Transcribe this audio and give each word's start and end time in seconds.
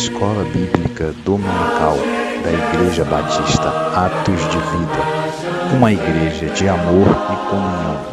Escola 0.00 0.44
Bíblica 0.44 1.12
Dominical 1.26 1.94
da 2.42 2.50
Igreja 2.50 3.04
Batista 3.04 3.68
Atos 3.94 4.40
de 4.48 4.56
Vida, 4.56 5.76
uma 5.76 5.92
igreja 5.92 6.46
de 6.46 6.66
amor 6.66 7.06
e 7.06 7.50
comunhão. 7.50 8.06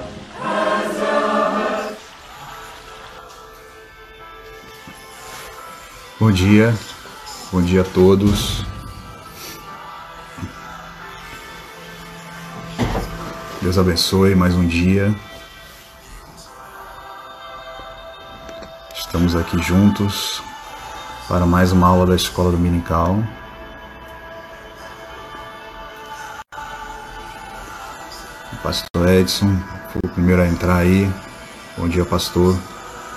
Bom 6.19 6.29
dia, 6.29 6.75
bom 7.53 7.61
dia 7.61 7.83
a 7.83 7.85
todos. 7.85 8.65
Deus 13.61 13.77
abençoe 13.77 14.35
mais 14.35 14.53
um 14.55 14.67
dia. 14.67 15.15
Estamos 18.93 19.37
aqui 19.37 19.57
juntos 19.63 20.45
para 21.27 21.45
mais 21.45 21.73
uma 21.73 21.87
aula 21.89 22.05
da 22.05 22.15
Escola 22.15 22.51
Dominical. 22.51 23.21
O 28.53 28.55
pastor 28.63 29.09
Edson 29.09 29.57
foi 29.91 30.01
o 30.05 30.13
primeiro 30.13 30.41
a 30.41 30.47
entrar 30.47 30.77
aí. 30.77 31.11
Bom 31.77 31.89
dia, 31.89 32.05
pastor. 32.05 32.57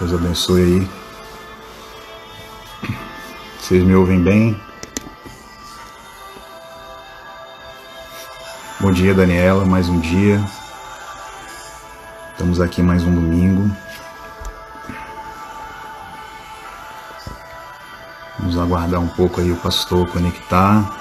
Deus 0.00 0.12
abençoe 0.12 0.62
aí. 0.62 0.90
Vocês 3.60 3.84
me 3.84 3.94
ouvem 3.94 4.20
bem? 4.20 4.60
Bom 8.80 8.90
dia, 8.90 9.14
Daniela. 9.14 9.64
Mais 9.64 9.88
um 9.88 10.00
dia. 10.00 10.42
Estamos 12.32 12.60
aqui 12.60 12.82
mais 12.82 13.04
um 13.04 13.14
domingo. 13.14 13.70
Vamos 18.40 18.58
aguardar 18.58 19.00
um 19.00 19.08
pouco 19.08 19.38
aí 19.38 19.52
o 19.52 19.56
pastor 19.56 20.08
conectar. 20.08 20.98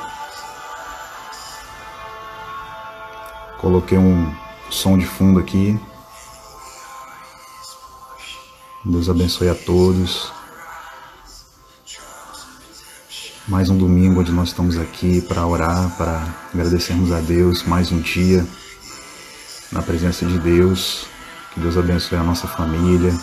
Coloquei 3.59 3.97
um 3.97 4.35
som 4.69 4.97
de 4.97 5.05
fundo 5.05 5.39
aqui. 5.39 5.79
Deus 8.83 9.09
abençoe 9.09 9.47
a 9.47 9.55
todos. 9.55 10.33
Mais 13.47 13.69
um 13.69 13.77
domingo 13.77 14.19
onde 14.19 14.33
nós 14.33 14.49
estamos 14.49 14.77
aqui 14.77 15.21
para 15.21 15.45
orar, 15.47 15.95
para 15.97 16.21
agradecermos 16.53 17.11
a 17.11 17.19
Deus 17.19 17.63
mais 17.63 17.89
um 17.91 17.99
dia 17.99 18.45
na 19.71 19.81
presença 19.81 20.25
de 20.25 20.37
Deus. 20.39 21.07
Que 21.53 21.61
Deus 21.61 21.77
abençoe 21.77 22.17
a 22.17 22.23
nossa 22.23 22.49
família. 22.49 23.17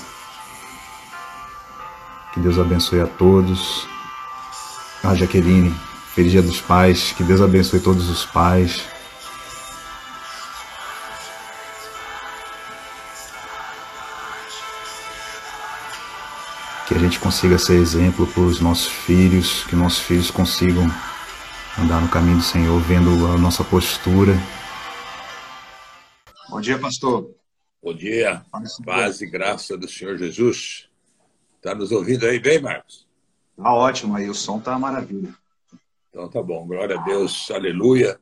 Que 2.33 2.41
Deus 2.41 2.59
abençoe 2.59 3.01
a 3.01 3.07
todos. 3.07 3.87
Ah, 5.09 5.15
Jaqueline, 5.15 5.73
feliz 6.17 6.33
dia 6.33 6.43
dos 6.43 6.61
pais. 6.61 7.13
Que 7.13 7.23
Deus 7.23 7.41
abençoe 7.41 7.79
todos 7.79 8.11
os 8.11 8.27
pais. 8.27 8.83
Que 16.89 16.95
a 16.95 16.99
gente 16.99 17.21
consiga 17.21 17.57
ser 17.57 17.75
exemplo 17.75 18.27
para 18.27 18.43
os 18.43 18.61
nossos 18.61 18.89
filhos, 18.89 19.63
que 19.67 19.77
nossos 19.77 20.01
filhos 20.01 20.29
consigam 20.29 20.91
andar 21.79 22.01
no 22.01 22.09
caminho 22.09 22.39
do 22.39 22.43
Senhor, 22.43 22.81
vendo 22.81 23.29
a 23.29 23.39
nossa 23.39 23.63
postura. 23.63 24.33
Bom 26.49 26.61
dia, 26.61 26.81
pastor. 26.81 27.31
Bom 27.81 27.95
dia, 27.95 28.45
paz 28.85 29.21
e 29.21 29.27
graça 29.27 29.79
do 29.79 29.87
Senhor 29.87 30.19
Jesus. 30.19 30.89
Está 31.59 31.77
nos 31.77 31.93
ouvindo 31.93 32.27
aí 32.27 32.41
bem, 32.41 32.61
Marcos? 32.61 33.06
Tá 33.57 33.73
ótimo 33.73 34.15
aí, 34.15 34.29
o 34.29 34.35
som 34.35 34.61
tá 34.61 34.79
maravilha. 34.79 35.35
Então 36.11 36.29
tá 36.29 36.43
bom, 36.43 36.67
glória 36.67 36.99
a 36.99 37.03
Deus, 37.03 37.51
aleluia. 37.51 38.21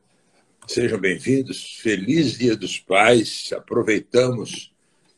Sejam 0.65 0.99
bem-vindos, 0.99 1.77
feliz 1.81 2.39
Dia 2.39 2.57
dos 2.57 2.79
Pais. 2.79 3.53
Aproveitamos 3.53 4.73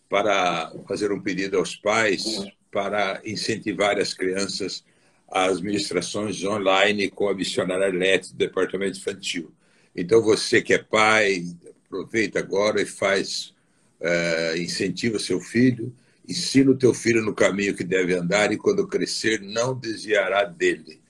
para 0.09 0.72
fazer 0.88 1.12
um 1.12 1.21
pedido 1.21 1.59
aos 1.59 1.77
pais 1.77 2.47
para 2.72 3.21
incentivar 3.27 3.99
as 3.99 4.15
crianças 4.15 4.82
às 5.28 5.60
ministrações 5.60 6.43
online 6.43 7.10
com 7.10 7.28
a 7.28 7.34
missionária 7.34 7.87
Arlete 7.87 8.33
do 8.33 8.38
Departamento 8.38 8.98
Infantil. 8.98 9.53
Então 9.94 10.22
você 10.22 10.62
que 10.62 10.72
é 10.72 10.78
pai, 10.78 11.44
aproveita 11.84 12.38
agora 12.38 12.81
e 12.81 12.87
faz, 12.87 13.54
uh, 14.00 14.56
incentiva 14.56 15.19
seu 15.19 15.41
filho, 15.41 15.94
ensina 16.29 16.71
o 16.71 16.77
teu 16.77 16.93
filho 16.93 17.23
no 17.23 17.35
caminho 17.35 17.75
que 17.75 17.85
deve 17.85 18.15
andar 18.15 18.53
e 18.53 18.57
quando 18.57 18.87
crescer 18.87 19.41
não 19.41 19.75
desviará 19.75 20.45
dele. 20.45 21.01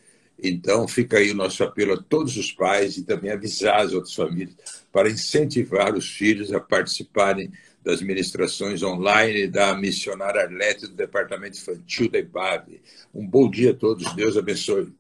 Então 0.43 0.87
fica 0.87 1.19
aí 1.19 1.31
o 1.31 1.35
nosso 1.35 1.65
apelo 1.65 1.95
a 1.95 2.03
todos 2.03 2.37
os 2.37 2.53
pais 2.53 2.99
e 2.99 3.05
também 3.05 3.31
avisar 3.31 3.81
as 3.81 3.93
outras 3.93 4.15
famílias 4.15 4.55
para 4.93 5.09
incentivar 5.09 5.95
os 5.95 6.09
filhos 6.09 6.53
a 6.53 6.61
participarem 6.61 7.51
das 7.83 8.03
ministrações 8.03 8.83
online 8.83 9.47
da 9.47 9.75
missionária 9.75 10.43
Arlete 10.43 10.89
do 10.89 10.95
Departamento 10.95 11.57
Infantil 11.57 12.11
da 12.11 12.19
IBAB. 12.19 12.81
Um 13.15 13.27
bom 13.27 13.49
dia 13.49 13.71
a 13.71 13.75
todos, 13.75 14.13
Deus 14.15 14.37
abençoe. 14.37 14.93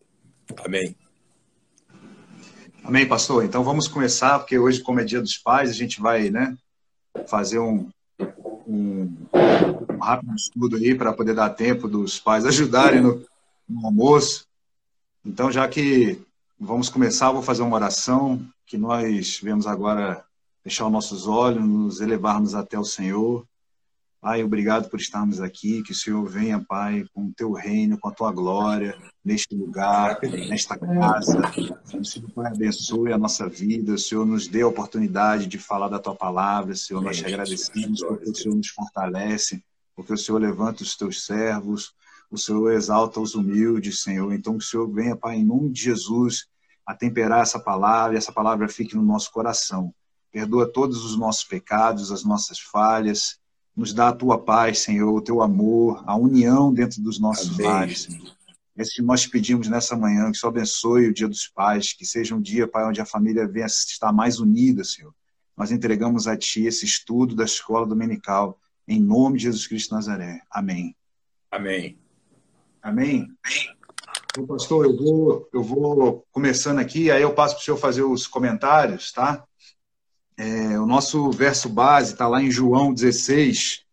Amém. 0.64 0.94
Amém, 2.84 3.06
pastor. 3.06 3.44
Então 3.44 3.64
vamos 3.64 3.88
começar, 3.88 4.38
porque 4.38 4.56
hoje, 4.56 4.80
como 4.80 5.00
é 5.00 5.04
dia 5.04 5.20
dos 5.20 5.36
pais, 5.36 5.70
a 5.70 5.72
gente 5.72 6.00
vai 6.00 6.30
né, 6.30 6.56
fazer 7.26 7.58
um, 7.58 7.88
um, 8.66 9.12
um 9.92 9.98
rápido 9.98 10.34
estudo 10.34 10.76
aí 10.76 10.94
para 10.94 11.12
poder 11.12 11.34
dar 11.34 11.50
tempo 11.50 11.88
dos 11.88 12.18
pais 12.18 12.44
ajudarem 12.44 13.00
no, 13.00 13.24
no 13.68 13.86
almoço. 13.86 14.46
Então, 15.24 15.50
já 15.50 15.66
que 15.68 16.20
vamos 16.58 16.88
começar, 16.88 17.32
vou 17.32 17.42
fazer 17.42 17.62
uma 17.62 17.76
oração 17.76 18.44
que 18.66 18.76
nós 18.76 19.40
vemos 19.42 19.66
agora 19.66 20.24
fechar 20.62 20.86
os 20.86 20.92
nossos 20.92 21.26
olhos, 21.26 21.64
nos 21.64 22.00
elevarmos 22.00 22.54
até 22.54 22.78
o 22.78 22.84
Senhor. 22.84 23.46
Pai, 24.26 24.42
obrigado 24.42 24.90
por 24.90 24.98
estarmos 24.98 25.40
aqui, 25.40 25.84
que 25.84 25.92
o 25.92 25.94
Senhor 25.94 26.28
venha, 26.28 26.58
Pai, 26.58 27.04
com 27.14 27.26
o 27.26 27.32
teu 27.32 27.52
reino, 27.52 27.96
com 27.96 28.08
a 28.08 28.12
tua 28.12 28.32
glória, 28.32 28.98
neste 29.24 29.54
lugar, 29.54 30.18
nesta 30.48 30.76
casa. 30.76 31.42
O 31.94 32.04
Senhor, 32.04 32.28
Pai, 32.32 32.50
abençoe 32.50 33.12
a 33.12 33.18
nossa 33.18 33.48
vida, 33.48 33.94
o 33.94 33.98
Senhor 33.98 34.26
nos 34.26 34.48
dê 34.48 34.62
a 34.62 34.66
oportunidade 34.66 35.46
de 35.46 35.60
falar 35.60 35.86
da 35.86 36.00
tua 36.00 36.16
palavra, 36.16 36.74
Senhor, 36.74 37.00
nós 37.00 37.18
te 37.18 37.24
agradecemos 37.24 38.02
porque 38.02 38.28
o 38.28 38.34
Senhor 38.34 38.56
nos 38.56 38.66
fortalece, 38.66 39.62
porque 39.94 40.12
o 40.12 40.18
Senhor 40.18 40.38
levanta 40.38 40.82
os 40.82 40.96
teus 40.96 41.24
servos, 41.24 41.94
o 42.28 42.36
Senhor 42.36 42.72
exalta 42.72 43.20
os 43.20 43.36
humildes, 43.36 44.02
Senhor. 44.02 44.32
Então, 44.32 44.58
que 44.58 44.64
o 44.64 44.66
Senhor 44.66 44.92
venha, 44.92 45.14
Pai, 45.14 45.36
em 45.36 45.44
nome 45.44 45.70
de 45.70 45.82
Jesus, 45.82 46.48
a 46.84 46.96
temperar 46.96 47.42
essa 47.42 47.60
palavra 47.60 48.16
e 48.16 48.18
essa 48.18 48.32
palavra 48.32 48.68
fique 48.68 48.96
no 48.96 49.02
nosso 49.02 49.30
coração. 49.30 49.94
Perdoa 50.32 50.66
todos 50.66 51.04
os 51.04 51.16
nossos 51.16 51.44
pecados, 51.44 52.10
as 52.10 52.24
nossas 52.24 52.58
falhas, 52.58 53.38
nos 53.76 53.92
dá 53.92 54.08
a 54.08 54.12
tua 54.12 54.38
paz, 54.38 54.80
Senhor, 54.80 55.12
o 55.12 55.20
teu 55.20 55.42
amor, 55.42 56.02
a 56.06 56.16
união 56.16 56.72
dentro 56.72 57.02
dos 57.02 57.18
nossos 57.18 57.54
Amém. 57.54 57.66
lares, 57.66 58.02
Senhor. 58.02 58.34
É 58.76 58.82
isso 58.82 58.94
que 58.94 59.02
nós 59.02 59.26
pedimos 59.26 59.68
nessa 59.68 59.96
manhã, 59.96 60.30
que 60.30 60.38
Senhor 60.38 60.50
abençoe 60.50 61.08
o 61.08 61.14
dia 61.14 61.28
dos 61.28 61.46
pais, 61.46 61.92
que 61.92 62.04
seja 62.04 62.34
um 62.34 62.40
dia, 62.40 62.66
Pai, 62.66 62.86
onde 62.86 63.00
a 63.00 63.06
família 63.06 63.46
venha 63.46 63.66
estar 63.66 64.12
mais 64.12 64.38
unida, 64.38 64.84
Senhor. 64.84 65.14
Nós 65.56 65.70
entregamos 65.70 66.26
a 66.26 66.36
Ti 66.36 66.66
esse 66.66 66.84
estudo 66.84 67.34
da 67.34 67.44
escola 67.44 67.86
dominical, 67.86 68.58
em 68.86 69.00
nome 69.00 69.38
de 69.38 69.44
Jesus 69.44 69.66
Cristo 69.66 69.88
de 69.88 69.94
Nazaré. 69.94 70.42
Amém. 70.50 70.94
Amém. 71.50 71.98
Amém. 72.82 73.28
Então, 74.30 74.46
pastor, 74.46 74.84
eu 74.84 74.96
vou, 74.96 75.48
eu 75.52 75.62
vou 75.62 76.26
começando 76.30 76.78
aqui, 76.78 77.10
aí 77.10 77.22
eu 77.22 77.32
passo 77.32 77.54
para 77.54 77.62
o 77.62 77.64
senhor 77.64 77.78
fazer 77.78 78.02
os 78.02 78.26
comentários, 78.26 79.10
tá? 79.10 79.42
É, 80.38 80.78
o 80.78 80.84
nosso 80.84 81.30
verso 81.30 81.68
base 81.68 82.12
está 82.12 82.28
lá 82.28 82.42
em 82.42 82.50
João 82.50 82.92
16. 82.92 83.84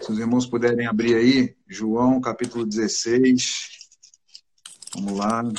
Se 0.00 0.10
os 0.10 0.18
irmãos 0.18 0.46
puderem 0.46 0.86
abrir 0.86 1.14
aí, 1.14 1.54
João 1.68 2.18
capítulo 2.20 2.64
16. 2.64 3.68
Vamos 4.94 5.18
lá. 5.18 5.44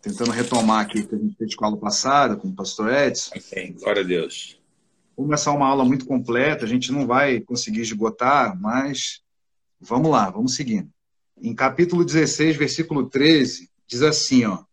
Tentando 0.00 0.30
retomar 0.30 0.84
aqui 0.84 1.00
o 1.00 1.08
que 1.08 1.14
a 1.16 1.18
gente 1.18 1.36
fez 1.36 1.54
com 1.56 1.64
a 1.64 1.68
aula 1.68 1.80
passada, 1.80 2.36
com 2.36 2.48
o 2.48 2.54
pastor 2.54 2.92
Edson. 2.92 3.34
Amém. 3.52 3.72
Glória 3.72 4.02
a 4.02 4.06
Deus. 4.06 4.58
Como 5.16 5.34
essa 5.34 5.50
é 5.50 5.52
uma 5.52 5.66
aula 5.66 5.84
muito 5.84 6.06
completa, 6.06 6.64
a 6.64 6.68
gente 6.68 6.92
não 6.92 7.04
vai 7.06 7.40
conseguir 7.40 7.80
esgotar, 7.80 8.56
mas 8.60 9.20
vamos 9.80 10.12
lá, 10.12 10.30
vamos 10.30 10.54
seguindo. 10.54 10.88
Em 11.42 11.52
capítulo 11.52 12.04
16, 12.04 12.56
versículo 12.56 13.10
13, 13.10 13.68
diz 13.86 14.02
assim, 14.02 14.44
ó. 14.44 14.67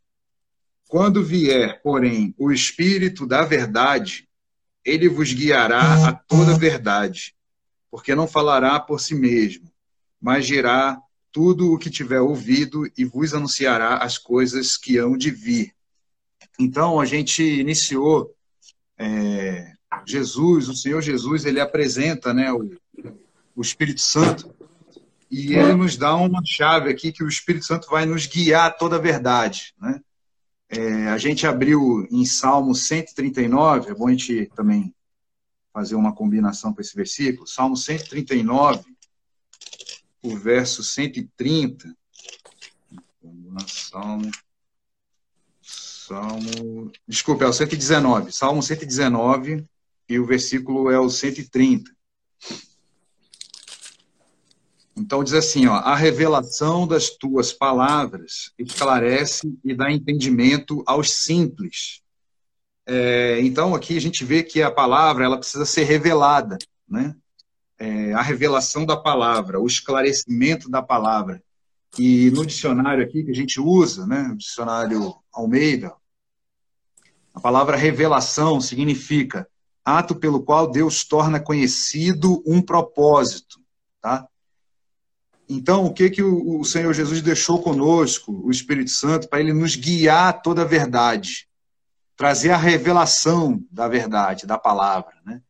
Quando 0.87 1.23
vier, 1.23 1.81
porém, 1.81 2.33
o 2.37 2.51
Espírito 2.51 3.25
da 3.25 3.43
verdade, 3.43 4.27
ele 4.83 5.09
vos 5.09 5.33
guiará 5.33 6.07
a 6.07 6.13
toda 6.13 6.57
verdade, 6.57 7.35
porque 7.89 8.13
não 8.13 8.27
falará 8.27 8.79
por 8.79 8.99
si 8.99 9.15
mesmo, 9.15 9.71
mas 10.21 10.45
dirá 10.45 10.99
tudo 11.31 11.73
o 11.73 11.77
que 11.77 11.89
tiver 11.89 12.21
ouvido 12.21 12.89
e 12.97 13.03
vos 13.03 13.33
anunciará 13.33 13.97
as 13.97 14.17
coisas 14.17 14.77
que 14.77 14.97
hão 14.97 15.17
de 15.17 15.31
vir. 15.31 15.73
Então, 16.59 16.99
a 16.99 17.05
gente 17.05 17.43
iniciou 17.43 18.33
é, 18.97 19.73
Jesus, 20.05 20.69
o 20.69 20.75
Senhor 20.75 21.01
Jesus, 21.01 21.45
ele 21.45 21.59
apresenta 21.59 22.33
né, 22.33 22.53
o, 22.53 22.69
o 23.55 23.61
Espírito 23.61 24.01
Santo 24.01 24.53
e 25.29 25.53
ele 25.55 25.73
nos 25.73 25.97
dá 25.97 26.15
uma 26.15 26.41
chave 26.45 26.89
aqui 26.89 27.11
que 27.11 27.23
o 27.23 27.27
Espírito 27.27 27.65
Santo 27.65 27.89
vai 27.89 28.05
nos 28.05 28.25
guiar 28.25 28.67
a 28.67 28.71
toda 28.71 28.95
a 28.95 28.99
verdade. 28.99 29.73
Né? 29.81 29.99
É, 30.69 31.07
a 31.09 31.17
gente 31.17 31.45
abriu 31.45 32.07
em 32.11 32.25
Salmo 32.25 32.73
139, 32.73 33.91
é 33.91 33.93
bom 33.93 34.07
a 34.07 34.11
gente 34.11 34.51
também 34.55 34.93
fazer 35.71 35.95
uma 35.95 36.13
combinação 36.13 36.73
com 36.73 36.81
esse 36.81 36.95
versículo. 36.95 37.47
Salmo 37.47 37.77
139, 37.77 38.83
o 40.23 40.35
verso 40.35 40.83
130. 40.83 41.95
Salmo. 43.67 44.31
Salmo. 45.61 46.91
Desculpa, 47.07 47.45
é 47.45 47.47
o 47.47 47.53
119. 47.53 48.31
Salmo 48.31 48.61
119 48.61 49.65
e 50.07 50.19
o 50.19 50.25
versículo 50.25 50.89
é 50.89 50.99
o 50.99 51.09
130. 51.09 51.94
Então 54.97 55.23
diz 55.23 55.33
assim, 55.33 55.67
ó, 55.67 55.73
a 55.73 55.95
revelação 55.95 56.87
das 56.87 57.09
tuas 57.09 57.51
palavras 57.51 58.53
esclarece 58.57 59.57
e 59.63 59.75
dá 59.75 59.91
entendimento 59.91 60.83
aos 60.85 61.11
simples. 61.11 62.01
É, 62.85 63.39
então 63.41 63.75
aqui 63.75 63.97
a 63.97 64.01
gente 64.01 64.23
vê 64.23 64.41
que 64.41 64.61
a 64.61 64.71
palavra 64.71 65.25
ela 65.25 65.37
precisa 65.37 65.65
ser 65.65 65.83
revelada, 65.83 66.57
né? 66.87 67.15
É, 67.77 68.13
a 68.13 68.21
revelação 68.21 68.85
da 68.85 68.95
palavra, 68.95 69.59
o 69.59 69.67
esclarecimento 69.67 70.69
da 70.69 70.81
palavra. 70.81 71.43
E 71.99 72.31
no 72.31 72.45
dicionário 72.45 73.03
aqui 73.03 73.23
que 73.23 73.31
a 73.31 73.35
gente 73.35 73.59
usa, 73.59 74.05
né, 74.05 74.29
o 74.31 74.37
dicionário 74.37 75.13
Almeida, 75.33 75.93
a 77.33 77.39
palavra 77.41 77.75
revelação 77.75 78.61
significa 78.61 79.45
ato 79.83 80.15
pelo 80.15 80.41
qual 80.41 80.71
Deus 80.71 81.03
torna 81.03 81.39
conhecido 81.39 82.41
um 82.45 82.61
propósito, 82.61 83.59
tá? 84.01 84.27
Então, 85.47 85.85
o 85.85 85.93
que, 85.93 86.09
que 86.09 86.23
o, 86.23 86.63
Senhor 86.63 86.93
Jesus 86.93 87.21
deixou 87.21 87.61
conosco, 87.61 88.31
o 88.43 88.49
Espírito 88.49 88.89
Santo, 88.89 89.29
para 89.29 89.39
ele 89.39 89.53
nos 89.53 89.75
guiar 89.75 90.41
toda 90.41 90.63
a 90.63 90.65
verdade, 90.65 91.47
trazer 92.17 92.49
a 92.49 92.57
revelação 92.57 93.63
da 93.71 93.87
verdade, 93.87 94.47
da 94.47 94.57
palavra, 94.57 95.13
né? 95.25 95.41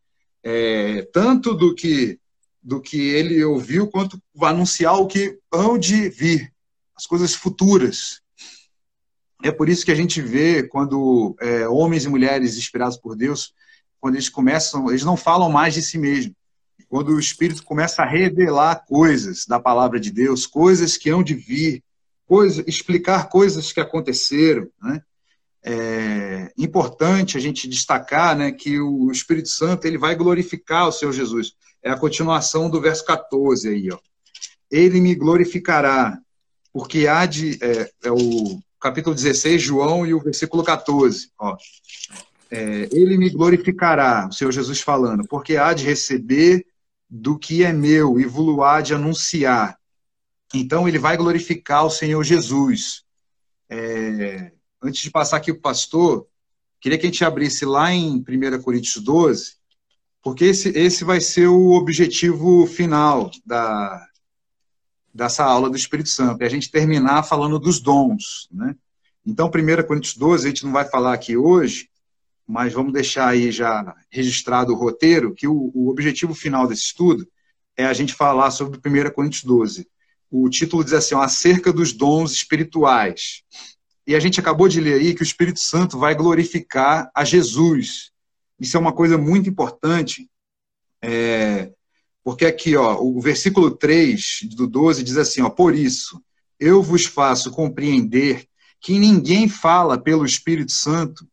É, 0.43 1.01
tanto 1.13 1.53
do 1.53 1.73
que 1.73 2.19
do 2.61 2.81
que 2.81 2.97
ele 2.97 3.43
ouviu, 3.43 3.87
quanto 3.87 4.19
anunciar 4.41 4.95
o 4.95 5.05
que 5.05 5.37
hão 5.53 5.77
de 5.77 6.09
vir, 6.09 6.51
as 6.95 7.05
coisas 7.05 7.35
futuras. 7.35 8.21
É 9.43 9.51
por 9.51 9.69
isso 9.69 9.85
que 9.85 9.91
a 9.91 9.95
gente 9.95 10.19
vê 10.19 10.63
quando 10.63 11.35
é, 11.39 11.67
homens 11.67 12.05
e 12.05 12.09
mulheres 12.09 12.57
inspirados 12.57 12.97
por 12.97 13.15
Deus, 13.15 13.53
quando 13.99 14.15
eles 14.15 14.29
começam, 14.29 14.89
eles 14.89 15.03
não 15.03 15.15
falam 15.15 15.47
mais 15.47 15.75
de 15.75 15.83
si 15.83 15.99
mesmos 15.99 16.35
quando 16.95 17.09
o 17.09 17.19
Espírito 17.19 17.61
começa 17.61 18.03
a 18.03 18.05
revelar 18.05 18.85
coisas 18.87 19.45
da 19.45 19.59
palavra 19.59 19.99
de 19.99 20.09
Deus, 20.09 20.47
coisas 20.47 20.95
que 20.95 21.09
hão 21.09 21.21
de 21.21 21.33
vir, 21.33 21.83
coisa, 22.25 22.63
explicar 22.65 23.27
coisas 23.27 23.73
que 23.73 23.81
aconteceram. 23.81 24.69
Né? 24.81 25.01
É 25.61 26.53
importante 26.57 27.37
a 27.37 27.41
gente 27.41 27.67
destacar 27.67 28.33
né, 28.37 28.49
que 28.53 28.79
o 28.79 29.11
Espírito 29.11 29.49
Santo 29.49 29.85
ele 29.85 29.97
vai 29.97 30.15
glorificar 30.15 30.87
o 30.87 30.91
Senhor 30.93 31.11
Jesus. 31.11 31.51
É 31.83 31.89
a 31.89 31.97
continuação 31.97 32.69
do 32.69 32.79
verso 32.79 33.03
14 33.03 33.67
aí. 33.67 33.91
Ó. 33.91 33.99
Ele 34.71 35.01
me 35.01 35.15
glorificará, 35.15 36.17
porque 36.71 37.07
há 37.07 37.25
de. 37.25 37.59
É, 37.61 37.91
é 38.05 38.11
o 38.13 38.57
capítulo 38.79 39.13
16, 39.13 39.61
João, 39.61 40.07
e 40.07 40.13
o 40.13 40.21
versículo 40.21 40.63
14. 40.63 41.29
Ó. 41.37 41.57
É, 42.49 42.87
ele 42.93 43.17
me 43.17 43.29
glorificará, 43.29 44.29
o 44.29 44.31
Senhor 44.31 44.51
Jesus 44.51 44.79
falando, 44.79 45.27
porque 45.27 45.57
há 45.57 45.73
de 45.73 45.83
receber 45.83 46.65
do 47.09 47.37
que 47.37 47.63
é 47.63 47.71
meu 47.71 48.19
e 48.19 48.25
há 48.63 48.81
de 48.81 48.93
anunciar. 48.93 49.77
Então 50.53 50.87
ele 50.87 50.99
vai 50.99 51.17
glorificar 51.17 51.85
o 51.85 51.89
Senhor 51.89 52.23
Jesus. 52.23 53.03
É, 53.69 54.51
antes 54.81 55.01
de 55.01 55.11
passar 55.11 55.37
aqui 55.37 55.51
para 55.51 55.59
o 55.59 55.61
pastor, 55.61 56.27
queria 56.79 56.97
que 56.97 57.05
a 57.05 57.09
gente 57.09 57.25
abrisse 57.25 57.65
lá 57.65 57.91
em 57.91 58.17
1 58.17 58.61
Coríntios 58.61 59.03
12, 59.03 59.55
porque 60.21 60.45
esse, 60.45 60.69
esse 60.69 61.03
vai 61.03 61.19
ser 61.21 61.47
o 61.47 61.71
objetivo 61.71 62.65
final 62.67 63.29
da, 63.45 64.07
dessa 65.13 65.43
aula 65.43 65.69
do 65.69 65.77
Espírito 65.77 66.09
Santo, 66.09 66.41
é 66.41 66.45
a 66.45 66.49
gente 66.49 66.69
terminar 66.69 67.23
falando 67.23 67.57
dos 67.57 67.79
dons. 67.79 68.47
Né? 68.51 68.75
Então, 69.25 69.47
1 69.47 69.87
Coríntios 69.87 70.15
12, 70.15 70.45
a 70.45 70.49
gente 70.49 70.65
não 70.65 70.71
vai 70.71 70.85
falar 70.85 71.13
aqui 71.13 71.37
hoje, 71.37 71.89
mas 72.47 72.73
vamos 72.73 72.93
deixar 72.93 73.27
aí 73.27 73.51
já 73.51 73.95
registrado 74.09 74.71
o 74.71 74.75
roteiro, 74.75 75.33
que 75.33 75.47
o, 75.47 75.71
o 75.73 75.89
objetivo 75.89 76.33
final 76.33 76.67
desse 76.67 76.83
estudo 76.83 77.27
é 77.75 77.85
a 77.85 77.93
gente 77.93 78.13
falar 78.13 78.51
sobre 78.51 78.77
1 78.77 79.11
Coríntios 79.11 79.43
12. 79.43 79.87
O 80.29 80.49
título 80.49 80.83
diz 80.83 80.93
assim, 80.93 81.15
acerca 81.15 81.73
dos 81.73 81.91
dons 81.91 82.31
espirituais. 82.31 83.43
E 84.07 84.15
a 84.15 84.19
gente 84.19 84.39
acabou 84.39 84.67
de 84.67 84.79
ler 84.79 84.93
aí 84.95 85.15
que 85.15 85.21
o 85.21 85.23
Espírito 85.23 85.59
Santo 85.59 85.97
vai 85.97 86.13
glorificar 86.13 87.09
a 87.15 87.23
Jesus. 87.23 88.11
Isso 88.59 88.77
é 88.77 88.79
uma 88.79 88.93
coisa 88.93 89.17
muito 89.17 89.49
importante, 89.49 90.29
é, 91.01 91.71
porque 92.23 92.45
aqui, 92.45 92.75
ó, 92.75 92.99
o 93.01 93.19
versículo 93.19 93.71
3 93.71 94.41
do 94.55 94.67
12 94.67 95.03
diz 95.03 95.17
assim, 95.17 95.41
ó, 95.41 95.49
por 95.49 95.75
isso, 95.75 96.21
eu 96.59 96.81
vos 96.81 97.05
faço 97.05 97.51
compreender 97.51 98.47
que 98.79 98.97
ninguém 98.99 99.49
fala 99.49 99.97
pelo 99.97 100.25
Espírito 100.25 100.71
Santo 100.71 101.27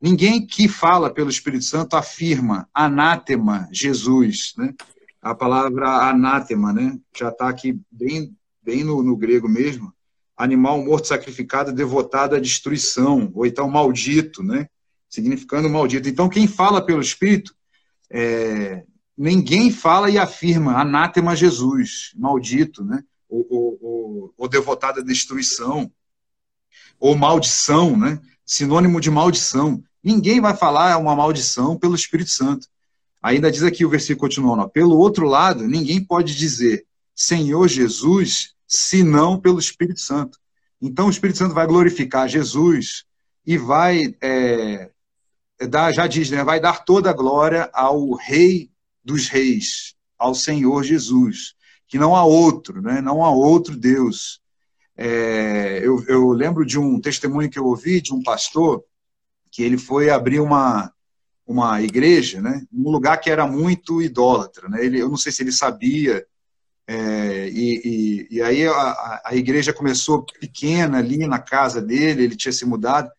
Ninguém 0.00 0.46
que 0.46 0.66
fala 0.66 1.12
pelo 1.12 1.28
Espírito 1.28 1.64
Santo 1.64 1.94
afirma 1.94 2.66
anátema 2.72 3.68
Jesus, 3.70 4.54
né? 4.56 4.72
A 5.20 5.34
palavra 5.34 6.08
anátema, 6.08 6.72
né? 6.72 6.98
Já 7.14 7.28
está 7.28 7.50
aqui 7.50 7.78
bem, 7.90 8.34
bem 8.62 8.82
no, 8.82 9.02
no, 9.02 9.14
grego 9.14 9.46
mesmo. 9.46 9.92
Animal 10.34 10.82
morto 10.82 11.08
sacrificado, 11.08 11.70
devotado 11.70 12.34
à 12.34 12.40
destruição, 12.40 13.30
ou 13.34 13.44
então 13.44 13.68
maldito, 13.68 14.42
né? 14.42 14.68
Significando 15.06 15.68
maldito. 15.68 16.08
Então, 16.08 16.30
quem 16.30 16.48
fala 16.48 16.80
pelo 16.80 17.02
Espírito, 17.02 17.54
é, 18.08 18.84
ninguém 19.14 19.70
fala 19.70 20.08
e 20.08 20.16
afirma 20.16 20.80
anátema 20.80 21.36
Jesus, 21.36 22.12
maldito, 22.16 22.82
né? 22.82 23.04
Ou, 23.28 23.46
ou, 23.50 23.78
ou, 23.82 24.34
ou 24.38 24.48
devotado 24.48 25.00
à 25.00 25.02
destruição, 25.02 25.92
ou 26.98 27.14
maldição, 27.14 27.94
né? 27.94 28.18
Sinônimo 28.46 28.98
de 28.98 29.10
maldição. 29.10 29.84
Ninguém 30.02 30.40
vai 30.40 30.56
falar 30.56 30.96
uma 30.98 31.14
maldição 31.14 31.76
pelo 31.76 31.94
Espírito 31.94 32.30
Santo. 32.30 32.66
Ainda 33.22 33.50
diz 33.50 33.62
aqui 33.62 33.84
o 33.84 33.90
versículo 33.90 34.28
continuando, 34.28 34.68
pelo 34.70 34.96
outro 34.96 35.26
lado, 35.26 35.66
ninguém 35.66 36.02
pode 36.02 36.34
dizer 36.34 36.86
Senhor 37.14 37.68
Jesus, 37.68 38.54
senão 38.66 39.38
pelo 39.38 39.58
Espírito 39.58 40.00
Santo. 40.00 40.38
Então 40.80 41.06
o 41.06 41.10
Espírito 41.10 41.38
Santo 41.38 41.54
vai 41.54 41.66
glorificar 41.66 42.28
Jesus 42.28 43.04
e 43.44 43.58
vai 43.58 44.14
é, 44.22 44.90
dar, 45.68 45.92
já 45.92 46.06
diz, 46.06 46.30
né, 46.30 46.42
vai 46.42 46.58
dar 46.58 46.84
toda 46.84 47.10
a 47.10 47.14
glória 47.14 47.68
ao 47.74 48.14
Rei 48.14 48.70
dos 49.04 49.28
Reis, 49.28 49.94
ao 50.18 50.34
Senhor 50.34 50.82
Jesus, 50.82 51.54
que 51.86 51.98
não 51.98 52.16
há 52.16 52.24
outro, 52.24 52.80
né, 52.80 53.02
não 53.02 53.22
há 53.22 53.30
outro 53.30 53.76
Deus. 53.76 54.40
É, 54.96 55.80
eu, 55.82 56.02
eu 56.08 56.30
lembro 56.30 56.64
de 56.64 56.78
um 56.78 56.98
testemunho 56.98 57.50
que 57.50 57.58
eu 57.58 57.66
ouvi 57.66 58.00
de 58.00 58.14
um 58.14 58.22
pastor 58.22 58.82
que 59.50 59.62
ele 59.62 59.76
foi 59.76 60.10
abrir 60.10 60.40
uma, 60.40 60.92
uma 61.50 61.82
igreja, 61.82 62.40
né, 62.40 62.64
num 62.70 62.90
lugar 62.90 63.18
que 63.18 63.28
era 63.28 63.44
muito 63.44 64.00
idólatra, 64.00 64.68
né, 64.68 64.84
ele, 64.84 65.00
eu 65.00 65.08
não 65.08 65.16
sei 65.16 65.32
se 65.32 65.42
ele 65.42 65.50
sabia, 65.50 66.24
é, 66.86 67.48
e, 67.48 67.80
e, 67.84 68.36
e, 68.36 68.42
aí 68.42 68.66
a, 68.66 69.22
a, 69.26 69.34
igreja 69.34 69.72
começou 69.72 70.24
pequena 70.24 70.98
ali 70.98 71.26
na 71.26 71.38
casa 71.38 71.80
dele, 71.80 72.24
ele 72.24 72.36
tinha 72.36 72.52
se 72.52 72.64
mudado, 72.64 73.10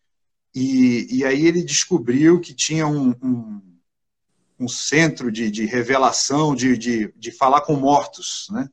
e, 0.54 1.06
e 1.10 1.24
aí 1.24 1.46
ele 1.46 1.62
descobriu 1.62 2.40
que 2.40 2.54
tinha 2.54 2.86
um, 2.86 3.14
um, 3.22 3.62
um 4.60 4.68
centro 4.68 5.30
de, 5.30 5.50
de 5.50 5.64
revelação, 5.66 6.54
de, 6.54 6.76
de, 6.76 7.12
de, 7.16 7.30
falar 7.30 7.62
com 7.62 7.76
mortos, 7.76 8.46
né, 8.50 8.68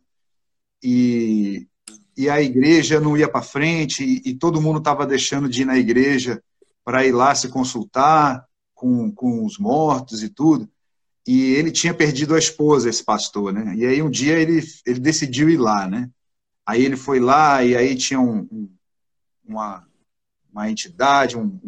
e, 0.81 1.67
e 2.15 2.29
a 2.29 2.41
igreja 2.41 2.99
não 2.99 3.17
ia 3.17 3.27
para 3.27 3.41
frente, 3.41 4.03
e, 4.03 4.29
e 4.29 4.33
todo 4.33 4.61
mundo 4.61 4.79
estava 4.79 5.05
deixando 5.05 5.49
de 5.49 5.63
ir 5.63 5.65
na 5.65 5.77
igreja, 5.77 6.41
para 6.89 7.05
ir 7.05 7.11
lá 7.11 7.35
se 7.35 7.49
consultar 7.49 8.43
com, 8.73 9.11
com 9.11 9.45
os 9.45 9.59
mortos 9.59 10.23
e 10.23 10.29
tudo. 10.29 10.67
E 11.27 11.53
ele 11.53 11.69
tinha 11.69 11.93
perdido 11.93 12.33
a 12.33 12.39
esposa, 12.39 12.89
esse 12.89 13.03
pastor, 13.03 13.53
né? 13.53 13.75
E 13.75 13.85
aí 13.85 14.01
um 14.01 14.09
dia 14.09 14.39
ele, 14.39 14.59
ele 14.87 14.99
decidiu 14.99 15.51
ir 15.51 15.57
lá, 15.57 15.87
né? 15.87 16.09
Aí 16.65 16.83
ele 16.83 16.97
foi 16.97 17.19
lá 17.19 17.63
e 17.63 17.75
aí 17.75 17.95
tinha 17.95 18.19
um, 18.19 18.39
um, 18.51 18.75
uma, 19.45 19.87
uma 20.51 20.71
entidade, 20.71 21.37
um, 21.37 21.59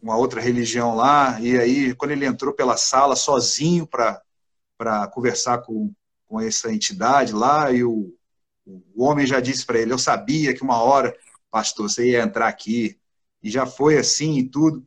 uma 0.00 0.16
outra 0.16 0.40
religião 0.40 0.94
lá. 0.94 1.38
E 1.38 1.58
aí, 1.58 1.94
quando 1.94 2.12
ele 2.12 2.24
entrou 2.24 2.54
pela 2.54 2.78
sala 2.78 3.14
sozinho 3.14 3.86
para 3.86 5.08
conversar 5.08 5.58
com, 5.58 5.92
com 6.26 6.40
essa 6.40 6.72
entidade 6.72 7.34
lá, 7.34 7.70
e 7.70 7.84
o, 7.84 8.16
o 8.64 9.04
homem 9.04 9.26
já 9.26 9.40
disse 9.40 9.66
para 9.66 9.78
ele: 9.78 9.92
Eu 9.92 9.98
sabia 9.98 10.54
que 10.54 10.62
uma 10.62 10.80
hora, 10.80 11.14
pastor, 11.50 11.90
você 11.90 12.12
ia 12.12 12.22
entrar 12.22 12.48
aqui 12.48 12.98
e 13.42 13.50
já 13.50 13.66
foi 13.66 13.98
assim 13.98 14.38
e 14.38 14.48
tudo. 14.48 14.84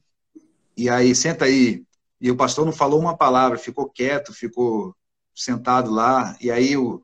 E 0.76 0.90
aí, 0.90 1.14
senta 1.16 1.46
aí. 1.46 1.84
E 2.20 2.32
o 2.32 2.36
pastor 2.36 2.66
não 2.66 2.74
falou 2.74 3.00
uma 3.00 3.18
palavra, 3.18 3.58
ficou 3.58 3.90
quieto, 3.90 4.34
ficou 4.34 4.96
sentado 5.36 5.92
lá. 5.92 6.38
E 6.40 6.52
aí 6.52 6.78
o, 6.78 7.04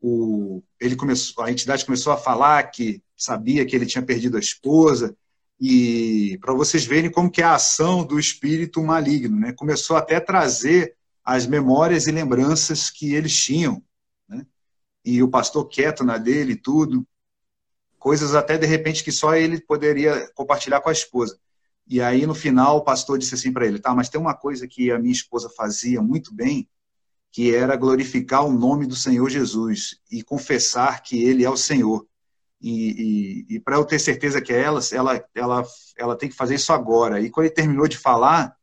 o 0.00 0.62
ele 0.80 0.96
começou, 0.96 1.44
a 1.44 1.50
entidade 1.50 1.84
começou 1.84 2.12
a 2.12 2.16
falar 2.16 2.62
que 2.64 3.02
sabia 3.16 3.64
que 3.64 3.74
ele 3.74 3.86
tinha 3.86 4.04
perdido 4.04 4.36
a 4.36 4.40
esposa, 4.40 5.16
e 5.60 6.38
para 6.40 6.52
vocês 6.52 6.84
verem 6.84 7.10
como 7.10 7.30
que 7.30 7.40
é 7.40 7.44
a 7.44 7.54
ação 7.54 8.04
do 8.04 8.18
espírito 8.18 8.82
maligno, 8.82 9.38
né? 9.38 9.52
Começou 9.52 9.96
até 9.96 10.16
a 10.16 10.20
trazer 10.20 10.94
as 11.24 11.46
memórias 11.46 12.06
e 12.06 12.12
lembranças 12.12 12.90
que 12.90 13.14
eles 13.14 13.34
tinham, 13.34 13.82
né? 14.28 14.46
E 15.04 15.22
o 15.22 15.28
pastor 15.28 15.66
quieto 15.66 16.04
na 16.04 16.18
dele 16.18 16.52
e 16.52 16.60
tudo, 16.60 17.06
coisas 17.98 18.34
até 18.34 18.58
de 18.58 18.66
repente 18.66 19.02
que 19.02 19.12
só 19.12 19.34
ele 19.34 19.60
poderia 19.60 20.30
compartilhar 20.34 20.80
com 20.80 20.88
a 20.88 20.92
esposa. 20.92 21.38
E 21.86 22.00
aí 22.00 22.26
no 22.26 22.34
final 22.34 22.78
o 22.78 22.84
pastor 22.84 23.18
disse 23.18 23.34
assim 23.34 23.52
para 23.52 23.66
ele: 23.66 23.78
"Tá, 23.78 23.94
mas 23.94 24.08
tem 24.08 24.20
uma 24.20 24.34
coisa 24.34 24.66
que 24.66 24.90
a 24.90 24.98
minha 24.98 25.12
esposa 25.12 25.48
fazia 25.48 26.02
muito 26.02 26.34
bem, 26.34 26.68
que 27.32 27.54
era 27.54 27.76
glorificar 27.76 28.44
o 28.44 28.52
nome 28.52 28.86
do 28.86 28.96
Senhor 28.96 29.28
Jesus 29.28 30.00
e 30.10 30.22
confessar 30.22 31.02
que 31.02 31.22
ele 31.22 31.44
é 31.44 31.50
o 31.50 31.56
Senhor. 31.56 32.06
E, 32.60 33.44
e, 33.50 33.56
e 33.56 33.60
para 33.60 33.76
eu 33.76 33.84
ter 33.84 33.98
certeza 33.98 34.40
que 34.40 34.52
é 34.52 34.62
ela, 34.62 34.80
ela, 34.92 35.24
ela, 35.34 35.64
ela 35.96 36.16
tem 36.16 36.28
que 36.28 36.34
fazer 36.34 36.54
isso 36.54 36.72
agora. 36.72 37.20
E 37.20 37.30
quando 37.30 37.46
ele 37.46 37.54
terminou 37.54 37.86
de 37.86 37.98
falar, 37.98 38.56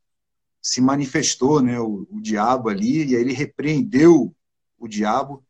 se 0.61 0.81
manifestou 0.81 1.61
né, 1.61 1.79
o, 1.79 2.07
o 2.09 2.21
diabo 2.21 2.69
ali, 2.69 3.05
e 3.05 3.15
aí 3.15 3.21
ele 3.21 3.33
repreendeu 3.33 4.35
o 4.79 4.87
diabo 4.87 5.43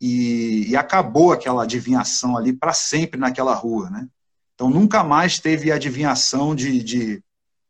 e, 0.00 0.66
e 0.68 0.76
acabou 0.76 1.32
aquela 1.32 1.62
adivinhação 1.62 2.36
ali 2.36 2.52
para 2.52 2.72
sempre 2.72 3.18
naquela 3.18 3.54
rua. 3.54 3.90
Né? 3.90 4.08
Então 4.54 4.70
nunca 4.70 5.02
mais 5.02 5.38
teve 5.38 5.72
adivinhação 5.72 6.54
de, 6.54 6.82
de, 6.82 7.24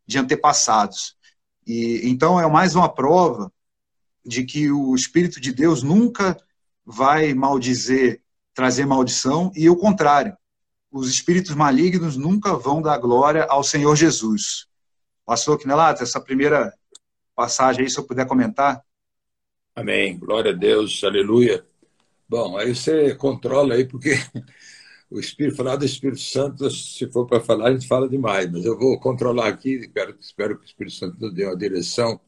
de 0.05 0.17
antepassados. 0.17 1.15
E, 1.65 2.01
então 2.03 2.39
é 2.39 2.47
mais 2.47 2.75
uma 2.75 2.89
prova 2.89 3.51
de 4.25 4.43
que 4.43 4.71
o 4.71 4.95
Espírito 4.95 5.39
de 5.39 5.53
Deus 5.53 5.83
nunca 5.83 6.37
vai 6.85 7.33
maldizer 7.33 8.21
trazer 8.57 8.87
maldição, 8.87 9.51
e 9.55 9.69
o 9.69 9.75
contrário. 9.75 10.35
Os 10.91 11.11
espíritos 11.11 11.53
malignos 11.53 12.17
nunca 12.17 12.55
vão 12.55 12.81
dar 12.81 12.97
glória 12.97 13.45
ao 13.47 13.63
Senhor 13.63 13.95
Jesus. 13.95 14.65
Pastor 15.23 15.59
Quinelato, 15.59 16.01
essa 16.01 16.19
primeira 16.19 16.73
passagem 17.35 17.83
aí, 17.83 17.89
se 17.89 17.99
eu 17.99 18.03
puder 18.03 18.25
comentar. 18.25 18.81
Amém. 19.75 20.17
Glória 20.17 20.53
a 20.53 20.55
Deus. 20.55 21.03
Aleluia. 21.03 21.63
Bom, 22.29 22.57
aí 22.57 22.75
você 22.75 23.15
controla 23.15 23.75
aí, 23.75 23.85
porque 23.85 24.11
o 25.09 25.19
Espírito, 25.19 25.55
falar 25.55 25.77
do 25.77 25.85
Espírito 25.85 26.19
Santo, 26.19 26.69
se 26.69 27.07
for 27.09 27.25
para 27.25 27.39
falar, 27.39 27.69
a 27.69 27.73
gente 27.73 27.87
fala 27.87 28.09
demais, 28.09 28.51
mas 28.51 28.65
eu 28.65 28.77
vou 28.77 28.99
controlar 28.99 29.47
aqui, 29.47 29.75
espero, 29.75 30.17
espero 30.19 30.57
que 30.57 30.65
o 30.65 30.67
Espírito 30.67 30.95
Santo 30.95 31.17
nos 31.21 31.33
dê 31.33 31.45
uma 31.45 31.55
direção, 31.55 32.19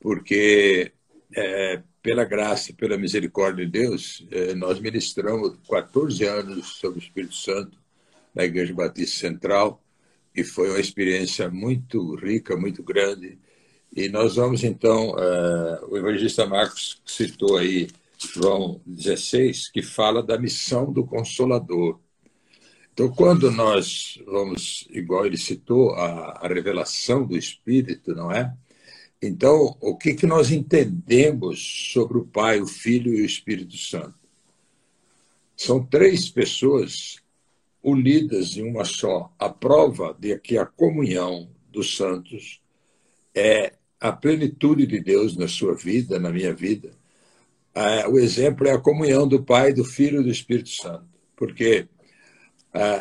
porque 0.00 0.92
é, 1.32 1.82
pela 2.02 2.24
graça, 2.24 2.72
pela 2.72 2.98
misericórdia 2.98 3.64
de 3.64 3.70
Deus, 3.70 4.26
é, 4.32 4.54
nós 4.54 4.80
ministramos 4.80 5.56
14 5.68 6.24
anos 6.24 6.66
sobre 6.78 6.98
o 6.98 7.02
Espírito 7.02 7.34
Santo 7.36 7.78
na 8.34 8.44
Igreja 8.44 8.74
Batista 8.74 9.28
Central 9.28 9.80
e 10.34 10.42
foi 10.42 10.70
uma 10.70 10.80
experiência 10.80 11.48
muito 11.50 12.16
rica, 12.16 12.56
muito 12.56 12.82
grande. 12.82 13.38
E 13.94 14.08
nós 14.08 14.36
vamos 14.36 14.64
então, 14.64 15.14
é, 15.18 15.84
o 15.88 15.96
evangelista 15.96 16.46
Marcos 16.46 17.00
citou 17.06 17.56
aí 17.56 17.88
João 18.28 18.80
16, 18.86 19.70
que 19.70 19.82
fala 19.82 20.22
da 20.22 20.38
missão 20.38 20.92
do 20.92 21.04
Consolador. 21.06 21.98
Então, 22.92 23.08
quando 23.08 23.50
nós 23.50 24.18
vamos, 24.26 24.86
igual 24.90 25.24
ele 25.24 25.38
citou, 25.38 25.94
a, 25.94 26.32
a 26.32 26.48
revelação 26.48 27.26
do 27.26 27.36
Espírito, 27.36 28.14
não 28.14 28.30
é? 28.30 28.54
Então, 29.22 29.76
o 29.80 29.96
que, 29.96 30.14
que 30.14 30.26
nós 30.26 30.50
entendemos 30.50 31.90
sobre 31.92 32.18
o 32.18 32.26
Pai, 32.26 32.60
o 32.60 32.66
Filho 32.66 33.14
e 33.14 33.22
o 33.22 33.26
Espírito 33.26 33.76
Santo? 33.76 34.18
São 35.56 35.84
três 35.84 36.28
pessoas 36.28 37.16
unidas 37.82 38.56
em 38.56 38.62
uma 38.62 38.84
só. 38.84 39.32
A 39.38 39.48
prova 39.48 40.16
de 40.18 40.38
que 40.38 40.58
a 40.58 40.66
comunhão 40.66 41.50
dos 41.70 41.96
santos 41.96 42.60
é 43.34 43.74
a 43.98 44.12
plenitude 44.12 44.86
de 44.86 45.00
Deus 45.00 45.36
na 45.36 45.48
sua 45.48 45.74
vida, 45.74 46.18
na 46.18 46.30
minha 46.30 46.54
vida. 46.54 46.99
O 48.08 48.18
exemplo 48.18 48.66
é 48.66 48.72
a 48.72 48.80
comunhão 48.80 49.26
do 49.26 49.42
Pai, 49.42 49.72
do 49.72 49.84
Filho 49.84 50.20
e 50.20 50.24
do 50.24 50.30
Espírito 50.30 50.70
Santo. 50.70 51.06
Porque 51.36 51.86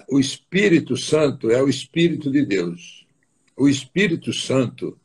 o 0.08 0.20
Espírito 0.20 0.96
Santo 0.96 1.50
é 1.50 1.62
o 1.62 1.70
Espírito 1.70 2.32
de 2.32 2.46
Deus. 2.46 3.06
O 3.58 3.68
Espírito 3.68 4.32
Santo 4.32 4.98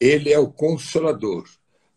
ele 0.00 0.32
é 0.32 0.38
o 0.38 0.50
consolador. 0.50 1.48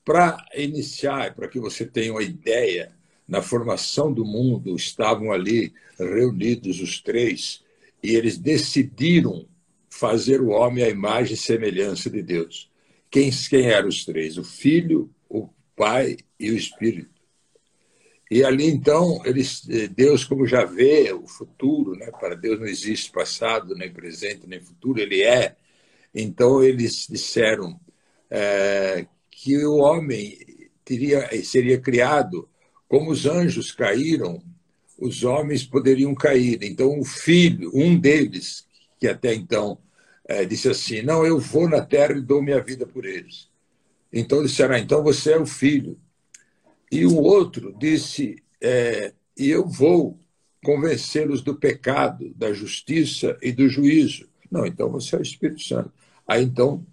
Para 0.05 0.37
iniciar, 0.55 1.35
para 1.35 1.47
que 1.49 1.59
você 1.59 1.85
tenha 1.85 2.13
uma 2.13 2.23
ideia, 2.23 2.95
na 3.27 3.41
formação 3.41 4.13
do 4.13 4.23
mundo 4.23 4.75
estavam 4.75 5.33
ali 5.33 5.73
reunidos 5.99 6.79
os 6.79 7.01
três 7.01 7.61
e 8.01 8.15
eles 8.15 8.37
decidiram 8.37 9.45
fazer 9.89 10.39
o 10.39 10.49
homem 10.49 10.83
à 10.83 10.89
imagem 10.89 11.33
e 11.33 11.37
semelhança 11.37 12.09
de 12.09 12.21
Deus. 12.21 12.71
Quem, 13.11 13.29
quem 13.49 13.65
eram 13.65 13.89
os 13.89 14.05
três? 14.05 14.37
O 14.37 14.43
Filho, 14.43 15.09
Pai 15.77 16.17
e 16.39 16.49
o 16.49 16.57
Espírito. 16.57 17.15
E 18.29 18.43
ali 18.43 18.65
então, 18.65 19.21
eles, 19.23 19.65
Deus, 19.95 20.25
como 20.25 20.45
já 20.45 20.65
vê 20.65 21.13
o 21.13 21.25
futuro, 21.27 21.95
né? 21.95 22.11
para 22.19 22.35
Deus 22.35 22.59
não 22.59 22.67
existe 22.67 23.11
passado, 23.11 23.75
nem 23.75 23.93
presente, 23.93 24.47
nem 24.47 24.59
futuro, 24.59 24.99
ele 24.99 25.21
é. 25.21 25.55
Então, 26.13 26.61
eles 26.61 27.07
disseram: 27.09 27.79
é, 28.29 29.05
que 29.31 29.63
o 29.65 29.77
homem 29.77 30.37
teria, 30.83 31.29
seria 31.43 31.79
criado 31.79 32.49
como 32.89 33.11
os 33.11 33.25
anjos 33.25 33.71
caíram, 33.71 34.41
os 34.97 35.23
homens 35.23 35.63
poderiam 35.63 36.13
cair. 36.15 36.63
Então, 36.63 36.99
o 36.99 37.05
filho, 37.05 37.71
um 37.73 37.97
deles, 37.97 38.65
que 38.99 39.07
até 39.07 39.33
então 39.33 39.77
é, 40.27 40.43
disse 40.43 40.67
assim: 40.69 41.01
Não, 41.01 41.25
eu 41.25 41.39
vou 41.39 41.69
na 41.69 41.81
terra 41.81 42.13
e 42.13 42.21
dou 42.21 42.41
minha 42.41 42.61
vida 42.61 42.85
por 42.85 43.05
eles. 43.05 43.47
Então 44.11 44.43
disseram: 44.43 44.75
ah, 44.75 44.79
Então 44.79 45.03
você 45.03 45.33
é 45.33 45.37
o 45.37 45.45
filho. 45.45 45.97
E 46.91 47.05
o 47.05 47.15
outro 47.15 47.75
disse: 47.77 48.41
é, 48.61 49.13
E 49.37 49.49
eu 49.49 49.67
vou 49.67 50.19
convencê-los 50.63 51.41
do 51.41 51.55
pecado, 51.55 52.33
da 52.35 52.53
justiça 52.53 53.37
e 53.41 53.51
do 53.51 53.69
juízo. 53.69 54.27
Não, 54.49 54.65
então 54.65 54.89
você 54.89 55.15
é 55.15 55.19
o 55.19 55.21
Espírito 55.21 55.61
Santo. 55.61 55.91
Aí 56.27 56.43
então 56.43 56.85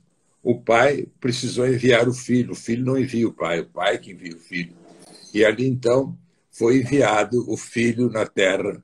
o 0.42 0.60
pai 0.60 1.06
precisou 1.20 1.66
enviar 1.66 2.08
o 2.08 2.12
filho, 2.12 2.52
o 2.52 2.56
filho 2.56 2.84
não 2.84 2.98
envia 2.98 3.26
o 3.26 3.32
pai, 3.32 3.60
o 3.60 3.66
pai 3.66 3.98
que 3.98 4.12
envia 4.12 4.36
o 4.36 4.38
filho. 4.38 4.74
E 5.32 5.44
ali 5.44 5.66
então 5.66 6.16
foi 6.50 6.78
enviado 6.78 7.50
o 7.50 7.56
filho 7.56 8.10
na 8.10 8.26
terra, 8.26 8.80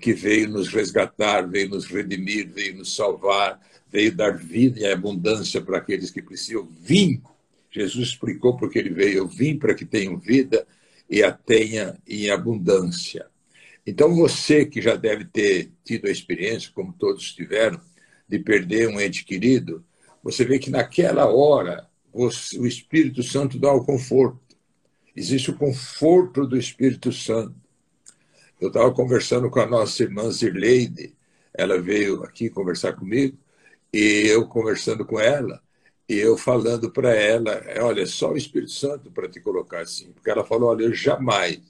que 0.00 0.12
veio 0.12 0.48
nos 0.48 0.68
resgatar, 0.68 1.48
veio 1.48 1.70
nos 1.70 1.86
redimir, 1.86 2.48
veio 2.48 2.76
nos 2.76 2.94
salvar, 2.94 3.60
veio 3.90 4.14
dar 4.14 4.36
vida 4.36 4.80
em 4.80 4.92
abundância 4.92 5.60
para 5.60 5.78
aqueles 5.78 6.10
que 6.10 6.22
precisam. 6.22 6.68
Vim, 6.80 7.22
Jesus 7.72 8.08
explicou 8.08 8.56
porque 8.56 8.78
ele 8.78 8.90
veio, 8.90 9.18
eu 9.18 9.26
vim 9.26 9.58
para 9.58 9.74
que 9.74 9.86
tenham 9.86 10.18
vida 10.18 10.66
e 11.08 11.22
a 11.22 11.32
tenha 11.32 11.98
em 12.06 12.30
abundância. 12.30 13.26
Então 13.86 14.14
você 14.14 14.64
que 14.66 14.80
já 14.80 14.94
deve 14.94 15.24
ter 15.24 15.72
tido 15.82 16.06
a 16.06 16.10
experiência, 16.10 16.70
como 16.74 16.92
todos 16.92 17.32
tiveram, 17.32 17.80
de 18.28 18.38
perder 18.38 18.88
um 18.88 19.00
ente 19.00 19.24
querido, 19.24 19.84
você 20.22 20.44
vê 20.44 20.58
que 20.58 20.70
naquela 20.70 21.26
hora 21.26 21.88
o 22.12 22.28
Espírito 22.66 23.22
Santo 23.22 23.58
dá 23.58 23.72
o 23.72 23.84
conforto. 23.84 24.56
Existe 25.16 25.50
o 25.50 25.56
conforto 25.56 26.46
do 26.46 26.56
Espírito 26.56 27.10
Santo. 27.10 27.54
Eu 28.60 28.68
estava 28.68 28.92
conversando 28.92 29.50
com 29.50 29.60
a 29.60 29.66
nossa 29.66 30.02
irmã 30.02 30.30
Zirleide, 30.30 31.14
ela 31.52 31.80
veio 31.80 32.22
aqui 32.22 32.48
conversar 32.48 32.92
comigo, 32.92 33.36
e 33.92 34.26
eu 34.28 34.46
conversando 34.46 35.04
com 35.04 35.18
ela, 35.18 35.60
e 36.08 36.14
eu 36.18 36.36
falando 36.36 36.90
para 36.90 37.14
ela, 37.14 37.62
olha, 37.80 38.06
só 38.06 38.32
o 38.32 38.36
Espírito 38.36 38.72
Santo 38.72 39.10
para 39.10 39.28
te 39.28 39.40
colocar 39.40 39.80
assim, 39.80 40.12
porque 40.12 40.30
ela 40.30 40.44
falou, 40.44 40.70
olha, 40.70 40.84
eu 40.84 40.94
jamais 40.94 41.60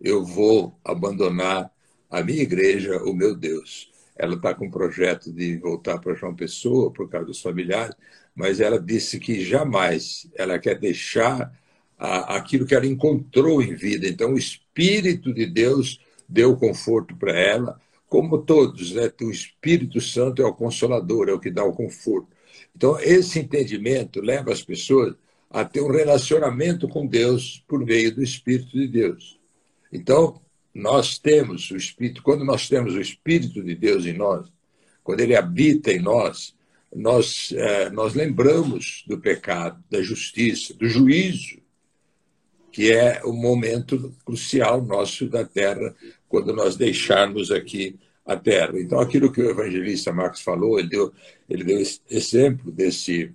eu 0.00 0.24
vou 0.24 0.78
abandonar 0.84 1.70
a 2.10 2.22
minha 2.22 2.42
igreja, 2.42 3.02
o 3.02 3.14
meu 3.14 3.34
Deus. 3.34 3.90
Ela 4.16 4.34
está 4.34 4.54
com 4.54 4.66
um 4.66 4.70
projeto 4.70 5.32
de 5.32 5.56
voltar 5.58 5.98
para 5.98 6.14
João 6.14 6.34
Pessoa 6.34 6.90
por 6.90 7.08
causa 7.08 7.26
dos 7.26 7.40
familiares, 7.40 7.94
mas 8.34 8.60
ela 8.60 8.78
disse 8.78 9.18
que 9.18 9.44
jamais 9.44 10.28
ela 10.34 10.58
quer 10.58 10.78
deixar 10.78 11.52
a, 11.98 12.36
aquilo 12.36 12.66
que 12.66 12.74
ela 12.74 12.86
encontrou 12.86 13.62
em 13.62 13.74
vida. 13.74 14.06
Então, 14.06 14.32
o 14.32 14.38
Espírito 14.38 15.32
de 15.32 15.46
Deus 15.46 16.00
deu 16.28 16.56
conforto 16.56 17.16
para 17.16 17.32
ela, 17.32 17.80
como 18.08 18.38
todos, 18.38 18.92
né? 18.92 19.10
o 19.20 19.30
Espírito 19.30 20.00
Santo 20.00 20.40
é 20.40 20.46
o 20.46 20.54
consolador, 20.54 21.28
é 21.28 21.32
o 21.32 21.40
que 21.40 21.50
dá 21.50 21.64
o 21.64 21.72
conforto. 21.72 22.28
Então, 22.76 23.00
esse 23.00 23.38
entendimento 23.38 24.20
leva 24.20 24.52
as 24.52 24.62
pessoas 24.62 25.14
a 25.48 25.64
ter 25.64 25.80
um 25.80 25.90
relacionamento 25.90 26.86
com 26.86 27.06
Deus 27.06 27.64
por 27.66 27.82
meio 27.82 28.14
do 28.14 28.22
Espírito 28.22 28.76
de 28.76 28.86
Deus. 28.86 29.40
Então, 29.90 30.42
nós 30.74 31.18
temos 31.18 31.70
o 31.70 31.76
Espírito, 31.76 32.22
quando 32.22 32.44
nós 32.44 32.68
temos 32.68 32.94
o 32.94 33.00
Espírito 33.00 33.62
de 33.62 33.74
Deus 33.74 34.04
em 34.04 34.12
nós, 34.12 34.46
quando 35.02 35.20
ele 35.20 35.34
habita 35.34 35.90
em 35.90 35.98
nós, 35.98 36.54
nós, 36.94 37.50
é, 37.56 37.88
nós 37.88 38.12
lembramos 38.12 39.04
do 39.06 39.18
pecado, 39.18 39.82
da 39.90 40.02
justiça, 40.02 40.74
do 40.74 40.86
juízo 40.86 41.56
que 42.76 42.92
é 42.92 43.22
o 43.24 43.32
momento 43.32 44.14
crucial 44.22 44.84
nosso 44.84 45.26
da 45.30 45.46
Terra, 45.46 45.94
quando 46.28 46.52
nós 46.52 46.76
deixarmos 46.76 47.50
aqui 47.50 47.98
a 48.26 48.36
Terra. 48.36 48.72
Então, 48.80 48.98
aquilo 48.98 49.30
que 49.30 49.40
o 49.40 49.50
evangelista 49.50 50.12
Marcos 50.12 50.40
falou, 50.40 50.78
ele 50.78 50.88
deu, 50.88 51.12
ele 51.48 51.64
deu 51.64 51.80
exemplo 52.10 52.72
desse, 52.72 53.32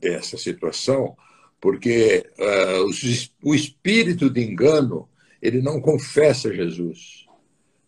dessa 0.00 0.36
situação, 0.36 1.16
porque 1.60 2.26
uh, 2.38 2.84
o, 2.84 3.50
o 3.50 3.54
espírito 3.54 4.28
de 4.28 4.42
engano 4.42 5.08
ele 5.40 5.62
não 5.62 5.80
confessa 5.80 6.54
Jesus. 6.54 7.26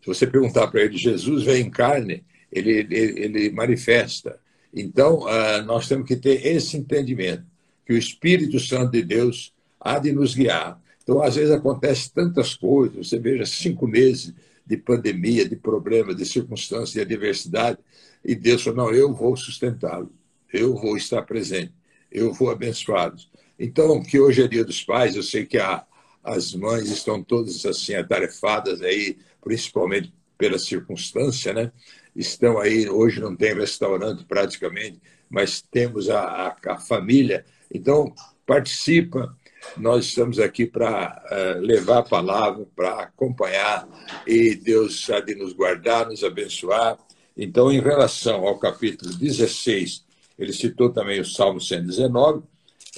Se 0.00 0.07
você 0.07 0.26
perguntar 0.26 0.69
para 0.69 0.83
ele, 0.83 0.97
Jesus 0.97 1.45
vem 1.45 1.67
em 1.67 1.71
carne, 1.71 2.25
ele, 2.50 2.71
ele, 2.71 2.95
ele 2.95 3.50
manifesta. 3.50 4.38
Então, 4.73 5.21
uh, 5.21 5.62
nós 5.67 5.87
temos 5.87 6.07
que 6.07 6.17
ter 6.17 6.47
esse 6.47 6.76
entendimento, 6.76 7.45
que 7.85 7.93
o 7.93 7.99
Espírito 7.99 8.59
Santo 8.59 8.93
de 8.93 9.02
Deus 9.02 9.52
há 9.81 9.99
de 9.99 10.12
nos 10.12 10.35
guiar. 10.35 10.81
Então, 11.02 11.23
às 11.23 11.37
vezes 11.37 11.50
acontece 11.50 12.12
tantas 12.12 12.55
coisas, 12.55 13.09
você 13.09 13.19
veja 13.19 13.45
cinco 13.47 13.87
meses 13.87 14.35
de 14.69 14.77
pandemia, 14.77 15.49
de 15.49 15.57
problema, 15.57 16.15
de 16.15 16.27
circunstância, 16.27 16.95
de 16.95 17.15
adversidade, 17.15 17.79
e 18.23 18.35
Deus 18.35 18.63
falou, 18.63 18.85
não, 18.85 18.95
eu 18.95 19.15
vou 19.15 19.35
sustentá-lo, 19.35 20.13
eu 20.53 20.75
vou 20.75 20.97
estar 20.97 21.23
presente, 21.23 21.73
eu 22.13 22.33
vou 22.33 22.51
abençoá-los. 22.51 23.31
Então, 23.59 24.03
que 24.03 24.21
hoje 24.21 24.43
é 24.43 24.49
dia 24.49 24.65
dos 24.65 24.85
pais, 24.85 25.17
eu 25.17 25.23
sei 25.23 25.47
que 25.47 25.59
a, 25.59 25.85
as 26.23 26.55
mães 26.55 26.91
estão 26.91 27.23
todas 27.23 27.65
assim 27.65 27.95
atarefadas 27.95 28.83
aí, 28.83 29.17
principalmente 29.43 30.13
pela 30.37 30.59
circunstância, 30.59 31.53
né? 31.55 31.73
Estão 32.15 32.59
aí, 32.59 32.89
hoje 32.89 33.21
não 33.21 33.35
tem 33.35 33.55
restaurante 33.55 34.25
praticamente, 34.25 35.01
mas 35.31 35.63
temos 35.63 36.09
a, 36.11 36.21
a, 36.21 36.57
a 36.73 36.79
família. 36.79 37.45
Então, 37.73 38.13
participa. 38.47 39.37
Nós 39.77 40.07
estamos 40.07 40.39
aqui 40.39 40.67
para 40.67 41.23
eh, 41.31 41.55
levar 41.61 41.99
a 41.99 42.03
palavra, 42.03 42.67
para 42.75 43.03
acompanhar, 43.03 43.89
e 44.27 44.55
Deus 44.55 45.09
há 45.11 45.21
de 45.21 45.35
nos 45.35 45.53
guardar, 45.53 46.07
nos 46.07 46.25
abençoar. 46.25 46.99
Então, 47.37 47.71
em 47.71 47.81
relação 47.81 48.47
ao 48.47 48.59
capítulo 48.59 49.15
16, 49.15 50.05
ele 50.39 50.53
citou 50.53 50.91
também 50.91 51.21
o 51.21 51.25
Salmo 51.25 51.61
119, 51.61 52.43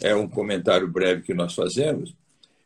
é 0.00 0.14
um 0.14 0.28
comentário 0.28 0.88
breve 0.88 1.22
que 1.22 1.34
nós 1.34 1.54
fazemos, 1.54 2.14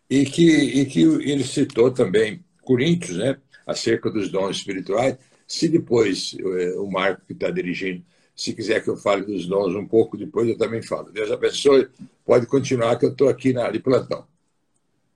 e 0.09 0.25
que, 0.25 0.47
e 0.47 0.87
que 0.87 1.03
ele 1.03 1.45
citou 1.45 1.91
também 1.91 2.45
Coríntios, 2.63 3.17
né, 3.17 3.37
acerca 3.67 4.11
dos 4.11 4.31
dons 4.31 4.57
espirituais. 4.57 5.17
Se 5.47 5.69
depois 5.69 6.35
eh, 6.39 6.75
o 6.79 6.91
Marco, 6.91 7.23
que 7.27 7.33
está 7.33 7.51
dirigindo, 7.51 8.03
se 8.35 8.53
quiser 8.53 8.83
que 8.83 8.91
eu 8.91 8.97
fale 8.97 9.25
dos 9.25 9.47
dons 9.47 9.75
um 9.75 9.87
pouco 9.87 10.17
depois, 10.17 10.49
eu 10.49 10.59
também 10.59 10.83
falo. 10.83 11.13
Deus 11.13 11.31
abençoe. 11.31 11.89
Pode 12.25 12.47
continuar, 12.47 12.97
que 12.97 13.07
eu 13.07 13.13
estou 13.13 13.29
aqui 13.29 13.53
na, 13.53 13.71
de 13.71 13.79
plantão. 13.79 14.27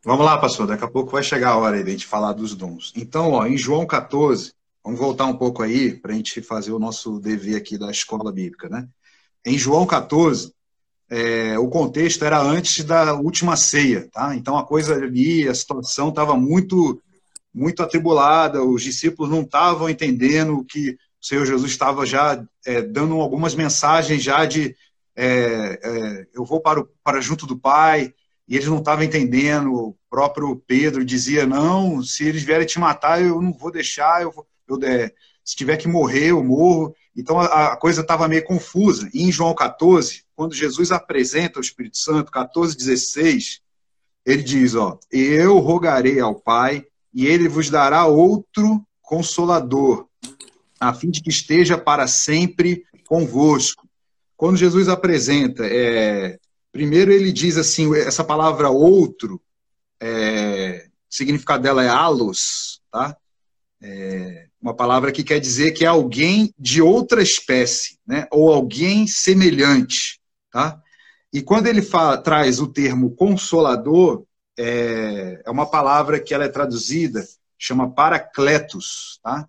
Vamos 0.04 0.24
lá, 0.24 0.38
pastor. 0.38 0.66
Daqui 0.66 0.84
a 0.84 0.88
pouco 0.88 1.12
vai 1.12 1.22
chegar 1.22 1.50
a 1.50 1.56
hora 1.56 1.82
de 1.82 1.88
a 1.88 1.92
gente 1.92 2.06
falar 2.06 2.32
dos 2.32 2.54
dons. 2.54 2.92
Então, 2.96 3.32
ó, 3.32 3.46
em 3.46 3.58
João 3.58 3.86
14, 3.86 4.52
vamos 4.84 5.00
voltar 5.00 5.26
um 5.26 5.36
pouco 5.36 5.62
aí 5.62 5.94
para 5.94 6.12
a 6.12 6.14
gente 6.14 6.40
fazer 6.40 6.72
o 6.72 6.78
nosso 6.78 7.18
dever 7.18 7.56
aqui 7.56 7.76
da 7.76 7.90
escola 7.90 8.30
bíblica, 8.30 8.68
né? 8.68 8.88
Em 9.44 9.58
João 9.58 9.84
14, 9.84 10.52
é, 11.10 11.58
o 11.58 11.68
contexto 11.68 12.24
era 12.24 12.40
antes 12.40 12.84
da 12.84 13.14
última 13.14 13.56
ceia, 13.56 14.08
tá? 14.12 14.36
Então 14.36 14.56
a 14.56 14.64
coisa 14.64 14.94
ali, 14.94 15.48
a 15.48 15.54
situação 15.54 16.10
estava 16.10 16.36
muito, 16.36 17.02
muito 17.52 17.82
atribulada, 17.82 18.62
os 18.62 18.82
discípulos 18.82 19.30
não 19.30 19.40
estavam 19.40 19.88
entendendo 19.88 20.64
que 20.64 20.96
o 21.20 21.26
Senhor 21.26 21.44
Jesus 21.44 21.70
estava 21.70 22.06
já 22.06 22.42
é, 22.64 22.82
dando 22.82 23.20
algumas 23.20 23.54
mensagens 23.54 24.22
já 24.22 24.44
de 24.44 24.74
é, 25.20 25.80
é, 25.82 26.26
eu 26.32 26.44
vou 26.44 26.60
para, 26.60 26.78
o, 26.78 26.88
para 27.02 27.20
junto 27.20 27.44
do 27.44 27.58
Pai, 27.58 28.14
e 28.46 28.54
eles 28.54 28.68
não 28.68 28.78
estavam 28.78 29.04
entendendo. 29.04 29.74
O 29.74 29.96
próprio 30.08 30.54
Pedro 30.64 31.04
dizia: 31.04 31.44
Não, 31.44 32.00
se 32.04 32.24
eles 32.24 32.44
vierem 32.44 32.66
te 32.66 32.78
matar, 32.78 33.20
eu 33.20 33.42
não 33.42 33.52
vou 33.52 33.72
deixar, 33.72 34.22
eu, 34.22 34.32
eu 34.68 34.78
é, 34.84 35.12
se 35.44 35.56
tiver 35.56 35.76
que 35.76 35.88
morrer, 35.88 36.28
eu 36.28 36.44
morro. 36.44 36.94
Então 37.16 37.40
a, 37.40 37.72
a 37.72 37.76
coisa 37.76 38.02
estava 38.02 38.28
meio 38.28 38.44
confusa. 38.44 39.10
E 39.12 39.24
em 39.24 39.32
João 39.32 39.52
14, 39.56 40.22
quando 40.36 40.54
Jesus 40.54 40.92
apresenta 40.92 41.58
o 41.58 41.62
Espírito 41.62 41.98
Santo, 41.98 42.30
14, 42.30 42.76
16, 42.76 43.60
ele 44.24 44.42
diz: 44.44 44.76
ó, 44.76 45.00
Eu 45.10 45.58
rogarei 45.58 46.20
ao 46.20 46.36
Pai, 46.36 46.86
e 47.12 47.26
ele 47.26 47.48
vos 47.48 47.68
dará 47.68 48.06
outro 48.06 48.86
consolador, 49.02 50.07
a 50.80 50.92
fim 50.94 51.10
de 51.10 51.22
que 51.22 51.30
esteja 51.30 51.76
para 51.76 52.06
sempre 52.06 52.84
convosco. 53.06 53.88
Quando 54.36 54.56
Jesus 54.56 54.88
apresenta, 54.88 55.66
é, 55.66 56.38
primeiro 56.72 57.12
ele 57.12 57.32
diz 57.32 57.56
assim, 57.56 57.94
essa 57.96 58.22
palavra 58.22 58.70
outro, 58.70 59.40
é, 60.00 60.86
o 61.10 61.14
significado 61.14 61.62
dela 61.62 61.84
é 61.84 61.88
alos, 61.88 62.80
tá? 62.90 63.16
É, 63.80 64.48
uma 64.60 64.74
palavra 64.74 65.12
que 65.12 65.22
quer 65.22 65.38
dizer 65.38 65.72
que 65.72 65.84
é 65.84 65.88
alguém 65.88 66.52
de 66.58 66.82
outra 66.82 67.22
espécie, 67.22 67.98
né? 68.06 68.26
ou 68.30 68.52
alguém 68.52 69.06
semelhante. 69.06 70.20
Tá? 70.50 70.80
E 71.32 71.40
quando 71.42 71.68
ele 71.68 71.82
fala, 71.82 72.18
traz 72.18 72.58
o 72.60 72.66
termo 72.66 73.14
consolador, 73.14 74.24
é, 74.58 75.40
é, 75.46 75.50
uma 75.50 75.66
palavra 75.66 76.18
que 76.18 76.34
ela 76.34 76.44
é 76.44 76.48
traduzida, 76.48 77.24
chama 77.56 77.90
paracletos, 77.92 79.20
tá? 79.22 79.48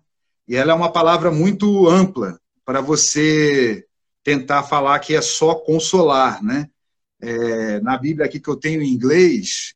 E 0.50 0.56
ela 0.56 0.72
é 0.72 0.74
uma 0.74 0.90
palavra 0.90 1.30
muito 1.30 1.88
ampla 1.88 2.36
para 2.64 2.80
você 2.80 3.86
tentar 4.24 4.64
falar 4.64 4.98
que 4.98 5.14
é 5.14 5.22
só 5.22 5.54
consolar. 5.54 6.42
Né? 6.42 6.68
É, 7.20 7.78
na 7.78 7.96
Bíblia 7.96 8.26
aqui 8.26 8.40
que 8.40 8.50
eu 8.50 8.56
tenho 8.56 8.82
em 8.82 8.92
inglês, 8.92 9.74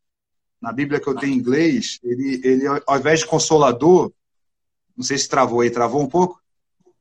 na 0.60 0.72
Bíblia 0.72 0.98
que 0.98 1.06
eu 1.08 1.14
tenho 1.14 1.32
em 1.32 1.36
inglês, 1.36 2.00
ele, 2.02 2.40
ele 2.42 2.64
ao 2.88 2.98
invés 2.98 3.20
de 3.20 3.26
consolador, 3.26 4.12
não 4.96 5.04
sei 5.04 5.16
se 5.16 5.28
travou 5.28 5.60
aí, 5.60 5.70
travou 5.70 6.02
um 6.02 6.08
pouco? 6.08 6.42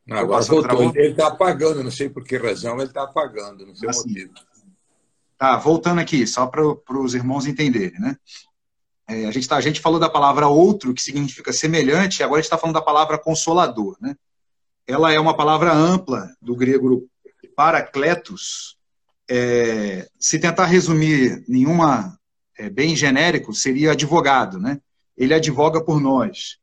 Não, 0.05 0.17
agora 0.17 0.43
voltou. 0.43 0.93
Ele 0.93 1.07
está 1.09 1.29
apagando, 1.29 1.83
não 1.83 1.89
sei 1.89 2.09
por 2.09 2.23
que 2.23 2.37
razão 2.37 2.75
ele 2.75 2.83
está 2.83 3.05
apagando, 3.05 3.65
não 3.65 3.75
sei 3.75 3.89
assim. 3.89 4.01
o 4.01 4.07
motivo. 4.07 4.33
Tá, 5.35 5.57
voltando 5.57 5.99
aqui, 5.99 6.27
só 6.27 6.45
para 6.45 6.63
os 6.63 7.15
irmãos 7.15 7.47
entenderem, 7.47 7.99
né? 7.99 8.17
É, 9.07 9.25
a, 9.25 9.31
gente 9.31 9.47
tá, 9.47 9.57
a 9.57 9.61
gente 9.61 9.81
falou 9.81 9.99
da 9.99 10.09
palavra 10.09 10.47
outro, 10.47 10.93
que 10.93 11.01
significa 11.01 11.51
semelhante, 11.51 12.19
e 12.19 12.23
agora 12.23 12.39
a 12.39 12.41
gente 12.41 12.47
está 12.47 12.57
falando 12.57 12.75
da 12.75 12.81
palavra 12.81 13.17
consolador, 13.17 13.97
né? 13.99 14.15
Ela 14.87 15.13
é 15.13 15.19
uma 15.19 15.35
palavra 15.35 15.73
ampla 15.73 16.29
do 16.41 16.55
grego 16.55 17.07
paracletos. 17.55 18.77
É, 19.29 20.07
se 20.19 20.39
tentar 20.39 20.65
resumir 20.65 21.43
nenhuma 21.47 22.17
é, 22.57 22.69
bem 22.69 22.95
genérico, 22.95 23.53
seria 23.53 23.91
advogado, 23.91 24.59
né? 24.59 24.79
Ele 25.17 25.33
advoga 25.33 25.83
por 25.83 26.01
nós. 26.01 26.57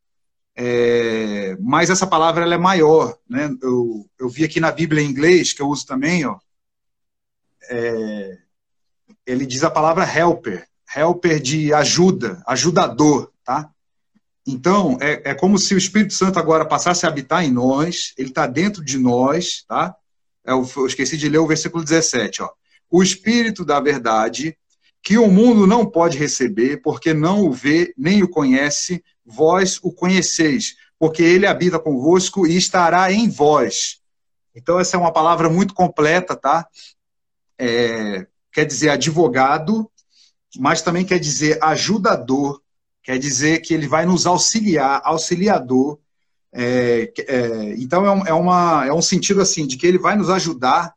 É, 0.56 1.56
mas 1.60 1.88
essa 1.88 2.06
palavra 2.06 2.44
ela 2.44 2.54
é 2.54 2.58
maior. 2.58 3.16
Né? 3.28 3.50
Eu, 3.62 4.06
eu 4.18 4.28
vi 4.28 4.44
aqui 4.44 4.60
na 4.60 4.70
Bíblia 4.70 5.02
em 5.02 5.08
inglês, 5.08 5.52
que 5.52 5.62
eu 5.62 5.68
uso 5.68 5.86
também, 5.86 6.26
ó, 6.26 6.38
é, 7.70 8.38
ele 9.24 9.46
diz 9.46 9.62
a 9.62 9.70
palavra 9.70 10.04
helper, 10.04 10.66
helper 10.94 11.40
de 11.40 11.72
ajuda, 11.72 12.42
ajudador. 12.46 13.30
Tá? 13.44 13.70
Então, 14.46 14.98
é, 15.00 15.30
é 15.30 15.34
como 15.34 15.58
se 15.58 15.74
o 15.74 15.78
Espírito 15.78 16.14
Santo 16.14 16.38
agora 16.38 16.64
passasse 16.64 17.06
a 17.06 17.08
habitar 17.08 17.44
em 17.44 17.52
nós, 17.52 18.12
ele 18.16 18.30
está 18.30 18.46
dentro 18.46 18.84
de 18.84 18.98
nós. 18.98 19.64
Tá? 19.66 19.94
Eu, 20.44 20.68
eu 20.76 20.86
esqueci 20.86 21.16
de 21.16 21.28
ler 21.28 21.38
o 21.38 21.46
versículo 21.46 21.84
17. 21.84 22.42
Ó. 22.42 22.50
O 22.90 23.02
Espírito 23.02 23.64
da 23.64 23.78
verdade, 23.80 24.56
que 25.02 25.16
o 25.16 25.28
mundo 25.28 25.66
não 25.66 25.86
pode 25.86 26.18
receber, 26.18 26.78
porque 26.82 27.14
não 27.14 27.46
o 27.46 27.52
vê 27.52 27.94
nem 27.96 28.22
o 28.22 28.28
conhece, 28.28 29.02
vós 29.24 29.78
o 29.82 29.92
conheceis, 29.92 30.74
porque 30.98 31.22
ele 31.22 31.46
habita 31.46 31.78
convosco 31.78 32.46
e 32.46 32.56
estará 32.56 33.12
em 33.12 33.28
vós. 33.28 34.00
Então, 34.54 34.80
essa 34.80 34.96
é 34.96 35.00
uma 35.00 35.12
palavra 35.12 35.48
muito 35.48 35.72
completa, 35.72 36.34
tá? 36.34 36.66
É, 37.58 38.26
quer 38.52 38.64
dizer 38.64 38.90
advogado, 38.90 39.90
mas 40.58 40.82
também 40.82 41.04
quer 41.04 41.18
dizer 41.18 41.62
ajudador, 41.62 42.60
quer 43.02 43.18
dizer 43.18 43.60
que 43.60 43.72
ele 43.72 43.86
vai 43.86 44.04
nos 44.04 44.26
auxiliar, 44.26 45.00
auxiliador. 45.04 45.98
É, 46.52 47.12
é, 47.18 47.74
então, 47.78 48.04
é 48.04 48.10
um, 48.10 48.26
é, 48.26 48.32
uma, 48.32 48.86
é 48.86 48.92
um 48.92 49.02
sentido 49.02 49.40
assim, 49.40 49.66
de 49.66 49.76
que 49.76 49.86
ele 49.86 49.98
vai 49.98 50.16
nos 50.16 50.30
ajudar, 50.30 50.94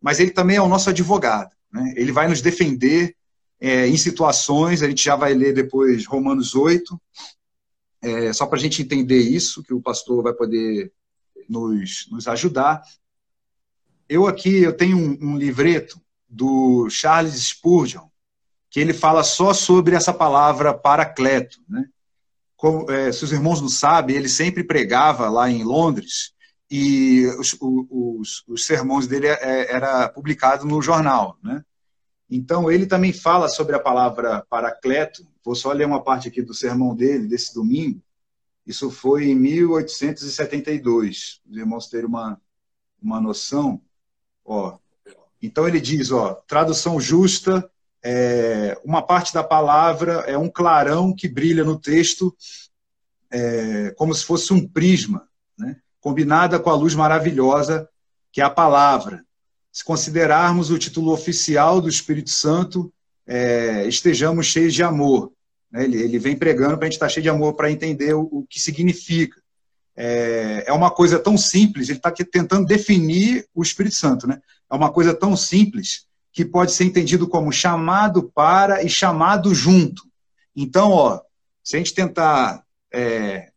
mas 0.00 0.20
ele 0.20 0.30
também 0.30 0.56
é 0.56 0.62
o 0.62 0.68
nosso 0.68 0.90
advogado. 0.90 1.50
Né? 1.72 1.94
Ele 1.96 2.12
vai 2.12 2.28
nos 2.28 2.40
defender 2.40 3.16
é, 3.60 3.86
em 3.86 3.96
situações, 3.96 4.82
a 4.82 4.88
gente 4.88 5.04
já 5.04 5.16
vai 5.16 5.34
ler 5.34 5.54
depois 5.54 6.06
Romanos 6.06 6.54
8, 6.54 7.00
é, 8.02 8.32
só 8.32 8.46
para 8.46 8.58
a 8.58 8.60
gente 8.60 8.82
entender 8.82 9.20
isso, 9.20 9.62
que 9.62 9.72
o 9.72 9.80
pastor 9.80 10.22
vai 10.22 10.32
poder 10.32 10.92
nos, 11.48 12.08
nos 12.10 12.26
ajudar. 12.26 12.82
Eu 14.08 14.26
aqui 14.26 14.62
eu 14.62 14.72
tenho 14.72 14.96
um, 14.96 15.18
um 15.20 15.36
livreto 15.38 16.00
do 16.28 16.88
Charles 16.90 17.34
Spurgeon, 17.34 18.06
que 18.72 18.80
ele 18.80 18.92
fala 18.94 19.22
só 19.22 19.52
sobre 19.52 19.94
essa 19.94 20.14
palavra 20.14 20.72
paracleto. 20.72 21.60
Né? 21.68 21.84
Como, 22.56 22.90
é, 22.90 23.12
se 23.12 23.22
os 23.22 23.30
irmãos 23.30 23.60
não 23.60 23.68
sabem, 23.68 24.16
ele 24.16 24.30
sempre 24.30 24.64
pregava 24.64 25.28
lá 25.28 25.50
em 25.50 25.62
Londres 25.62 26.32
e 26.70 27.26
os, 27.38 27.54
os, 27.60 28.42
os 28.48 28.64
sermões 28.64 29.06
dele 29.06 29.26
é, 29.26 29.70
era 29.70 30.08
publicado 30.08 30.64
no 30.64 30.80
jornal. 30.80 31.36
Né? 31.42 31.62
Então, 32.30 32.70
ele 32.70 32.86
também 32.86 33.12
fala 33.12 33.46
sobre 33.46 33.76
a 33.76 33.80
palavra 33.80 34.42
paracleto. 34.48 35.22
Vou 35.44 35.54
só 35.54 35.70
ler 35.70 35.86
uma 35.86 36.02
parte 36.02 36.28
aqui 36.28 36.40
do 36.40 36.54
sermão 36.54 36.96
dele, 36.96 37.28
desse 37.28 37.52
domingo. 37.52 38.00
Isso 38.66 38.90
foi 38.90 39.26
em 39.26 39.34
1872. 39.34 41.42
Os 41.46 41.56
irmãos 41.58 41.88
terem 41.88 42.06
uma, 42.06 42.40
uma 43.02 43.20
noção. 43.20 43.82
Ó, 44.42 44.78
então, 45.42 45.68
ele 45.68 45.80
diz, 45.80 46.10
ó, 46.10 46.32
tradução 46.46 46.98
justa, 46.98 47.70
é, 48.04 48.78
uma 48.84 49.02
parte 49.02 49.32
da 49.32 49.44
palavra 49.44 50.24
é 50.26 50.36
um 50.36 50.48
clarão 50.48 51.14
que 51.14 51.28
brilha 51.28 51.64
no 51.64 51.78
texto 51.78 52.34
é, 53.30 53.90
como 53.96 54.14
se 54.14 54.24
fosse 54.24 54.52
um 54.52 54.66
prisma, 54.66 55.26
né? 55.58 55.76
combinada 56.00 56.58
com 56.58 56.70
a 56.70 56.74
luz 56.74 56.94
maravilhosa 56.94 57.88
que 58.30 58.40
é 58.40 58.44
a 58.44 58.50
palavra 58.50 59.24
se 59.72 59.82
considerarmos 59.82 60.70
o 60.70 60.78
título 60.78 61.12
oficial 61.12 61.80
do 61.80 61.88
Espírito 61.88 62.28
Santo, 62.28 62.92
é, 63.26 63.86
estejamos 63.88 64.46
cheios 64.46 64.74
de 64.74 64.82
amor. 64.82 65.32
Né? 65.70 65.84
Ele, 65.84 66.02
ele, 66.02 66.18
vem 66.18 66.36
pregando 66.36 66.76
para 66.76 66.86
a 66.86 66.90
gente 66.90 66.96
estar 66.96 67.08
cheio 67.08 67.22
de 67.22 67.30
amor 67.30 67.54
para 67.54 67.70
entender 67.70 68.12
o, 68.12 68.28
o, 68.30 68.46
que 68.46 68.60
significa. 68.60 69.40
É, 69.96 70.64
é, 70.66 70.72
uma 70.72 70.90
coisa 70.90 71.18
tão 71.18 71.38
simples, 71.38 71.88
ele 71.88 71.98
está 71.98 72.10
tentando 72.10 72.66
definir 72.66 73.46
o 73.54 73.62
Espírito 73.62 73.94
Santo. 73.94 74.26
Né? 74.26 74.40
É 74.70 74.74
uma 74.74 74.92
coisa 74.92 75.14
tão 75.14 75.34
simples 75.34 76.04
que 76.32 76.44
pode 76.44 76.72
ser 76.72 76.84
entendido 76.84 77.28
como 77.28 77.52
chamado 77.52 78.22
para 78.34 78.82
e 78.82 78.88
chamado 78.88 79.54
junto. 79.54 80.02
Então, 80.56 80.90
ó, 80.90 81.20
se 81.62 81.76
a 81.76 81.78
gente 81.78 81.94
tentar, 81.94 82.64
é, 82.92 83.50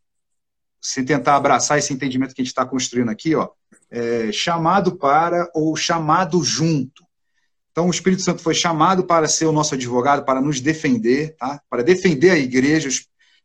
se 0.81 1.03
tentar 1.03 1.35
abraçar 1.35 1.77
esse 1.77 1.93
entendimento 1.93 2.35
que 2.35 2.41
a 2.41 2.43
gente 2.43 2.51
está 2.51 2.65
construindo 2.65 3.09
aqui, 3.09 3.35
ó, 3.35 3.49
é, 3.89 4.31
chamado 4.31 4.95
para 4.95 5.49
ou 5.53 5.75
chamado 5.75 6.43
junto. 6.43 7.05
Então, 7.71 7.87
o 7.87 7.91
Espírito 7.91 8.23
Santo 8.23 8.41
foi 8.41 8.53
chamado 8.53 9.05
para 9.05 9.27
ser 9.27 9.45
o 9.45 9.51
nosso 9.51 9.75
advogado, 9.75 10.23
para 10.23 10.41
nos 10.41 10.61
defender, 10.61 11.35
tá? 11.37 11.61
para 11.69 11.83
defender 11.83 12.31
a 12.31 12.37
igreja. 12.37 12.89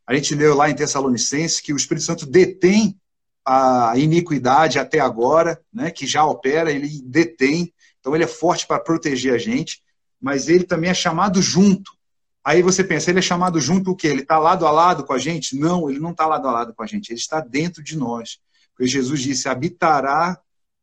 A 0.07 0.15
gente 0.15 0.33
leu 0.35 0.55
lá 0.55 0.69
em 0.69 0.75
Tessalonicenses 0.75 1.59
que 1.59 1.73
o 1.73 1.77
Espírito 1.77 2.05
Santo 2.05 2.25
detém 2.25 2.97
a 3.45 3.93
iniquidade 3.97 4.79
até 4.79 4.99
agora, 4.99 5.59
né, 5.73 5.89
que 5.89 6.05
já 6.05 6.23
opera, 6.25 6.71
ele 6.71 7.01
detém. 7.03 7.73
Então, 8.01 8.13
ele 8.13 8.25
é 8.25 8.27
forte 8.27 8.67
para 8.67 8.79
proteger 8.79 9.33
a 9.33 9.37
gente, 9.37 9.81
mas 10.19 10.49
ele 10.49 10.65
também 10.65 10.89
é 10.89 10.93
chamado 10.93 11.41
junto. 11.41 11.91
Aí 12.43 12.61
você 12.61 12.83
pensa, 12.83 13.09
ele 13.09 13.19
é 13.19 13.21
chamado 13.21 13.59
junto 13.59 13.91
o 13.91 13.95
quê? 13.95 14.07
Ele 14.07 14.21
está 14.21 14.37
lado 14.37 14.67
a 14.67 14.71
lado 14.71 15.05
com 15.05 15.13
a 15.13 15.17
gente? 15.19 15.55
Não, 15.55 15.89
ele 15.89 15.99
não 15.99 16.11
está 16.11 16.25
lado 16.25 16.47
a 16.47 16.51
lado 16.51 16.73
com 16.73 16.83
a 16.83 16.87
gente, 16.87 17.11
ele 17.11 17.19
está 17.19 17.39
dentro 17.39 17.83
de 17.83 17.95
nós. 17.95 18.39
Porque 18.73 18.87
Jesus 18.87 19.21
disse: 19.21 19.47
habitará, 19.47 20.39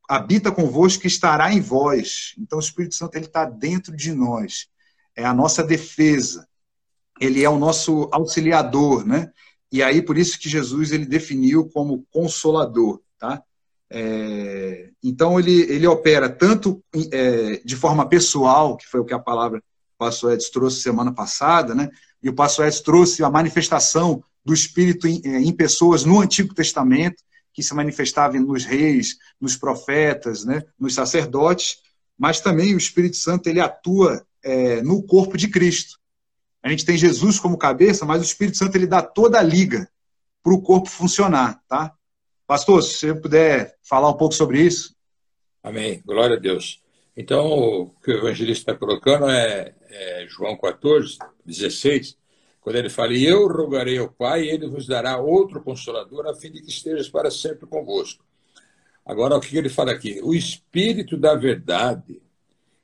habita 0.09 0.52
convosco 0.52 1.04
e 1.04 1.09
estará 1.09 1.52
em 1.52 1.61
vós. 1.61 2.35
Então 2.38 2.59
o 2.59 2.62
Espírito 2.62 2.94
Santo 2.94 3.16
ele 3.16 3.26
está 3.26 3.44
dentro 3.44 3.94
de 3.94 4.12
nós. 4.12 4.68
É 5.16 5.24
a 5.24 5.35
nossa 5.35 5.62
defesa. 5.64 6.48
Ele 7.20 7.42
é 7.42 7.50
o 7.50 7.59
nosso 7.59 8.09
auxiliador, 8.12 9.04
né? 9.04 9.33
E 9.70 9.83
aí 9.83 10.00
por 10.00 10.16
isso 10.16 10.38
que 10.38 10.48
Jesus 10.48 10.92
ele 10.92 11.04
definiu 11.04 11.68
como 11.68 12.07
consolador, 12.11 13.02
tá? 13.18 13.42
É, 13.90 14.90
então 15.03 15.38
ele, 15.38 15.62
ele 15.62 15.87
opera 15.87 16.29
tanto 16.29 16.83
é, 17.11 17.61
de 17.64 17.77
forma 17.77 18.09
pessoal, 18.09 18.77
que 18.77 18.87
foi 18.87 19.01
o 19.01 19.05
que 19.05 19.14
a 19.14 19.18
palavra 19.18 19.59
o 19.59 19.98
pastor 19.98 20.33
Edson 20.35 20.53
trouxe 20.53 20.81
semana 20.81 21.12
passada, 21.12 21.74
né? 21.74 21.90
E 22.22 22.29
o 22.29 22.35
pastor 22.35 22.66
Edson 22.66 22.85
trouxe 22.85 23.24
a 23.24 23.31
manifestação 23.31 24.22
do 24.44 24.55
Espírito 24.55 25.09
em, 25.09 25.20
é, 25.24 25.40
em 25.40 25.53
pessoas 25.53 26.05
no 26.05 26.20
Antigo 26.20 26.55
Testamento, 26.55 27.22
que 27.53 27.62
se 27.62 27.74
manifestava 27.74 28.38
nos 28.38 28.64
reis, 28.64 29.16
nos 29.40 29.57
profetas, 29.57 30.44
né, 30.44 30.62
nos 30.79 30.94
sacerdotes, 30.94 31.79
mas 32.16 32.40
também 32.40 32.72
o 32.72 32.79
Espírito 32.79 33.16
Santo 33.16 33.48
ele 33.48 33.61
atua 33.61 34.24
é, 34.44 34.81
no 34.83 35.03
corpo 35.03 35.37
de 35.37 35.48
Cristo. 35.48 35.98
A 36.62 36.68
gente 36.68 36.85
tem 36.85 36.96
Jesus 36.96 37.40
como 37.40 37.59
cabeça, 37.59 38.05
mas 38.05 38.20
o 38.20 38.24
Espírito 38.24 38.57
Santo 38.57 38.77
ele 38.77 38.87
dá 38.87 39.03
toda 39.03 39.40
a 39.40 39.42
liga 39.42 39.88
para 40.42 40.55
o 40.55 40.62
corpo 40.62 40.88
funcionar, 40.88 41.61
tá? 41.68 41.92
Pastor, 42.49 42.83
se 42.83 43.01
você 43.01 43.15
puder 43.15 43.77
falar 43.83 44.09
um 44.09 44.17
pouco 44.17 44.35
sobre 44.35 44.63
isso. 44.63 44.97
Amém. 45.63 46.03
Glória 46.07 46.35
a 46.35 46.41
Deus. 46.41 46.83
Então, 47.15 47.47
o 47.47 47.91
que 48.03 48.11
o 48.11 48.17
evangelista 48.17 48.71
está 48.71 48.75
colocando 48.75 49.29
é, 49.29 49.75
é 49.91 50.27
João 50.31 50.57
14, 50.57 51.19
16, 51.45 52.17
quando 52.59 52.77
ele 52.77 52.89
fala, 52.89 53.13
e 53.13 53.23
eu 53.23 53.47
rogarei 53.49 53.99
ao 53.99 54.09
Pai, 54.09 54.45
e 54.45 54.49
ele 54.49 54.67
vos 54.67 54.87
dará 54.87 55.19
outro 55.19 55.61
consolador, 55.61 56.27
a 56.27 56.35
fim 56.35 56.51
de 56.51 56.63
que 56.63 56.71
estejas 56.71 57.11
para 57.11 57.31
sempre 57.31 57.67
convosco. 57.67 58.25
Agora, 59.05 59.37
o 59.37 59.41
que 59.41 59.59
ele 59.59 59.69
fala 59.69 59.93
aqui? 59.93 60.19
O 60.23 60.33
Espírito 60.33 61.19
da 61.19 61.35
verdade, 61.35 62.23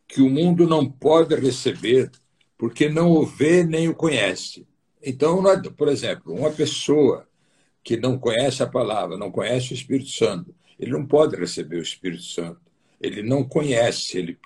que 0.07 0.21
o 0.21 0.29
mundo 0.29 0.67
não 0.67 0.87
pode 0.87 1.35
receber, 1.37 2.11
porque 2.59 2.87
não 2.87 3.13
o 3.13 3.25
vê 3.25 3.65
nem 3.65 3.89
o 3.89 3.95
conhece. 3.95 4.69
Então, 5.03 5.43
por 5.75 5.89
exemplo, 5.89 6.35
uma 6.35 6.51
pessoa 6.51 7.27
que 7.85 7.99
não 7.99 8.19
conhece 8.19 8.63
a 8.63 8.67
palavra, 8.67 9.19
não 9.19 9.31
conhece 9.31 9.73
o 9.73 9.75
Espírito 9.75 10.09
Santo, 10.09 10.55
ele 10.81 10.91
não 10.91 11.07
pode 11.07 11.37
receber 11.37 11.77
o 11.77 11.83
Espírito 11.83 12.23
Santo. 12.23 12.61
Ele 13.01 13.23
não 13.23 13.45
conhece, 13.45 14.17
ele, 14.17 14.39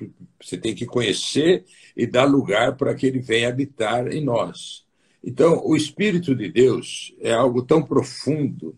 você 0.43 0.59
tem 0.59 0.75
que 0.75 0.85
conhecer 0.85 1.65
e 1.97 2.07
dar 2.07 2.25
lugar 2.25 2.77
para 2.77 2.95
que 2.95 3.07
ele 3.07 3.21
venha 3.21 3.49
habitar 3.49 4.09
em 4.09 4.23
nós. 4.23 4.85
Então, 5.23 5.63
o 5.65 5.77
Espírito 5.77 6.35
de 6.35 6.51
Deus 6.51 7.15
é 7.21 7.33
algo 7.33 7.63
tão 7.63 7.83
profundo 7.83 8.77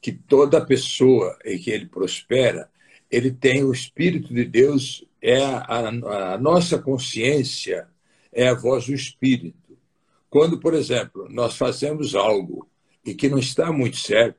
que 0.00 0.12
toda 0.12 0.64
pessoa 0.64 1.36
em 1.44 1.58
que 1.58 1.70
ele 1.70 1.86
prospera, 1.86 2.70
ele 3.10 3.30
tem 3.30 3.62
o 3.64 3.72
Espírito 3.72 4.32
de 4.32 4.44
Deus, 4.44 5.04
é 5.20 5.42
a, 5.42 5.88
a, 5.88 6.38
nossa 6.38 6.78
consciência, 6.78 7.86
é 8.32 8.48
a 8.48 8.54
voz 8.54 8.86
do 8.86 8.94
Espírito. 8.94 9.76
Quando, 10.30 10.58
por 10.58 10.72
exemplo, 10.72 11.28
nós 11.28 11.56
fazemos 11.56 12.14
algo 12.14 12.68
e 13.08 13.14
que 13.14 13.28
não 13.28 13.38
está 13.38 13.72
muito 13.72 13.96
certo, 13.96 14.38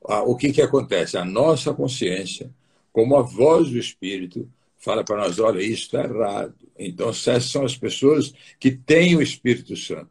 o 0.00 0.34
que, 0.36 0.50
que 0.50 0.62
acontece? 0.62 1.18
A 1.18 1.24
nossa 1.24 1.74
consciência, 1.74 2.50
como 2.90 3.14
a 3.16 3.22
voz 3.22 3.68
do 3.68 3.78
Espírito, 3.78 4.48
fala 4.78 5.04
para 5.04 5.18
nós: 5.18 5.38
olha, 5.38 5.60
isso 5.60 5.82
está 5.82 6.04
errado. 6.04 6.54
Então, 6.78 7.10
essas 7.10 7.44
são 7.44 7.64
as 7.64 7.76
pessoas 7.76 8.32
que 8.58 8.70
têm 8.70 9.16
o 9.16 9.22
Espírito 9.22 9.76
Santo. 9.76 10.08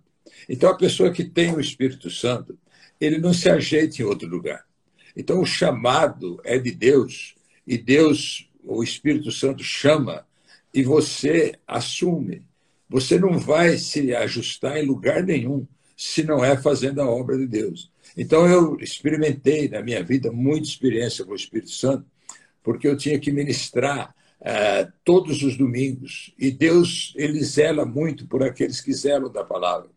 Então, 0.47 0.69
a 0.69 0.77
pessoa 0.77 1.11
que 1.11 1.23
tem 1.23 1.51
o 1.51 1.59
Espírito 1.59 2.11
Santo, 2.11 2.57
ele 3.01 3.17
não 3.17 3.33
se 3.33 3.49
ajeita 3.49 4.01
em 4.01 4.05
outro 4.05 4.27
lugar. 4.27 4.63
Então, 5.17 5.41
o 5.41 5.45
chamado 5.45 6.39
é 6.43 6.59
de 6.59 6.71
Deus, 6.71 7.33
e 7.65 7.75
Deus, 7.75 8.47
o 8.63 8.83
Espírito 8.83 9.31
Santo, 9.31 9.63
chama, 9.63 10.27
e 10.71 10.83
você 10.83 11.55
assume. 11.65 12.45
Você 12.87 13.17
não 13.17 13.39
vai 13.39 13.77
se 13.77 14.13
ajustar 14.13 14.77
em 14.77 14.85
lugar 14.85 15.23
nenhum 15.23 15.65
se 15.97 16.21
não 16.23 16.45
é 16.45 16.55
fazendo 16.55 17.01
a 17.01 17.09
obra 17.09 17.35
de 17.37 17.47
Deus. 17.47 17.89
Então, 18.17 18.47
eu 18.47 18.77
experimentei 18.79 19.67
na 19.67 19.81
minha 19.81 20.03
vida 20.03 20.31
muita 20.31 20.67
experiência 20.67 21.25
com 21.25 21.33
o 21.33 21.35
Espírito 21.35 21.71
Santo, 21.71 22.05
porque 22.63 22.87
eu 22.87 22.97
tinha 22.97 23.19
que 23.19 23.31
ministrar 23.31 24.15
uh, 24.41 24.91
todos 25.03 25.43
os 25.43 25.57
domingos. 25.57 26.33
E 26.39 26.49
Deus, 26.51 27.13
ele 27.15 27.43
zela 27.43 27.85
muito 27.85 28.25
por 28.27 28.41
aqueles 28.41 28.81
que 28.81 28.93
zelam 28.93 29.31
da 29.31 29.43
palavra 29.43 29.89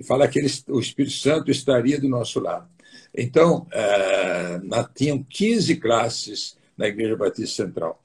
e 0.00 0.04
fala 0.04 0.26
que 0.26 0.38
ele, 0.38 0.50
o 0.68 0.80
Espírito 0.80 1.14
Santo 1.14 1.50
estaria 1.50 2.00
do 2.00 2.08
nosso 2.08 2.40
lado. 2.40 2.66
Então, 3.14 3.66
é, 3.70 4.58
na, 4.62 4.82
tinham 4.82 5.22
15 5.22 5.76
classes 5.76 6.56
na 6.76 6.88
Igreja 6.88 7.16
Batista 7.16 7.64
Central. 7.64 8.02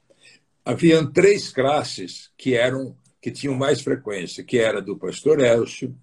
Haviam 0.62 1.10
três 1.10 1.50
classes 1.50 2.30
que 2.36 2.54
eram 2.54 2.94
que 3.22 3.30
tinham 3.30 3.54
mais 3.54 3.80
frequência, 3.80 4.44
que 4.44 4.58
era 4.58 4.80
do 4.80 4.96
pastor 4.96 5.40
Elcio, 5.40 5.96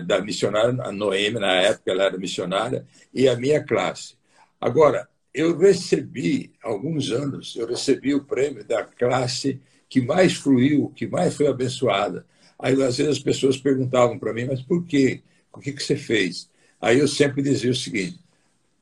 da 0.00 0.20
missionária 0.20 0.82
a 0.82 0.92
Noemi, 0.92 1.38
na 1.38 1.54
época 1.54 1.90
ela 1.90 2.04
era 2.04 2.18
missionária, 2.18 2.86
e 3.12 3.28
a 3.28 3.36
minha 3.36 3.62
classe. 3.64 4.14
Agora, 4.60 5.08
eu 5.34 5.56
recebi, 5.56 6.52
alguns 6.62 7.10
anos, 7.10 7.56
eu 7.56 7.66
recebi 7.66 8.14
o 8.14 8.24
prêmio 8.24 8.64
da 8.64 8.84
classe 8.84 9.60
que 9.88 10.00
mais 10.00 10.34
fluiu, 10.34 10.92
que 10.94 11.06
mais 11.06 11.34
foi 11.34 11.46
abençoada. 11.46 12.26
Aí, 12.58 12.74
às 12.82 12.96
vezes, 12.96 13.16
as 13.16 13.22
pessoas 13.22 13.56
perguntavam 13.56 14.18
para 14.18 14.32
mim, 14.32 14.44
mas 14.44 14.62
por 14.62 14.84
quê? 14.84 15.22
O 15.52 15.58
que, 15.58 15.72
que 15.72 15.82
você 15.82 15.96
fez? 15.96 16.50
Aí 16.80 16.98
eu 16.98 17.08
sempre 17.08 17.42
dizia 17.42 17.70
o 17.70 17.74
seguinte: 17.74 18.18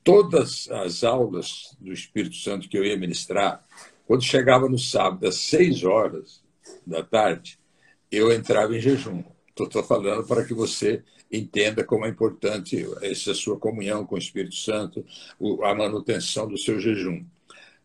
todas 0.05 0.69
as 0.71 1.05
aulas 1.05 1.77
do 1.81 1.93
Espírito 1.93 2.37
Santo 2.37 2.69
que 2.69 2.77
eu 2.77 2.85
ia 2.85 2.97
ministrar, 2.97 3.65
quando 4.07 4.25
chegava 4.25 4.69
no 4.69 4.79
sábado, 4.79 5.27
às 5.27 5.37
seis 5.37 5.85
horas 5.85 6.43
da 6.87 7.03
tarde, 7.03 7.59
eu 8.11 8.33
entrava 8.33 8.77
em 8.77 8.81
jejum. 8.81 9.23
Estou 9.65 9.83
falando 9.83 10.27
para 10.27 10.45
que 10.45 10.55
você 10.55 11.03
entenda 11.31 11.85
como 11.85 12.05
é 12.05 12.09
importante 12.09 12.87
essa 13.03 13.35
sua 13.35 13.59
comunhão 13.59 14.05
com 14.05 14.17
o 14.17 14.19
Espírito 14.19 14.57
Santo, 14.57 15.05
a 15.63 15.75
manutenção 15.75 16.49
do 16.49 16.59
seu 16.59 16.81
jejum. 16.81 17.25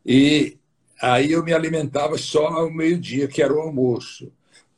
E 0.06 0.58
aí 1.02 1.32
eu 1.32 1.44
me 1.44 1.54
alimentava 1.54 2.18
só 2.18 2.48
ao 2.48 2.72
meio-dia, 2.72 3.28
que 3.28 3.42
era 3.42 3.54
o 3.54 3.60
almoço. 3.60 4.32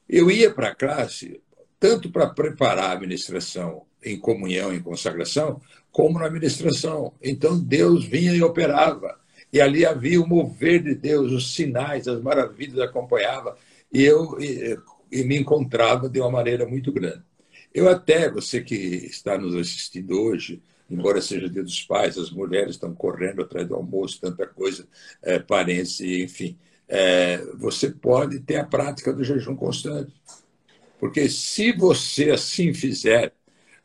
Eu 0.08 0.30
ia 0.30 0.54
para 0.54 0.70
a 0.70 0.76
classe 0.76 1.42
tanto 1.80 2.10
para 2.10 2.28
preparar 2.28 2.92
a 2.92 2.94
administração 2.94 3.84
em 4.04 4.18
comunhão, 4.20 4.74
em 4.74 4.82
consagração, 4.82 5.62
como 5.92 6.20
na 6.20 6.26
administração. 6.26 7.14
Então 7.22 7.60
Deus 7.60 8.06
vinha 8.06 8.34
e 8.34 8.44
operava. 8.44 9.20
E 9.52 9.62
ali 9.62 9.86
havia 9.86 10.22
o 10.22 10.28
mover 10.28 10.84
de 10.84 10.96
Deus, 10.96 11.32
os 11.32 11.54
sinais, 11.54 12.08
as 12.08 12.22
maravilhas 12.22 12.80
acompanhava. 12.80 13.58
E 13.92 14.04
eu 14.04 14.38
e 15.12 15.24
me 15.24 15.38
encontrava 15.38 16.10
de 16.10 16.20
uma 16.20 16.32
maneira 16.32 16.66
muito 16.66 16.92
grande. 16.92 17.24
Eu 17.74 17.90
até, 17.90 18.30
você 18.30 18.62
que 18.62 18.76
está 18.76 19.38
nos 19.38 19.56
assistindo 19.56 20.20
hoje, 20.20 20.62
embora 20.90 21.22
seja 21.22 21.50
Dia 21.50 21.64
dos 21.64 21.84
Pais, 21.84 22.18
as 22.18 22.32
mulheres 22.32 22.72
estão 22.72 22.94
correndo 22.94 23.42
atrás 23.42 23.68
do 23.68 23.76
almoço, 23.76 24.20
tanta 24.20 24.48
coisa, 24.48 24.88
é, 25.22 25.40
parentes, 25.40 26.00
enfim. 26.02 26.58
É, 26.88 27.38
você 27.56 27.90
pode 27.90 28.40
ter 28.40 28.56
a 28.56 28.64
prática 28.64 29.14
do 29.14 29.24
jejum 29.24 29.56
constante. 29.56 30.14
Porque 31.00 31.30
se 31.30 31.72
você 31.72 32.32
assim 32.32 32.74
fizer, 32.74 33.34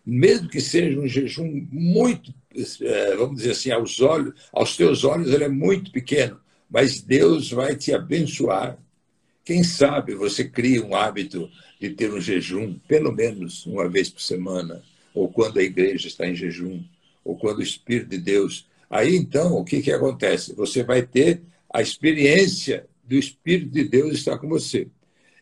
mesmo 0.04 0.48
que 0.48 0.60
seja 0.60 0.98
um 0.98 1.06
jejum 1.06 1.66
muito, 1.70 2.32
é, 2.80 3.16
vamos 3.16 3.36
dizer 3.36 3.52
assim, 3.52 3.70
aos 3.70 4.00
olhos, 4.00 4.34
aos 4.52 4.76
teus 4.76 5.04
olhos 5.04 5.32
ele 5.32 5.44
é 5.44 5.48
muito 5.48 5.92
pequeno, 5.92 6.40
mas 6.70 7.00
Deus 7.00 7.50
vai 7.50 7.76
te 7.76 7.92
abençoar. 7.92 8.78
Quem 9.44 9.64
sabe 9.64 10.14
você 10.14 10.44
cria 10.44 10.84
um 10.84 10.94
hábito 10.94 11.50
de 11.80 11.90
ter 11.90 12.12
um 12.12 12.20
jejum, 12.20 12.78
pelo 12.86 13.12
menos 13.12 13.66
uma 13.66 13.88
vez 13.88 14.08
por 14.08 14.20
semana, 14.20 14.82
ou 15.12 15.28
quando 15.28 15.58
a 15.58 15.62
igreja 15.62 16.06
está 16.06 16.26
em 16.26 16.34
jejum, 16.34 16.82
ou 17.24 17.36
quando 17.36 17.58
o 17.58 17.62
Espírito 17.62 18.10
de 18.10 18.18
Deus. 18.18 18.66
Aí 18.88 19.16
então, 19.16 19.54
o 19.54 19.64
que, 19.64 19.82
que 19.82 19.90
acontece? 19.90 20.54
Você 20.54 20.82
vai 20.82 21.02
ter 21.02 21.42
a 21.72 21.82
experiência 21.82 22.86
do 23.02 23.16
Espírito 23.16 23.70
de 23.72 23.84
Deus 23.84 24.14
estar 24.14 24.38
com 24.38 24.48
você. 24.48 24.88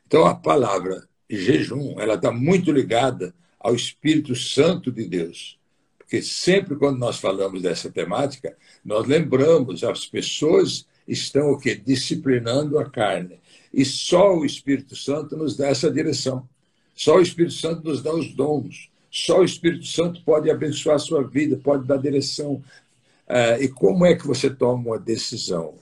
Então, 0.06 0.24
a 0.24 0.34
palavra 0.34 1.06
jejum, 1.28 2.00
ela 2.00 2.14
está 2.14 2.32
muito 2.32 2.72
ligada 2.72 3.34
ao 3.58 3.74
Espírito 3.74 4.34
Santo 4.34 4.90
de 4.90 5.04
Deus. 5.04 5.58
Porque 5.98 6.22
sempre 6.22 6.74
quando 6.74 6.98
nós 6.98 7.20
falamos 7.20 7.62
dessa 7.62 7.90
temática, 7.90 8.56
nós 8.84 9.06
lembramos, 9.06 9.84
as 9.84 10.06
pessoas 10.06 10.86
estão 11.06 11.52
o 11.52 11.58
quê? 11.58 11.74
Disciplinando 11.74 12.78
a 12.78 12.88
carne. 12.88 13.38
E 13.72 13.84
só 13.84 14.34
o 14.36 14.44
Espírito 14.44 14.96
Santo 14.96 15.36
nos 15.36 15.56
dá 15.56 15.68
essa 15.68 15.90
direção. 15.90 16.48
Só 16.94 17.16
o 17.16 17.22
Espírito 17.22 17.54
Santo 17.54 17.84
nos 17.84 18.02
dá 18.02 18.12
os 18.12 18.34
dons. 18.34 18.90
Só 19.10 19.40
o 19.40 19.44
Espírito 19.44 19.86
Santo 19.86 20.22
pode 20.22 20.50
abençoar 20.50 20.96
a 20.96 21.00
sua 21.00 21.22
vida, 21.22 21.56
pode 21.56 21.86
dar 21.86 21.96
direção. 21.96 22.62
Uh, 23.28 23.62
e 23.62 23.68
como 23.68 24.04
é 24.04 24.14
que 24.14 24.26
você 24.26 24.50
toma 24.50 24.90
uma 24.90 24.98
decisão? 24.98 25.78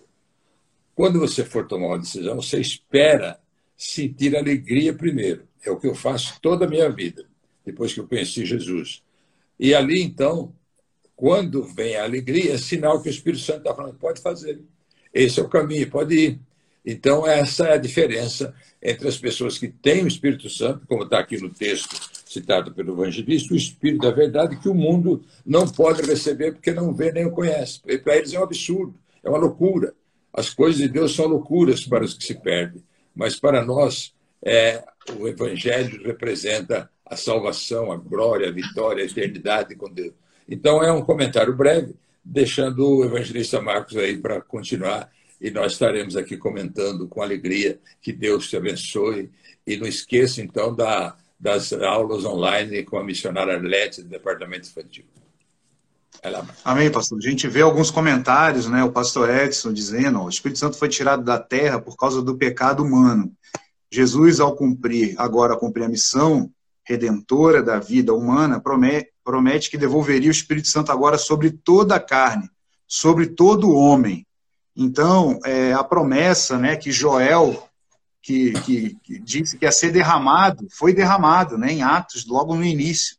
Quando 0.95 1.21
você 1.21 1.45
for 1.45 1.67
tomar 1.67 1.89
uma 1.89 1.99
decisão, 1.99 2.37
você 2.37 2.61
espera 2.61 3.39
sentir 3.77 4.37
alegria 4.37 4.93
primeiro. 4.93 5.47
É 5.65 5.71
o 5.71 5.79
que 5.79 5.87
eu 5.87 5.95
faço 5.95 6.39
toda 6.41 6.67
a 6.67 6.69
minha 6.69 6.91
vida, 6.91 7.25
depois 7.65 7.93
que 7.93 8.01
eu 8.01 8.09
conheci 8.09 8.45
Jesus. 8.45 9.03
E 9.59 9.75
ali, 9.75 10.03
então, 10.03 10.53
quando 11.15 11.63
vem 11.63 11.97
a 11.97 12.05
alegria, 12.05 12.55
é 12.55 12.59
sinal 12.59 13.03
que 13.03 13.09
o 13.09 13.11
Espírito 13.11 13.43
Santo 13.43 13.59
está 13.59 13.75
falando, 13.75 13.99
pode 13.99 14.21
fazer. 14.21 14.61
Esse 15.13 15.41
é 15.41 15.43
o 15.43 15.49
caminho, 15.49 15.91
pode 15.91 16.15
ir. 16.15 16.41
Então, 16.85 17.27
essa 17.27 17.69
é 17.69 17.73
a 17.75 17.79
diferença 17.79 18.55
entre 18.83 19.09
as 19.09 19.19
pessoas 19.19 19.59
que 19.59 19.69
têm 19.69 20.05
o 20.05 20.09
Espírito 20.09 20.49
Santo, 20.49 20.87
como 20.87 21.05
está 21.05 21.19
aqui 21.19 21.41
no 21.41 21.51
texto 21.51 22.09
citado 22.25 22.73
pelo 22.73 22.93
evangelista, 22.93 23.55
o 23.55 23.57
Espírito 23.57 24.03
da 24.03 24.11
verdade 24.11 24.57
que 24.57 24.69
o 24.69 24.75
mundo 24.75 25.25
não 25.45 25.67
pode 25.67 26.03
receber 26.03 26.53
porque 26.53 26.73
não 26.73 26.95
vê 26.95 27.11
nem 27.11 27.27
o 27.27 27.31
conhece. 27.31 27.81
Para 28.03 28.17
eles 28.17 28.33
é 28.33 28.39
um 28.39 28.45
absurdo, 28.45 28.95
é 29.25 29.29
uma 29.29 29.39
loucura. 29.39 29.95
As 30.33 30.51
coisas 30.51 30.81
de 30.81 30.89
Deus 30.89 31.15
são 31.15 31.27
loucuras 31.27 31.85
para 31.85 32.05
os 32.05 32.15
que 32.15 32.25
se 32.25 32.35
perdem 32.35 32.83
mas 33.19 33.35
para 33.35 33.65
nós 33.65 34.15
é, 34.41 34.85
o 35.19 35.27
Evangelho 35.27 36.05
representa 36.05 36.89
a 37.05 37.17
salvação, 37.17 37.91
a 37.91 37.97
glória, 37.97 38.49
a 38.49 38.53
vitória, 38.53 39.03
a 39.03 39.07
eternidade 39.07 39.75
com 39.75 39.91
Deus. 39.91 40.15
Então 40.49 40.85
é 40.85 40.93
um 40.93 41.03
comentário 41.03 41.53
breve, 41.57 41.97
deixando 42.25 42.87
o 42.87 43.05
evangelista 43.05 43.61
Marcos 43.61 43.97
aí 43.97 44.19
para 44.19 44.41
continuar 44.41 45.11
e 45.41 45.51
nós 45.51 45.73
estaremos 45.73 46.17
aqui 46.17 46.37
comentando 46.37 47.07
com 47.07 47.23
alegria. 47.23 47.79
Que 48.01 48.13
Deus 48.13 48.49
te 48.49 48.57
abençoe 48.57 49.31
e 49.67 49.77
não 49.77 49.87
esqueça 49.87 50.41
então 50.41 50.75
da, 50.75 51.17
das 51.39 51.73
aulas 51.73 52.25
online 52.25 52.83
com 52.85 52.99
a 52.99 53.05
missionária 53.05 53.55
Arlete 53.55 54.03
do 54.03 54.09
Departamento 54.09 54.69
Infantil. 54.69 55.05
Amém, 56.65 56.91
pastor. 56.91 57.19
A 57.19 57.29
gente 57.29 57.47
vê 57.47 57.61
alguns 57.61 57.91
comentários, 57.91 58.67
né? 58.67 58.83
O 58.83 58.91
pastor 58.91 59.31
Edson 59.31 59.73
dizendo: 59.73 60.23
o 60.23 60.29
Espírito 60.29 60.59
Santo 60.59 60.77
foi 60.77 60.89
tirado 60.89 61.23
da 61.23 61.39
terra 61.39 61.81
por 61.81 61.97
causa 61.97 62.21
do 62.21 62.37
pecado 62.37 62.83
humano. 62.83 63.33
Jesus, 63.91 64.41
ao 64.41 64.57
cumprir, 64.57 65.15
agora 65.17 65.57
cumprir 65.57 65.85
a 65.85 65.89
missão 65.89 66.51
redentora 66.85 67.63
da 67.63 67.79
vida 67.79 68.15
humana, 68.15 68.61
promete, 68.61 69.13
promete 69.23 69.71
que 69.71 69.79
devolveria 69.79 70.29
o 70.29 70.33
Espírito 70.33 70.69
Santo 70.69 70.91
agora 70.91 71.19
sobre 71.19 71.51
toda 71.51 71.95
a 71.95 72.01
carne, 72.01 72.51
sobre 72.87 73.27
todo 73.27 73.69
o 73.69 73.77
homem. 73.77 74.27
Então, 74.81 75.41
é, 75.45 75.73
a 75.73 75.83
promessa 75.83 76.57
né, 76.57 76.77
que 76.77 76.93
Joel, 76.93 77.69
que, 78.23 78.53
que, 78.61 78.97
que 79.03 79.19
disse 79.19 79.59
que 79.59 79.65
ia 79.65 79.73
ser 79.73 79.91
derramado, 79.91 80.69
foi 80.71 80.95
derramado 80.95 81.59
né, 81.59 81.73
em 81.73 81.83
Atos, 81.83 82.25
logo 82.25 82.55
no 82.55 82.65
início. 82.65 83.17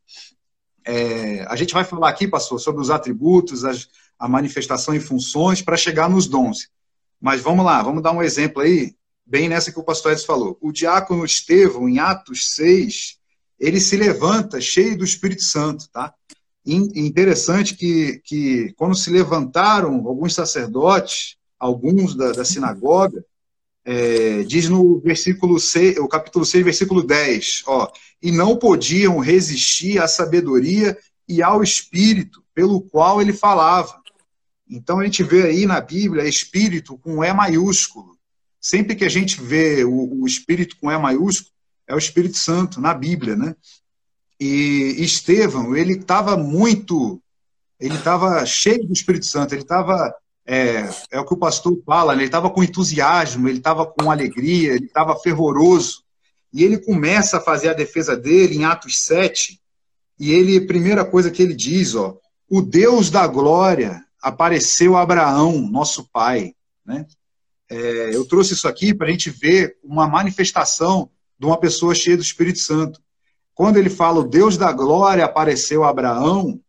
É, 0.87 1.43
a 1.49 1.57
gente 1.57 1.73
vai 1.73 1.83
falar 1.83 2.07
aqui, 2.07 2.29
pastor, 2.29 2.61
sobre 2.61 2.81
os 2.81 2.89
atributos, 2.89 3.65
as, 3.65 3.89
a 4.17 4.25
manifestação 4.25 4.95
e 4.95 5.01
funções 5.01 5.61
para 5.61 5.75
chegar 5.75 6.09
nos 6.09 6.27
dons. 6.27 6.69
Mas 7.19 7.41
vamos 7.41 7.65
lá, 7.65 7.83
vamos 7.83 8.01
dar 8.01 8.13
um 8.13 8.23
exemplo 8.23 8.61
aí, 8.61 8.95
bem 9.25 9.49
nessa 9.49 9.69
que 9.69 9.79
o 9.81 9.83
pastor 9.83 10.13
Edson 10.13 10.27
falou. 10.27 10.57
O 10.61 10.71
diácono 10.71 11.25
Estevão, 11.25 11.89
em 11.89 11.99
Atos 11.99 12.55
6, 12.55 13.17
ele 13.59 13.81
se 13.81 13.97
levanta 13.97 14.61
cheio 14.61 14.97
do 14.97 15.03
Espírito 15.03 15.43
Santo, 15.43 15.89
tá? 15.91 16.13
interessante 16.65 17.75
que, 17.75 18.21
que 18.23 18.73
quando 18.77 18.95
se 18.95 19.09
levantaram 19.09 20.07
alguns 20.07 20.35
sacerdotes, 20.35 21.38
alguns 21.59 22.15
da, 22.15 22.31
da 22.31 22.45
sinagoga, 22.45 23.23
é, 23.85 24.43
diz 24.43 24.69
no 24.69 24.99
versículo 24.99 25.59
6, 25.59 25.97
o 25.97 26.07
capítulo 26.07 26.45
6, 26.45 26.63
versículo 26.63 27.03
10, 27.03 27.63
ó, 27.67 27.91
e 28.21 28.31
não 28.31 28.57
podiam 28.57 29.19
resistir 29.19 30.01
à 30.01 30.07
sabedoria 30.07 30.97
e 31.27 31.41
ao 31.41 31.63
espírito 31.63 32.43
pelo 32.53 32.81
qual 32.81 33.21
ele 33.21 33.33
falava. 33.33 33.99
Então 34.69 34.99
a 34.99 35.05
gente 35.05 35.23
vê 35.23 35.43
aí 35.43 35.65
na 35.65 35.81
Bíblia 35.81 36.27
espírito 36.27 36.97
com 36.97 37.23
E 37.23 37.33
maiúsculo. 37.33 38.17
Sempre 38.61 38.95
que 38.95 39.05
a 39.05 39.09
gente 39.09 39.41
vê 39.41 39.83
o, 39.83 40.21
o 40.21 40.27
espírito 40.27 40.77
com 40.77 40.91
E 40.91 40.97
maiúsculo, 40.97 41.51
é 41.89 41.95
o 41.95 41.97
Espírito 41.97 42.37
Santo 42.37 42.79
na 42.79 42.93
Bíblia, 42.93 43.35
né? 43.35 43.55
E 44.39 44.95
Estevão, 44.99 45.75
ele 45.75 45.93
estava 45.93 46.37
muito, 46.37 47.19
ele 47.79 47.95
estava 47.95 48.45
cheio 48.45 48.85
do 48.85 48.93
Espírito 48.93 49.25
Santo, 49.25 49.53
ele 49.53 49.63
estava 49.63 50.13
é, 50.51 50.89
é 51.11 51.19
o 51.19 51.25
que 51.25 51.35
o 51.35 51.37
pastor 51.37 51.79
fala, 51.85 52.15
né? 52.15 52.23
ele 52.23 52.29
estava 52.29 52.49
com 52.49 52.63
entusiasmo, 52.63 53.47
ele 53.47 53.59
estava 53.59 53.85
com 53.85 54.09
alegria, 54.09 54.73
ele 54.73 54.85
estava 54.85 55.15
fervoroso. 55.15 56.03
E 56.51 56.63
ele 56.63 56.79
começa 56.79 57.37
a 57.37 57.41
fazer 57.41 57.69
a 57.69 57.73
defesa 57.73 58.17
dele 58.17 58.55
em 58.55 58.65
Atos 58.65 59.03
7, 59.03 59.61
e 60.19 60.31
ele, 60.31 60.65
primeira 60.65 61.05
coisa 61.05 61.29
que 61.29 61.43
ele 61.43 61.53
diz, 61.53 61.93
ó, 61.93 62.17
o 62.49 62.63
Deus 62.63 63.11
da 63.11 63.27
glória 63.27 64.03
apareceu 64.19 64.97
a 64.97 65.03
Abraão, 65.03 65.61
nosso 65.61 66.09
pai. 66.11 66.55
Né? 66.83 67.05
É, 67.69 68.15
eu 68.15 68.25
trouxe 68.25 68.55
isso 68.55 68.67
aqui 68.67 68.91
para 68.91 69.05
a 69.05 69.11
gente 69.11 69.29
ver 69.29 69.77
uma 69.83 70.07
manifestação 70.07 71.11
de 71.37 71.45
uma 71.45 71.59
pessoa 71.59 71.93
cheia 71.93 72.17
do 72.17 72.23
Espírito 72.23 72.57
Santo. 72.57 72.99
Quando 73.53 73.77
ele 73.77 73.89
fala 73.89 74.21
o 74.21 74.27
Deus 74.27 74.57
da 74.57 74.71
glória 74.71 75.23
apareceu 75.23 75.83
a 75.83 75.89
Abraão, 75.89 76.59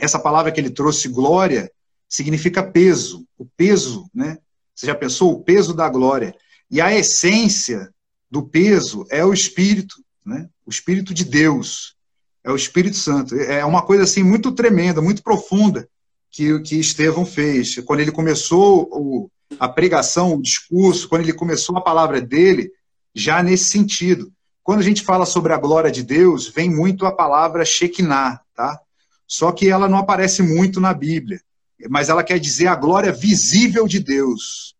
essa 0.00 0.18
palavra 0.18 0.50
que 0.50 0.58
ele 0.58 0.70
trouxe, 0.70 1.06
glória, 1.06 1.70
significa 2.10 2.60
peso, 2.60 3.24
o 3.38 3.46
peso, 3.46 4.10
né? 4.12 4.38
Você 4.74 4.86
já 4.86 4.94
pensou 4.96 5.32
o 5.32 5.44
peso 5.44 5.72
da 5.72 5.88
glória? 5.88 6.34
E 6.68 6.80
a 6.80 6.92
essência 6.92 7.94
do 8.28 8.42
peso 8.42 9.06
é 9.10 9.24
o 9.24 9.32
Espírito, 9.32 9.94
né? 10.26 10.48
O 10.66 10.70
Espírito 10.70 11.14
de 11.14 11.24
Deus, 11.24 11.94
é 12.42 12.50
o 12.50 12.56
Espírito 12.56 12.96
Santo. 12.96 13.36
É 13.36 13.64
uma 13.64 13.82
coisa 13.82 14.02
assim 14.02 14.24
muito 14.24 14.50
tremenda, 14.52 15.00
muito 15.00 15.22
profunda 15.22 15.88
que 16.30 16.60
que 16.60 16.80
Estevão 16.80 17.24
fez 17.24 17.76
quando 17.84 18.00
ele 18.00 18.12
começou 18.12 18.88
o, 18.92 19.30
a 19.58 19.68
pregação, 19.68 20.34
o 20.34 20.42
discurso, 20.42 21.08
quando 21.08 21.22
ele 21.22 21.32
começou 21.32 21.76
a 21.76 21.82
palavra 21.82 22.20
dele, 22.20 22.72
já 23.14 23.42
nesse 23.42 23.64
sentido. 23.64 24.32
Quando 24.62 24.80
a 24.80 24.84
gente 24.84 25.02
fala 25.02 25.26
sobre 25.26 25.52
a 25.52 25.58
glória 25.58 25.90
de 25.90 26.02
Deus, 26.02 26.48
vem 26.48 26.70
muito 26.70 27.06
a 27.06 27.12
palavra 27.12 27.64
Shekinah, 27.64 28.40
tá? 28.54 28.80
Só 29.26 29.52
que 29.52 29.68
ela 29.68 29.88
não 29.88 29.98
aparece 29.98 30.42
muito 30.42 30.80
na 30.80 30.92
Bíblia 30.92 31.40
mas 31.88 32.08
ela 32.08 32.24
quer 32.24 32.38
dizer 32.38 32.66
a 32.66 32.74
glória 32.74 33.12
visível 33.12 33.86
de 33.86 34.00
Deus, 34.00 34.74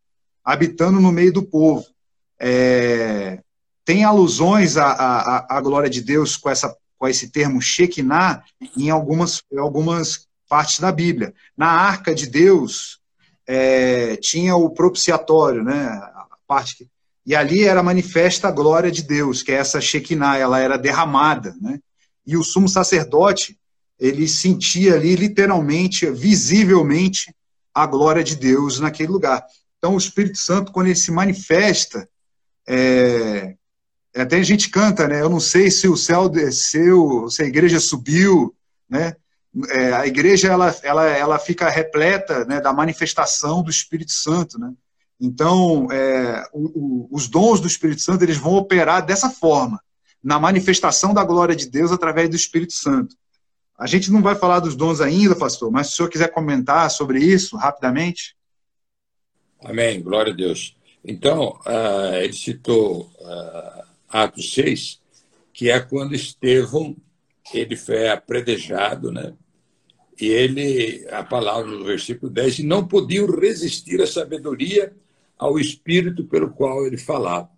habitando 0.44 1.00
no 1.00 1.12
meio 1.12 1.32
do 1.32 1.42
povo. 1.42 1.84
É, 2.38 3.40
tem 3.84 4.04
alusões 4.04 4.76
à, 4.76 4.90
à, 4.90 5.56
à, 5.56 5.60
glória 5.60 5.90
de 5.90 6.00
Deus 6.00 6.36
com, 6.36 6.48
essa, 6.48 6.74
com 6.98 7.08
esse 7.08 7.28
termo 7.28 7.60
Shekinah 7.60 8.42
em 8.76 8.90
algumas, 8.90 9.42
em 9.52 9.58
algumas 9.58 10.26
partes 10.48 10.80
da 10.80 10.92
Bíblia. 10.92 11.34
Na 11.56 11.68
arca 11.68 12.14
de 12.14 12.26
Deus 12.26 13.00
é, 13.46 14.16
tinha 14.16 14.56
o 14.56 14.70
propiciatório, 14.70 15.62
né, 15.64 15.86
a 15.86 16.36
parte 16.46 16.76
que, 16.76 16.88
e 17.26 17.34
ali 17.34 17.64
era 17.64 17.82
manifesta 17.82 18.48
a 18.48 18.50
glória 18.50 18.90
de 18.90 19.02
Deus, 19.02 19.42
que 19.42 19.52
é 19.52 19.56
essa 19.56 19.80
Shekinah, 19.80 20.38
ela 20.38 20.58
era 20.58 20.78
derramada, 20.78 21.54
né? 21.60 21.78
E 22.26 22.36
o 22.36 22.42
sumo 22.42 22.68
sacerdote 22.68 23.58
ele 24.00 24.26
sentia 24.26 24.94
ali 24.94 25.14
literalmente, 25.14 26.10
visivelmente, 26.10 27.34
a 27.74 27.86
glória 27.86 28.24
de 28.24 28.34
Deus 28.34 28.80
naquele 28.80 29.12
lugar. 29.12 29.44
Então, 29.78 29.94
o 29.94 29.98
Espírito 29.98 30.38
Santo, 30.38 30.72
quando 30.72 30.86
ele 30.86 30.96
se 30.96 31.12
manifesta, 31.12 32.08
é, 32.66 33.54
até 34.14 34.36
a 34.38 34.42
gente 34.42 34.70
canta, 34.70 35.06
né? 35.06 35.20
Eu 35.20 35.28
não 35.28 35.40
sei 35.40 35.70
se 35.70 35.86
o 35.86 35.96
céu 35.96 36.28
desceu, 36.28 37.28
se 37.30 37.42
a 37.42 37.46
igreja 37.46 37.78
subiu, 37.78 38.54
né? 38.88 39.14
É, 39.70 39.92
a 39.92 40.06
igreja 40.06 40.48
ela, 40.48 40.74
ela, 40.82 41.06
ela 41.06 41.38
fica 41.38 41.68
repleta 41.68 42.44
né, 42.44 42.60
da 42.60 42.72
manifestação 42.72 43.62
do 43.62 43.70
Espírito 43.70 44.12
Santo, 44.12 44.58
né? 44.58 44.72
Então, 45.20 45.88
é, 45.90 46.44
o, 46.52 47.06
o, 47.06 47.08
os 47.10 47.28
dons 47.28 47.60
do 47.60 47.66
Espírito 47.66 48.00
Santo 48.00 48.24
eles 48.24 48.38
vão 48.38 48.54
operar 48.54 49.04
dessa 49.04 49.28
forma, 49.28 49.80
na 50.22 50.38
manifestação 50.38 51.12
da 51.12 51.24
glória 51.24 51.54
de 51.54 51.68
Deus 51.68 51.92
através 51.92 52.30
do 52.30 52.36
Espírito 52.36 52.72
Santo. 52.72 53.14
A 53.80 53.86
gente 53.86 54.12
não 54.12 54.20
vai 54.20 54.34
falar 54.34 54.60
dos 54.60 54.76
dons 54.76 55.00
ainda, 55.00 55.34
pastor, 55.34 55.70
mas 55.70 55.86
se 55.86 55.94
o 55.94 55.96
senhor 55.96 56.10
quiser 56.10 56.28
comentar 56.28 56.90
sobre 56.90 57.18
isso 57.18 57.56
rapidamente. 57.56 58.36
Amém, 59.64 60.02
glória 60.02 60.34
a 60.34 60.36
Deus. 60.36 60.76
Então, 61.02 61.58
uh, 61.64 62.14
ele 62.16 62.34
citou 62.34 63.10
uh, 63.20 63.82
Atos 64.06 64.52
6, 64.52 65.00
que 65.50 65.70
é 65.70 65.80
quando 65.80 66.14
Estevão 66.14 66.94
ele 67.54 67.74
foi 67.74 68.10
apredejado, 68.10 69.10
né? 69.10 69.32
E 70.20 70.26
ele, 70.26 71.08
a 71.10 71.24
palavra 71.24 71.70
no 71.70 71.82
versículo 71.82 72.30
10, 72.30 72.58
e 72.58 72.62
não 72.62 72.86
podiam 72.86 73.26
resistir 73.26 74.02
à 74.02 74.06
sabedoria, 74.06 74.94
ao 75.38 75.58
espírito 75.58 76.24
pelo 76.24 76.50
qual 76.50 76.86
ele 76.86 76.98
falava. 76.98 77.48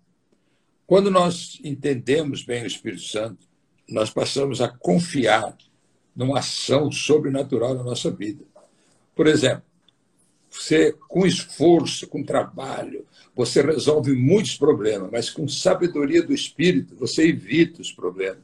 Quando 0.87 1.11
nós 1.11 1.59
entendemos 1.65 2.43
bem 2.43 2.63
o 2.63 2.67
Espírito 2.67 3.01
Santo, 3.01 3.45
nós 3.89 4.09
passamos 4.09 4.61
a 4.61 4.69
confiar 4.69 5.57
numa 6.15 6.39
ação 6.39 6.91
sobrenatural 6.91 7.73
na 7.73 7.83
nossa 7.83 8.11
vida. 8.11 8.43
Por 9.15 9.27
exemplo, 9.27 9.63
você, 10.49 10.93
com 11.07 11.25
esforço, 11.25 12.07
com 12.07 12.23
trabalho, 12.23 13.05
você 13.35 13.61
resolve 13.61 14.13
muitos 14.13 14.55
problemas, 14.55 15.09
mas 15.11 15.29
com 15.29 15.47
sabedoria 15.47 16.21
do 16.21 16.33
Espírito, 16.33 16.95
você 16.95 17.27
evita 17.27 17.81
os 17.81 17.91
problemas. 17.91 18.43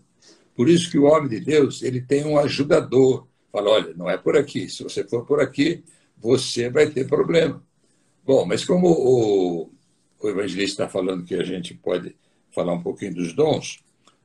Por 0.56 0.68
isso 0.68 0.90
que 0.90 0.98
o 0.98 1.04
homem 1.04 1.30
de 1.30 1.40
Deus 1.40 1.84
ele 1.84 2.02
tem 2.02 2.26
um 2.26 2.38
ajudador. 2.38 3.28
Fala, 3.52 3.70
olha, 3.70 3.94
não 3.96 4.10
é 4.10 4.18
por 4.18 4.36
aqui. 4.36 4.68
Se 4.68 4.84
você 4.84 5.04
for 5.04 5.26
por 5.26 5.40
aqui, 5.40 5.84
você 6.18 6.70
vai 6.70 6.90
ter 6.90 7.08
problema. 7.08 7.64
Bom, 8.26 8.46
mas 8.46 8.66
como 8.66 8.90
o, 8.90 9.72
o 10.20 10.30
evangelista 10.30 10.84
está 10.84 10.90
falando 10.90 11.24
que 11.24 11.36
a 11.36 11.44
gente 11.44 11.74
pode 11.74 12.16
falar 12.52 12.74
um 12.74 12.82
pouquinho 12.82 13.14
dos 13.14 13.34
dons, 13.34 13.80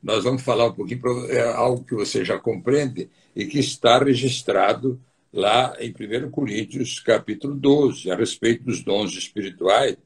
nós 0.04 0.22
vamos 0.22 0.42
falar 0.42 0.66
um 0.66 0.72
pouquinho, 0.74 1.00
é 1.30 1.50
algo 1.54 1.82
que 1.82 1.94
você 1.94 2.22
já 2.22 2.38
compreende 2.38 3.08
e 3.34 3.46
que 3.46 3.58
está 3.58 3.98
registrado 3.98 5.00
lá 5.32 5.74
em 5.80 5.90
1 5.90 6.30
Coríntios, 6.30 7.00
capítulo 7.00 7.54
12, 7.54 8.10
a 8.10 8.14
respeito 8.14 8.64
dos 8.64 8.82
dons 8.82 9.14
espirituais. 9.14 9.96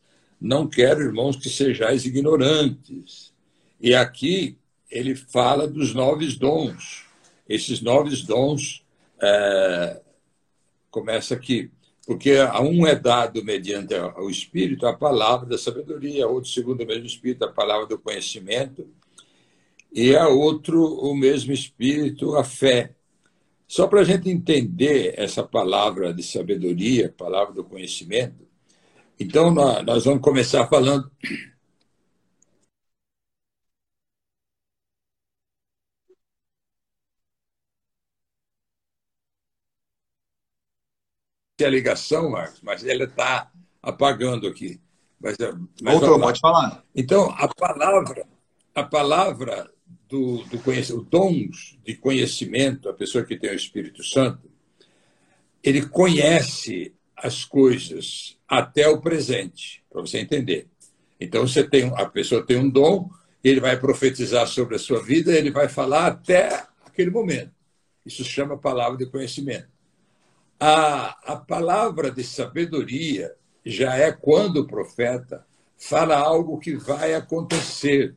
Não 0.40 0.68
quero, 0.68 1.00
irmãos, 1.00 1.34
que 1.36 1.50
sejais 1.50 2.04
ignorantes. 2.04 3.32
E 3.80 3.92
aqui 3.92 4.56
ele 4.88 5.16
fala 5.16 5.66
dos 5.66 5.92
novos 5.92 6.36
dons. 6.36 7.04
Esses 7.48 7.80
novos 7.80 8.22
dons 8.22 8.84
é, 9.20 10.00
começa 10.92 11.34
aqui, 11.34 11.72
porque 12.06 12.34
a 12.34 12.60
um 12.60 12.86
é 12.86 12.94
dado 12.94 13.44
mediante 13.44 13.94
o 13.94 14.30
Espírito 14.30 14.86
a 14.86 14.92
palavra 14.92 15.44
da 15.44 15.58
sabedoria, 15.58 16.28
outro, 16.28 16.48
segundo 16.48 16.84
o 16.84 16.86
mesmo 16.86 17.04
Espírito, 17.04 17.44
a 17.44 17.52
palavra 17.52 17.86
do 17.86 17.98
conhecimento, 17.98 18.86
e 19.92 20.14
a 20.16 20.28
outro, 20.28 20.82
o 20.82 21.14
mesmo 21.14 21.52
Espírito, 21.52 22.36
a 22.36 22.44
fé. 22.44 22.94
Só 23.66 23.86
para 23.86 24.00
a 24.00 24.04
gente 24.04 24.30
entender 24.30 25.14
essa 25.16 25.42
palavra 25.42 26.12
de 26.12 26.22
sabedoria, 26.22 27.14
palavra 27.16 27.54
do 27.54 27.64
conhecimento, 27.64 28.46
então 29.20 29.52
nós 29.52 30.04
vamos 30.04 30.22
começar 30.22 30.66
falando 30.68 31.10
a 41.60 41.68
ligação, 41.68 42.30
Marcos, 42.30 42.60
mas 42.62 42.84
ela 42.84 43.04
está 43.04 43.50
apagando 43.82 44.46
aqui. 44.46 44.80
Mas, 45.20 45.36
mas 45.82 45.98
Voltou, 45.98 46.20
pode 46.20 46.38
falar. 46.38 46.84
Então, 46.94 47.30
a 47.30 47.48
palavra, 47.48 48.26
a 48.74 48.82
palavra 48.84 49.68
do, 50.08 50.42
do 50.44 50.58
conhecimento, 50.58 51.06
dons 51.10 51.78
de 51.84 51.94
conhecimento, 51.94 52.88
a 52.88 52.94
pessoa 52.94 53.24
que 53.24 53.36
tem 53.36 53.50
o 53.50 53.54
Espírito 53.54 54.02
Santo, 54.02 54.50
ele 55.62 55.86
conhece 55.86 56.94
as 57.16 57.44
coisas 57.44 58.38
até 58.48 58.88
o 58.88 59.00
presente, 59.00 59.84
para 59.90 60.00
você 60.00 60.18
entender. 60.18 60.66
Então, 61.20 61.46
você 61.46 61.62
tem, 61.62 61.92
a 61.96 62.06
pessoa 62.06 62.44
tem 62.44 62.56
um 62.56 62.70
dom, 62.70 63.10
ele 63.42 63.60
vai 63.60 63.78
profetizar 63.78 64.46
sobre 64.46 64.76
a 64.76 64.78
sua 64.78 65.02
vida, 65.02 65.32
ele 65.32 65.50
vai 65.50 65.68
falar 65.68 66.06
até 66.06 66.66
aquele 66.84 67.10
momento. 67.10 67.52
Isso 68.06 68.24
se 68.24 68.30
chama 68.30 68.56
palavra 68.56 68.96
de 68.96 69.06
conhecimento. 69.06 69.68
A, 70.58 71.32
a 71.32 71.36
palavra 71.36 72.10
de 72.10 72.24
sabedoria 72.24 73.34
já 73.64 73.96
é 73.96 74.10
quando 74.10 74.58
o 74.58 74.66
profeta 74.66 75.46
fala 75.76 76.16
algo 76.16 76.58
que 76.58 76.74
vai 76.74 77.14
acontecer. 77.14 78.16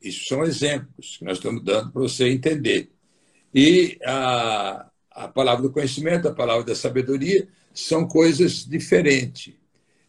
Isso 0.00 0.26
são 0.26 0.44
exemplos 0.44 1.16
que 1.16 1.24
nós 1.24 1.38
estamos 1.38 1.62
dando 1.62 1.90
para 1.90 2.02
você 2.02 2.28
entender. 2.28 2.90
E 3.54 3.98
a, 4.04 4.86
a 5.10 5.28
palavra 5.28 5.62
do 5.62 5.72
conhecimento, 5.72 6.28
a 6.28 6.34
palavra 6.34 6.64
da 6.64 6.74
sabedoria, 6.74 7.48
são 7.74 8.06
coisas 8.06 8.64
diferentes. 8.64 9.54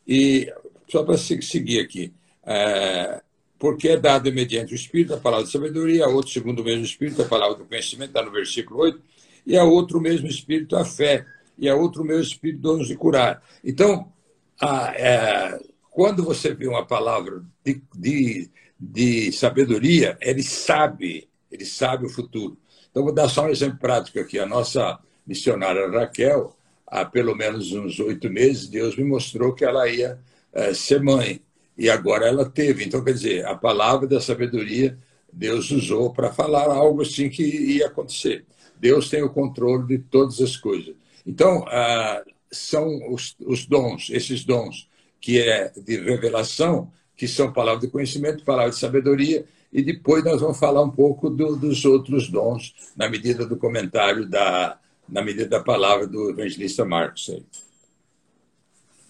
E 0.08 0.52
só 0.88 1.04
para 1.04 1.18
seguir 1.18 1.80
aqui, 1.80 2.14
é, 2.46 3.22
porque 3.58 3.90
é 3.90 3.98
dado 3.98 4.32
mediante 4.32 4.74
o 4.74 4.76
Espírito 4.76 5.14
a 5.14 5.18
palavra 5.18 5.46
da 5.46 5.52
sabedoria, 5.52 6.06
a 6.06 6.10
outro 6.10 6.32
segundo 6.32 6.62
o 6.62 6.66
mesmo 6.66 6.86
Espírito 6.86 7.22
a 7.22 7.26
palavra 7.26 7.58
do 7.58 7.66
conhecimento, 7.66 8.10
está 8.10 8.24
no 8.24 8.32
versículo 8.32 8.82
8, 8.82 9.02
e 9.46 9.58
a 9.58 9.64
outro 9.64 10.00
mesmo 10.00 10.28
Espírito 10.28 10.76
a 10.76 10.86
fé 10.86 11.26
e 11.60 11.68
a 11.68 11.76
outro 11.76 12.02
o 12.02 12.06
meu 12.06 12.22
espírito 12.22 12.62
donos 12.62 12.88
de 12.88 12.96
curar. 12.96 13.44
Então, 13.64 14.12
a, 14.60 14.94
é, 14.96 15.60
quando 15.92 16.24
você 16.24 16.54
vê 16.54 16.68
uma 16.68 16.86
palavra 16.86 17.44
de, 17.64 17.82
de, 17.94 18.50
de, 18.80 19.32
sabedoria, 19.32 20.18
ele 20.22 20.44
sabe, 20.44 21.28
ele 21.52 21.66
sabe 21.66 22.06
o 22.06 22.10
futuro. 22.10 22.58
Então, 22.90 23.04
vou 23.04 23.14
dar 23.14 23.28
só 23.28 23.46
um 23.46 23.50
exemplo 23.50 23.80
prático 23.80 24.20
aqui. 24.20 24.40
A 24.40 24.46
nossa 24.46 24.98
missionária 25.26 25.88
Raquel, 25.90 26.56
há 26.88 27.06
pelo 27.06 27.36
menos 27.36 27.72
uns 27.72 28.00
oito 28.00 28.30
meses, 28.30 28.68
Deus 28.68 28.96
me 28.96 29.04
mostrou 29.04 29.54
que 29.54 29.66
ela 29.66 29.88
ia 29.88 30.20
é, 30.54 30.74
ser 30.74 31.02
mãe. 31.02 31.42
E 31.78 31.90
agora 31.90 32.28
ela 32.28 32.50
teve. 32.50 32.84
Então, 32.84 33.04
quer 33.04 33.14
dizer, 33.14 33.46
a 33.46 33.56
palavra 33.56 34.08
da 34.08 34.20
sabedoria 34.20 34.98
Deus 35.32 35.72
usou 35.72 36.12
para 36.12 36.34
falar 36.34 36.66
algo 36.66 37.02
assim 37.02 37.30
que 37.30 37.44
ia 37.44 37.88
acontecer. 37.88 38.46
Deus 38.80 39.10
tem 39.10 39.22
o 39.22 39.30
controle 39.30 39.86
de 39.88 39.98
todas 40.00 40.42
as 40.42 40.58
coisas. 40.58 40.96
Então, 41.26 41.66
ah, 41.68 42.24
são 42.52 43.14
os, 43.14 43.36
os 43.46 43.66
dons, 43.66 44.10
esses 44.10 44.44
dons 44.44 44.90
que 45.22 45.40
é 45.40 45.72
de 45.78 46.00
revelação, 46.00 46.92
que 47.20 47.28
são 47.28 47.52
palavras 47.52 47.82
de 47.82 47.90
conhecimento, 47.90 48.46
palavras 48.46 48.76
de 48.76 48.80
sabedoria, 48.80 49.46
e 49.74 49.84
depois 49.84 50.24
nós 50.24 50.40
vamos 50.40 50.58
falar 50.58 50.82
um 50.82 50.90
pouco 50.90 51.30
do, 51.30 51.58
dos 51.58 51.84
outros 51.84 52.30
dons, 52.30 52.74
na 52.96 53.10
medida 53.10 53.46
do 53.46 53.58
comentário, 53.58 54.26
da, 54.26 54.80
na 55.08 55.22
medida 55.22 55.50
da 55.50 55.60
palavra 55.60 56.08
do 56.08 56.30
evangelista 56.30 56.86
Marcos. 56.86 57.30
Aí. 57.30 57.44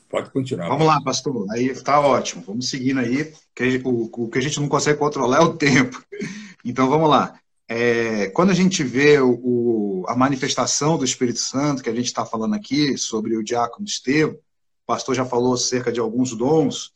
Pode 0.10 0.32
continuar. 0.32 0.70
Vamos 0.70 0.88
lá, 0.88 1.00
pastor. 1.04 1.46
Aí 1.52 1.68
está 1.68 2.00
ótimo. 2.00 2.44
Vamos 2.48 2.68
seguindo 2.68 3.00
aí. 3.00 3.32
Que 3.54 3.80
o, 3.86 4.10
o 4.12 4.28
que 4.28 4.40
a 4.40 4.42
gente 4.42 4.60
não 4.60 4.68
consegue 4.68 4.98
controlar 4.98 5.38
é 5.38 5.42
o 5.42 5.54
tempo. 5.54 6.04
Então 6.66 6.90
vamos 6.90 7.12
lá. 7.12 7.40
É, 7.68 8.28
quando 8.30 8.50
a 8.50 8.56
gente 8.56 8.84
vê 8.84 9.20
o, 9.20 9.40
o, 9.44 10.06
a 10.08 10.16
manifestação 10.16 10.98
do 10.98 11.06
Espírito 11.06 11.40
Santo, 11.40 11.84
que 11.84 11.90
a 11.90 11.96
gente 11.96 12.08
está 12.08 12.26
falando 12.26 12.56
aqui 12.56 12.98
sobre 12.98 13.38
o 13.38 13.44
diácono 13.44 13.86
Estevão, 13.86 14.34
o 14.34 14.86
pastor 14.88 15.14
já 15.14 15.24
falou 15.24 15.54
acerca 15.54 15.92
de 15.92 16.00
alguns 16.00 16.36
dons, 16.36 16.92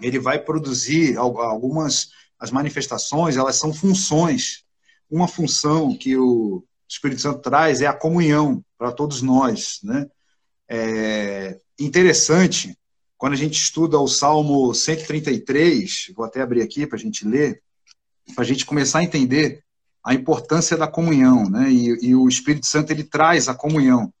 ele 0.00 0.18
vai 0.18 0.38
produzir 0.38 1.16
algumas, 1.16 2.10
as 2.38 2.50
manifestações, 2.50 3.36
elas 3.36 3.56
são 3.56 3.72
funções. 3.72 4.64
Uma 5.10 5.28
função 5.28 5.96
que 5.96 6.16
o 6.16 6.64
Espírito 6.88 7.20
Santo 7.20 7.40
traz 7.40 7.80
é 7.80 7.86
a 7.86 7.92
comunhão 7.92 8.64
para 8.78 8.92
todos 8.92 9.22
nós. 9.22 9.80
Né? 9.82 10.06
É 10.68 11.58
interessante, 11.78 12.76
quando 13.16 13.32
a 13.32 13.36
gente 13.36 13.60
estuda 13.60 13.98
o 13.98 14.08
Salmo 14.08 14.74
133, 14.74 16.12
vou 16.14 16.24
até 16.24 16.40
abrir 16.40 16.62
aqui 16.62 16.86
para 16.86 16.96
a 16.96 17.00
gente 17.00 17.26
ler, 17.26 17.62
para 18.34 18.44
a 18.44 18.46
gente 18.46 18.64
começar 18.64 19.00
a 19.00 19.04
entender 19.04 19.62
a 20.04 20.14
importância 20.14 20.76
da 20.76 20.88
comunhão, 20.88 21.48
né? 21.50 21.70
E, 21.70 22.08
e, 22.08 22.14
o 22.14 22.26
Espírito 22.26 22.66
Santo 22.66 22.90
ele 22.90 23.04
traz 23.04 23.48
a 23.48 23.54
comunhão. 23.54 24.12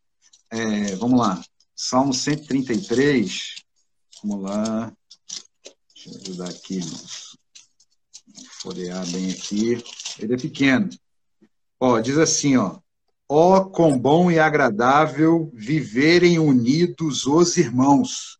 É, 0.50 0.94
vamos 0.96 1.18
lá, 1.18 1.40
Salmo 1.74 2.12
133. 2.12 3.54
Vamos 4.22 4.42
lá. 4.42 4.92
Deixa 6.02 6.18
eu 6.18 6.22
ajudar 6.22 6.48
aqui, 6.48 6.76
irmãos. 6.76 7.36
Folhear 8.62 9.06
bem 9.10 9.30
aqui. 9.30 9.84
Ele 10.18 10.34
é 10.34 10.36
pequeno. 10.38 10.88
Ó, 11.78 12.00
diz 12.00 12.16
assim, 12.16 12.56
ó. 12.56 12.78
Ó, 13.28 13.64
quão 13.64 13.98
bom 13.98 14.30
e 14.30 14.38
agradável 14.38 15.50
viverem 15.52 16.38
unidos 16.38 17.26
os 17.26 17.58
irmãos. 17.58 18.38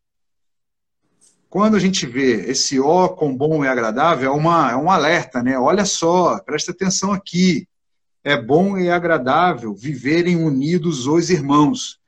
quando 1.50 1.76
a 1.76 1.78
gente 1.80 2.06
vê 2.06 2.50
esse 2.50 2.80
ó 2.80 3.08
com 3.08 3.36
bom 3.36 3.62
e 3.62 3.68
agradável, 3.68 4.32
é, 4.32 4.34
uma, 4.34 4.70
é 4.70 4.76
um 4.76 4.90
alerta, 4.90 5.42
né? 5.42 5.58
Olha 5.58 5.84
só, 5.84 6.38
presta 6.40 6.70
atenção 6.70 7.12
aqui. 7.12 7.68
É 8.24 8.40
bom 8.40 8.78
e 8.78 8.88
agradável 8.88 9.74
viverem 9.74 10.36
unidos 10.36 11.06
os 11.06 11.28
irmãos. 11.28 11.98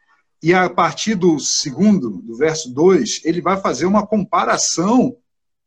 E 0.42 0.55
a 0.55 0.70
partir 0.70 1.14
do 1.14 1.38
segundo, 1.38 2.22
do 2.22 2.36
verso 2.36 2.72
2, 2.72 3.20
ele 3.24 3.42
vai 3.42 3.61
fazer 3.61 3.84
uma 3.84 4.07
comparação 4.07 5.16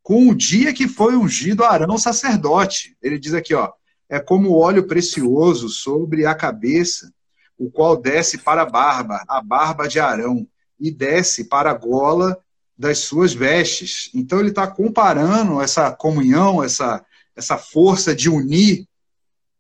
com 0.06 0.30
o 0.30 0.36
dia 0.36 0.72
que 0.72 0.88
foi 0.88 1.16
ungido 1.16 1.64
Arão 1.64 1.98
sacerdote. 1.98 2.96
Ele 3.02 3.18
diz 3.18 3.34
aqui, 3.34 3.56
ó, 3.56 3.72
é 4.08 4.20
como 4.20 4.54
óleo 4.54 4.86
precioso 4.86 5.68
sobre 5.68 6.28
a 6.28 6.36
cabeça, 6.36 7.12
o 7.58 7.72
qual 7.72 7.98
desce 7.98 8.38
para 8.38 8.62
a 8.62 8.70
barba, 8.70 9.24
a 9.28 9.42
barba 9.42 9.88
de 9.88 10.00
Arão, 10.00 10.48
e 10.80 10.92
desce 10.92 11.46
para 11.46 11.72
a 11.72 11.74
gola 11.74 12.38
das 12.78 13.00
suas 13.00 13.34
vestes. 13.34 14.12
Então 14.14 14.40
ele 14.40 14.50
está 14.50 14.68
comparando 14.68 15.60
essa 15.60 15.90
comunhão, 15.90 16.64
essa, 16.64 17.04
essa 17.36 17.58
força 17.58 18.16
de 18.16 18.30
unir 18.30 18.88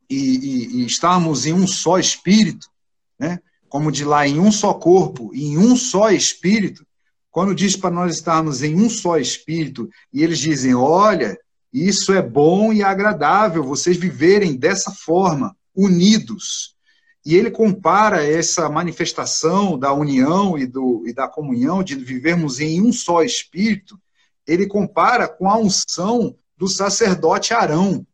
e, 0.07 0.15
e, 0.15 0.75
e, 0.75 0.85
estarmos 0.85 1.47
em 1.47 1.53
um 1.53 1.65
só 1.65 1.97
espírito, 1.97 2.69
né? 3.17 3.39
como 3.67 3.91
de 3.91 4.05
lá 4.05 4.27
em 4.27 4.39
um 4.39 4.51
só 4.51 4.75
corpo, 4.75 5.31
em 5.33 5.57
um 5.57 5.75
só 5.75 6.11
espírito. 6.11 6.85
Quando 7.35 7.53
diz 7.53 7.75
para 7.75 7.91
nós 7.91 8.15
estarmos 8.15 8.63
em 8.63 8.75
um 8.75 8.89
só 8.89 9.17
espírito, 9.17 9.89
e 10.13 10.23
eles 10.23 10.39
dizem: 10.39 10.73
olha, 10.73 11.37
isso 11.73 12.13
é 12.13 12.21
bom 12.21 12.71
e 12.71 12.81
agradável, 12.81 13.61
vocês 13.61 13.97
viverem 13.97 14.55
dessa 14.55 14.89
forma, 14.89 15.53
unidos. 15.75 16.77
E 17.25 17.35
ele 17.35 17.51
compara 17.51 18.25
essa 18.25 18.69
manifestação 18.69 19.77
da 19.77 19.91
união 19.91 20.57
e, 20.57 20.65
do, 20.65 21.03
e 21.05 21.11
da 21.11 21.27
comunhão, 21.27 21.83
de 21.83 21.95
vivermos 21.95 22.61
em 22.61 22.81
um 22.81 22.93
só 22.93 23.21
espírito, 23.21 23.99
ele 24.47 24.65
compara 24.65 25.27
com 25.27 25.49
a 25.49 25.57
unção 25.57 26.37
do 26.55 26.69
sacerdote 26.69 27.53
Arão, 27.53 28.07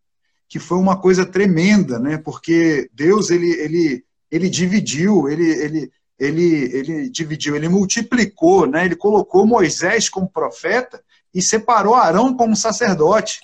que 0.50 0.58
foi 0.58 0.80
uma 0.80 1.00
coisa 1.00 1.28
tremenda, 1.28 2.00
né? 2.00 2.18
Porque 2.18 2.90
Deus 2.92 3.30
ele, 3.30 3.52
ele, 3.52 4.04
ele 4.32 4.50
dividiu, 4.50 5.30
ele, 5.30 5.48
ele, 5.48 5.92
ele, 6.22 6.70
ele 6.72 7.10
dividiu, 7.10 7.56
ele 7.56 7.68
multiplicou, 7.68 8.68
né? 8.68 8.86
Ele 8.86 8.96
colocou 8.96 9.44
Moisés 9.48 10.08
como 10.08 10.30
profeta 10.30 11.04
e 11.34 11.42
separou 11.42 11.96
Arão 11.96 12.38
como 12.38 12.56
sacerdote. 12.56 13.40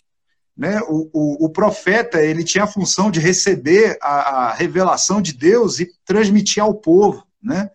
Né? 0.56 0.80
O, 0.88 1.10
o, 1.12 1.46
o, 1.46 1.50
profeta 1.50 2.22
ele 2.22 2.44
tinha 2.44 2.66
a 2.66 2.68
função 2.68 3.10
de 3.10 3.20
receber 3.20 3.98
a, 4.00 4.10
a, 4.50 4.54
revelação 4.54 5.20
de 5.24 5.34
Deus 5.34 5.80
e 5.80 5.90
transmitir 6.06 6.62
ao 6.62 6.76
povo. 6.76 7.26
Né? 7.42 7.68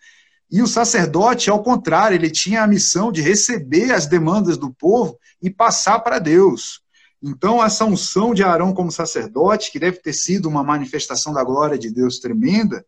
E 0.49 0.63
o 0.63 0.69
sacerdote, 0.69 1.51
ao 1.51 1.65
contrário, 1.65 2.15
ele 2.15 2.31
tinha 2.31 2.63
a 2.63 2.69
missão 2.69 3.11
de 3.11 3.21
receber 3.21 3.93
as 3.93 4.07
demandas 4.07 4.57
do 4.57 4.73
povo 4.73 5.19
e 5.43 5.51
passar 5.51 5.99
para 5.99 6.21
Deus. 6.21 6.81
Então, 7.21 7.65
essa 7.65 7.85
unção 7.85 8.33
de 8.33 8.45
Arão 8.45 8.73
como 8.73 8.93
sacerdote, 8.93 9.73
que 9.73 9.81
deve 9.81 9.99
ter 9.99 10.13
sido 10.13 10.49
uma 10.49 10.63
manifestação 10.63 11.33
da 11.33 11.43
glória 11.43 11.77
de 11.77 11.91
Deus 11.91 12.21
tremenda, 12.21 12.85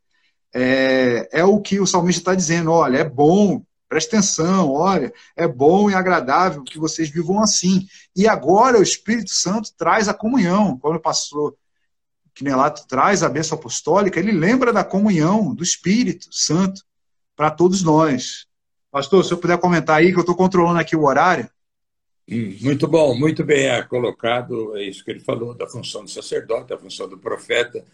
é, 0.54 1.28
é 1.32 1.44
o 1.44 1.60
que 1.60 1.80
o 1.80 1.86
salmista 1.86 2.20
está 2.20 2.34
dizendo: 2.34 2.70
olha, 2.70 2.98
é 2.98 3.04
bom 3.04 3.62
Presta 3.94 4.16
atenção, 4.16 4.72
olha, 4.72 5.12
é 5.36 5.46
bom 5.46 5.88
e 5.88 5.94
agradável 5.94 6.64
que 6.64 6.80
vocês 6.80 7.08
vivam 7.08 7.40
assim. 7.40 7.86
E 8.16 8.26
agora 8.26 8.80
o 8.80 8.82
Espírito 8.82 9.30
Santo 9.30 9.70
traz 9.78 10.08
a 10.08 10.14
comunhão. 10.14 10.76
Quando 10.78 10.96
o 10.96 11.00
pastor 11.00 11.54
Quinelato 12.34 12.88
traz 12.88 13.22
a 13.22 13.28
bênção 13.28 13.56
apostólica, 13.56 14.18
ele 14.18 14.32
lembra 14.32 14.72
da 14.72 14.82
comunhão 14.82 15.54
do 15.54 15.62
Espírito 15.62 16.26
Santo 16.32 16.82
para 17.36 17.52
todos 17.52 17.84
nós. 17.84 18.48
Pastor, 18.90 19.24
se 19.24 19.32
eu 19.32 19.38
puder 19.38 19.58
comentar 19.58 19.98
aí, 19.98 20.10
que 20.10 20.18
eu 20.18 20.22
estou 20.22 20.34
controlando 20.34 20.80
aqui 20.80 20.96
o 20.96 21.04
horário. 21.04 21.48
Hum, 22.28 22.56
muito 22.62 22.88
bom, 22.88 23.14
muito 23.16 23.44
bem 23.44 23.66
é 23.66 23.80
colocado, 23.82 24.76
é 24.76 24.82
isso 24.82 25.04
que 25.04 25.10
ele 25.12 25.20
falou, 25.20 25.54
da 25.54 25.68
função 25.68 26.02
do 26.02 26.10
sacerdote, 26.10 26.70
da 26.70 26.78
função 26.78 27.08
do 27.08 27.16
profeta. 27.16 27.84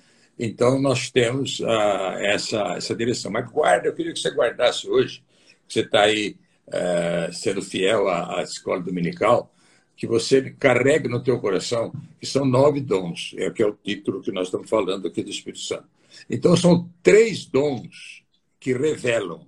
Então, 0.43 0.81
nós 0.81 1.11
temos 1.11 1.61
ah, 1.63 2.17
essa, 2.21 2.61
essa 2.77 2.97
direção. 2.97 3.31
Mas 3.31 3.51
guarda, 3.51 3.89
eu 3.89 3.95
queria 3.95 4.13
que 4.13 4.19
você 4.19 4.31
guardasse 4.31 4.89
hoje 4.89 5.23
você 5.71 5.81
está 5.81 6.03
aí 6.03 6.37
é, 6.67 7.31
sendo 7.33 7.63
fiel 7.63 8.09
à, 8.09 8.41
à, 8.41 8.43
escola 8.43 8.81
dominical, 8.81 9.55
que 9.97 10.07
você 10.07 10.51
carregue 10.51 11.09
no 11.09 11.23
teu 11.23 11.39
coração, 11.39 11.93
que 12.19 12.27
são 12.27 12.45
nove 12.45 12.81
dons, 12.81 13.35
é 13.37 13.51
que 13.51 13.63
é 13.63 13.67
o 13.67 13.73
título 13.73 14.21
que 14.21 14.33
nós 14.33 14.49
estamos 14.49 14.69
falando 14.69 15.07
aqui 15.07 15.23
do 15.23 15.31
Espírito 15.31 15.63
Santo. 15.63 15.89
Então, 16.29 16.57
são 16.57 16.91
três 17.03 17.45
dons 17.45 18.25
que 18.59 18.73
revelam, 18.73 19.47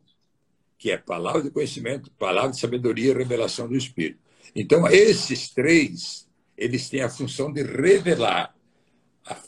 que 0.78 0.90
é 0.90 0.96
palavra 0.96 1.42
de 1.42 1.50
conhecimento, 1.50 2.10
palavra 2.12 2.50
de 2.50 2.60
sabedoria 2.60 3.10
e 3.10 3.14
revelação 3.14 3.66
do 3.66 3.76
Espírito. 3.76 4.20
Então, 4.54 4.86
esses 4.88 5.48
três, 5.48 6.28
eles 6.56 6.88
têm 6.88 7.00
a 7.00 7.08
função 7.08 7.52
de 7.52 7.62
revelar 7.62 8.54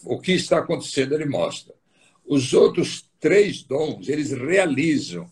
o 0.05 0.20
que 0.20 0.33
está 0.33 0.59
acontecendo, 0.59 1.14
ele 1.14 1.27
mostra. 1.27 1.75
Os 2.27 2.53
outros 2.53 3.09
três 3.20 3.62
dons, 3.62 4.09
eles 4.09 4.33
realizam 4.33 5.29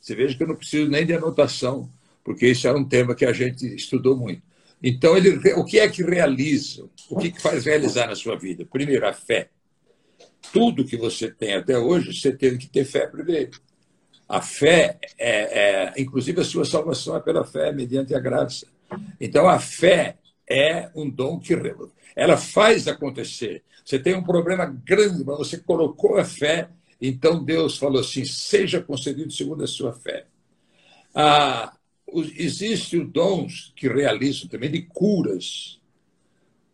você 0.00 0.14
veja 0.14 0.36
que 0.36 0.42
eu 0.42 0.48
não 0.48 0.56
preciso 0.56 0.90
nem 0.90 1.04
de 1.04 1.12
anotação, 1.12 1.88
porque 2.24 2.46
isso 2.46 2.66
era 2.66 2.76
um 2.76 2.88
tema 2.88 3.14
que 3.14 3.24
a 3.24 3.32
gente 3.32 3.66
estudou 3.74 4.16
muito. 4.16 4.42
Então, 4.82 5.16
ele, 5.16 5.36
o 5.52 5.64
que 5.64 5.78
é 5.78 5.88
que 5.88 6.02
realiza? 6.02 6.88
O 7.10 7.18
que, 7.18 7.30
que 7.30 7.40
faz 7.40 7.66
realizar 7.66 8.06
na 8.06 8.16
sua 8.16 8.36
vida? 8.36 8.64
Primeiro, 8.64 9.06
a 9.06 9.12
fé. 9.12 9.50
Tudo 10.52 10.86
que 10.86 10.96
você 10.96 11.30
tem 11.30 11.54
até 11.54 11.78
hoje, 11.78 12.18
você 12.18 12.32
teve 12.32 12.56
que 12.56 12.66
ter 12.66 12.84
fé 12.84 13.06
primeiro. 13.06 13.60
A 14.26 14.40
fé, 14.40 14.98
é, 15.18 15.60
é, 15.60 15.94
inclusive 15.98 16.40
a 16.40 16.44
sua 16.44 16.64
salvação 16.64 17.14
é 17.14 17.20
pela 17.20 17.44
fé, 17.44 17.72
mediante 17.72 18.14
a 18.14 18.20
graça. 18.20 18.66
Então, 19.20 19.46
a 19.46 19.58
fé 19.58 20.16
é 20.48 20.88
um 20.94 21.10
dom 21.10 21.38
que 21.38 21.54
ela 22.16 22.38
faz 22.38 22.88
acontecer. 22.88 23.62
Você 23.90 23.98
tem 23.98 24.14
um 24.14 24.22
problema 24.22 24.64
grande, 24.64 25.24
mas 25.24 25.38
você 25.38 25.58
colocou 25.58 26.16
a 26.16 26.24
fé 26.24 26.70
então 27.00 27.42
Deus 27.42 27.78
falou 27.78 28.00
assim: 28.00 28.24
seja 28.24 28.80
concedido 28.80 29.32
segundo 29.32 29.64
a 29.64 29.66
sua 29.66 29.92
fé. 29.92 30.26
Ah, 31.14 31.72
Existem 32.12 33.06
dons 33.06 33.72
que 33.76 33.88
realizam 33.88 34.48
também 34.48 34.70
de 34.70 34.82
curas. 34.82 35.78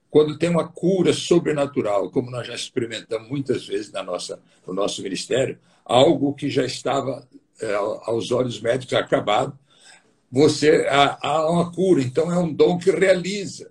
Quando 0.08 0.38
tem 0.38 0.48
uma 0.48 0.66
cura 0.66 1.12
sobrenatural, 1.12 2.10
como 2.10 2.30
nós 2.30 2.46
já 2.46 2.54
experimentamos 2.54 3.28
muitas 3.28 3.66
vezes 3.66 3.92
na 3.92 4.02
nossa, 4.02 4.40
no 4.66 4.72
nosso 4.72 5.02
ministério, 5.02 5.58
algo 5.84 6.32
que 6.32 6.48
já 6.48 6.64
estava 6.64 7.28
é, 7.60 7.74
aos 7.74 8.30
olhos 8.30 8.58
médicos 8.60 8.94
acabado, 8.94 9.58
você 10.32 10.86
há, 10.88 11.18
há 11.20 11.50
uma 11.50 11.70
cura. 11.70 12.00
Então 12.00 12.32
é 12.32 12.38
um 12.38 12.50
dom 12.50 12.78
que 12.78 12.90
realiza. 12.90 13.70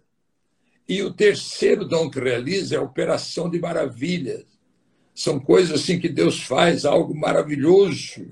E 0.88 1.02
o 1.02 1.14
terceiro 1.14 1.86
dom 1.86 2.10
que 2.10 2.20
realiza 2.20 2.76
é 2.76 2.78
a 2.78 2.84
operação 2.84 3.50
de 3.50 3.60
maravilhas 3.60 4.46
são 5.16 5.40
coisas 5.40 5.82
assim 5.82 5.98
que 5.98 6.10
Deus 6.10 6.42
faz, 6.42 6.84
algo 6.84 7.16
maravilhoso. 7.16 8.28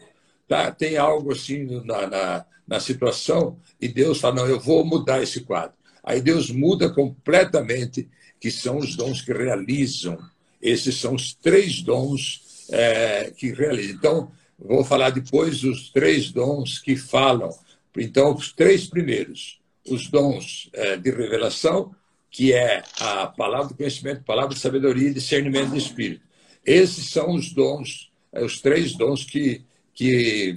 Tá? 0.47 0.69
Tem 0.69 0.97
algo 0.97 1.31
assim 1.31 1.63
na, 1.85 2.07
na, 2.07 2.45
na 2.67 2.79
situação 2.81 3.57
e 3.79 3.87
Deus 3.87 4.19
fala: 4.19 4.35
não, 4.35 4.47
eu 4.47 4.59
vou 4.59 4.83
mudar 4.85 5.23
esse 5.23 5.41
quadro. 5.41 5.77
Aí 6.03 6.21
Deus 6.21 6.51
muda 6.51 6.93
completamente, 6.93 8.09
que 8.39 8.51
são 8.51 8.77
os 8.77 8.97
dons 8.97 9.21
que 9.21 9.31
realizam. 9.31 10.17
Esses 10.61 10.99
são 10.99 11.15
os 11.15 11.33
três 11.33 11.81
dons 11.81 12.67
é, 12.69 13.31
que 13.31 13.53
realizam. 13.53 13.95
Então, 13.95 14.31
vou 14.59 14.83
falar 14.83 15.11
depois 15.11 15.61
dos 15.61 15.89
três 15.89 16.31
dons 16.31 16.79
que 16.79 16.97
falam. 16.97 17.49
Então, 17.95 18.35
os 18.35 18.51
três 18.51 18.85
primeiros: 18.87 19.61
os 19.89 20.09
dons 20.09 20.69
é, 20.73 20.97
de 20.97 21.09
revelação, 21.09 21.95
que 22.33 22.51
é 22.51 22.83
a 22.99 23.27
palavra 23.27 23.67
do 23.67 23.75
conhecimento, 23.75 24.23
palavra 24.23 24.55
de 24.55 24.59
sabedoria 24.59 25.09
e 25.09 25.13
discernimento 25.13 25.69
do 25.69 25.77
espírito. 25.77 26.25
Esses 26.65 27.11
são 27.11 27.35
os 27.35 27.53
dons, 27.53 28.11
é, 28.33 28.43
os 28.43 28.59
três 28.59 28.97
dons 28.97 29.23
que, 29.23 29.63
que, 29.93 30.55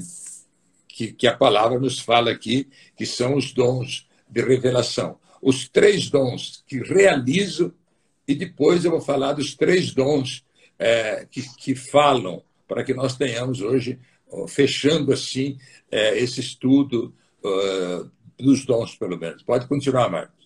que, 0.89 1.13
que 1.13 1.27
a 1.27 1.37
palavra 1.37 1.79
nos 1.79 2.01
fala 2.01 2.31
aqui, 2.31 2.67
que 2.97 3.05
são 3.05 3.37
os 3.37 3.53
dons 3.53 4.09
de 4.27 4.41
revelação. 4.41 5.19
Os 5.43 5.69
três 5.69 6.09
dons 6.09 6.65
que 6.67 6.79
realizo, 6.79 7.75
e 8.27 8.35
depois 8.35 8.87
eu 8.87 8.91
vou 8.93 9.03
falar 9.03 9.35
dos 9.35 9.55
três 9.55 9.93
dons 9.93 10.47
é, 10.79 11.27
que, 11.31 11.43
que 11.59 11.75
falam, 11.75 12.43
para 12.67 12.83
que 12.85 12.95
nós 12.95 13.19
tenhamos 13.19 13.61
hoje, 13.61 13.99
fechando 14.49 15.13
assim, 15.13 15.59
é, 15.91 16.19
esse 16.19 16.41
estudo 16.41 17.15
uh, 17.45 18.11
dos 18.43 18.65
dons, 18.65 18.97
pelo 18.97 19.19
menos. 19.19 19.43
Pode 19.43 19.67
continuar, 19.69 20.11
Marcos. 20.11 20.46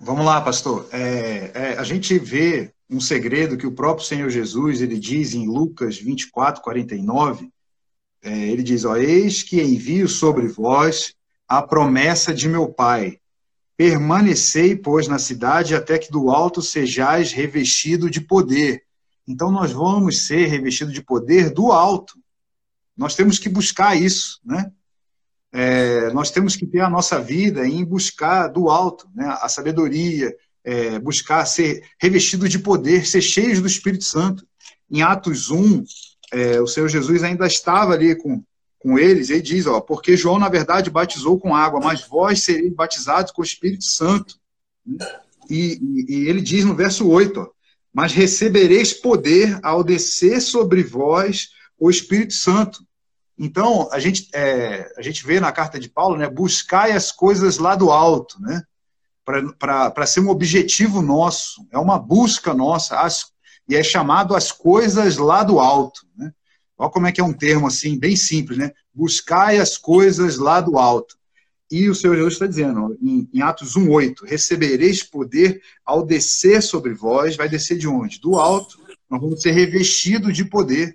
Vamos 0.00 0.24
lá, 0.24 0.40
pastor. 0.40 0.88
É, 0.92 1.50
é, 1.54 1.78
a 1.78 1.82
gente 1.82 2.16
vê 2.18 2.72
um 2.88 3.00
segredo 3.00 3.56
que 3.56 3.66
o 3.66 3.74
próprio 3.74 4.06
Senhor 4.06 4.30
Jesus 4.30 4.80
ele 4.80 4.98
diz 4.98 5.34
em 5.34 5.48
Lucas 5.48 5.98
24, 5.98 6.62
49. 6.62 7.50
É, 8.22 8.30
ele 8.30 8.62
diz: 8.62 8.84
ó, 8.84 8.96
Eis 8.96 9.42
que 9.42 9.60
envio 9.60 10.08
sobre 10.08 10.46
vós 10.46 11.14
a 11.48 11.60
promessa 11.60 12.32
de 12.32 12.48
meu 12.48 12.68
Pai. 12.68 13.18
Permanecei, 13.76 14.76
pois, 14.76 15.08
na 15.08 15.18
cidade 15.18 15.74
até 15.74 15.98
que 15.98 16.10
do 16.10 16.30
alto 16.30 16.62
sejais 16.62 17.32
revestido 17.32 18.08
de 18.08 18.20
poder. 18.20 18.84
Então, 19.26 19.50
nós 19.50 19.72
vamos 19.72 20.26
ser 20.26 20.46
revestidos 20.46 20.94
de 20.94 21.02
poder 21.02 21.50
do 21.50 21.72
alto. 21.72 22.14
Nós 22.96 23.14
temos 23.14 23.38
que 23.38 23.48
buscar 23.48 23.96
isso, 23.96 24.40
né? 24.44 24.72
É, 25.52 26.10
nós 26.12 26.30
temos 26.30 26.56
que 26.56 26.66
ter 26.66 26.80
a 26.80 26.90
nossa 26.90 27.18
vida 27.18 27.66
em 27.66 27.84
buscar 27.84 28.48
do 28.48 28.68
alto, 28.68 29.08
né, 29.14 29.26
a 29.40 29.48
sabedoria, 29.48 30.34
é, 30.64 30.98
buscar 30.98 31.44
ser 31.46 31.82
revestido 32.00 32.48
de 32.48 32.58
poder, 32.58 33.06
ser 33.06 33.22
cheios 33.22 33.60
do 33.60 33.66
Espírito 33.66 34.04
Santo. 34.04 34.46
Em 34.90 35.02
Atos 35.02 35.50
1, 35.50 35.84
é, 36.32 36.60
o 36.60 36.66
Senhor 36.66 36.88
Jesus 36.88 37.22
ainda 37.22 37.46
estava 37.46 37.94
ali 37.94 38.14
com, 38.14 38.42
com 38.78 38.98
eles, 38.98 39.30
e 39.30 39.34
ele 39.34 39.42
diz, 39.42 39.66
ó, 39.66 39.80
porque 39.80 40.16
João, 40.16 40.38
na 40.38 40.48
verdade, 40.48 40.90
batizou 40.90 41.38
com 41.38 41.54
água, 41.54 41.80
mas 41.80 42.06
vós 42.06 42.42
sereis 42.42 42.72
batizados 42.74 43.32
com 43.32 43.40
o 43.40 43.44
Espírito 43.44 43.84
Santo. 43.84 44.38
E, 45.48 45.80
e, 45.80 46.06
e 46.08 46.28
ele 46.28 46.42
diz 46.42 46.64
no 46.64 46.74
verso 46.74 47.08
8, 47.08 47.40
ó, 47.40 47.48
mas 47.92 48.12
recebereis 48.12 48.92
poder 48.92 49.58
ao 49.62 49.82
descer 49.82 50.40
sobre 50.40 50.82
vós 50.82 51.48
o 51.78 51.88
Espírito 51.88 52.34
Santo. 52.34 52.86
Então, 53.38 53.88
a 53.92 54.00
gente, 54.00 54.28
é, 54.34 54.92
a 54.96 55.02
gente 55.02 55.24
vê 55.24 55.38
na 55.38 55.52
carta 55.52 55.78
de 55.78 55.88
Paulo, 55.88 56.16
né, 56.16 56.28
buscai 56.28 56.92
as 56.92 57.12
coisas 57.12 57.58
lá 57.58 57.76
do 57.76 57.90
alto, 57.90 58.40
né, 58.40 58.62
para 59.58 60.06
ser 60.06 60.20
um 60.20 60.28
objetivo 60.28 61.00
nosso, 61.02 61.66
é 61.70 61.78
uma 61.78 61.98
busca 61.98 62.52
nossa, 62.52 62.98
as, 63.00 63.32
e 63.68 63.76
é 63.76 63.82
chamado 63.82 64.34
as 64.34 64.50
coisas 64.50 65.18
lá 65.18 65.44
do 65.44 65.60
alto. 65.60 66.00
Né? 66.16 66.32
Olha 66.76 66.90
como 66.90 67.06
é 67.06 67.12
que 67.12 67.20
é 67.20 67.24
um 67.24 67.32
termo 67.32 67.66
assim, 67.66 67.98
bem 67.98 68.16
simples, 68.16 68.56
né? 68.56 68.72
Buscai 68.94 69.58
as 69.58 69.76
coisas 69.76 70.38
lá 70.38 70.60
do 70.60 70.78
alto. 70.78 71.18
E 71.70 71.90
o 71.90 71.94
Senhor 71.94 72.16
Jesus 72.16 72.34
está 72.34 72.46
dizendo, 72.46 72.96
em, 73.02 73.28
em 73.32 73.42
Atos 73.42 73.74
1,8, 73.74 74.24
recebereis 74.24 75.02
poder 75.02 75.60
ao 75.84 76.02
descer 76.02 76.62
sobre 76.62 76.94
vós, 76.94 77.36
vai 77.36 77.48
descer 77.48 77.76
de 77.76 77.86
onde? 77.86 78.18
Do 78.20 78.36
alto. 78.36 78.78
Nós 79.10 79.20
vamos 79.20 79.42
ser 79.42 79.50
revestidos 79.50 80.34
de 80.34 80.46
poder, 80.46 80.94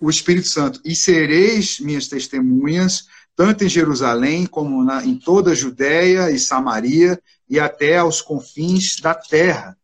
o 0.00 0.10
Espírito 0.10 0.48
Santo. 0.48 0.80
E 0.84 0.94
sereis 0.94 1.80
minhas 1.80 2.08
testemunhas, 2.08 3.06
tanto 3.34 3.64
em 3.64 3.68
Jerusalém 3.68 4.46
como 4.46 4.82
na, 4.82 5.04
em 5.04 5.18
toda 5.18 5.52
a 5.52 5.54
Judéia 5.54 6.30
e 6.30 6.38
Samaria 6.38 7.20
e 7.48 7.60
até 7.60 7.98
aos 7.98 8.20
confins 8.20 8.96
da 9.00 9.14
terra. 9.14 9.76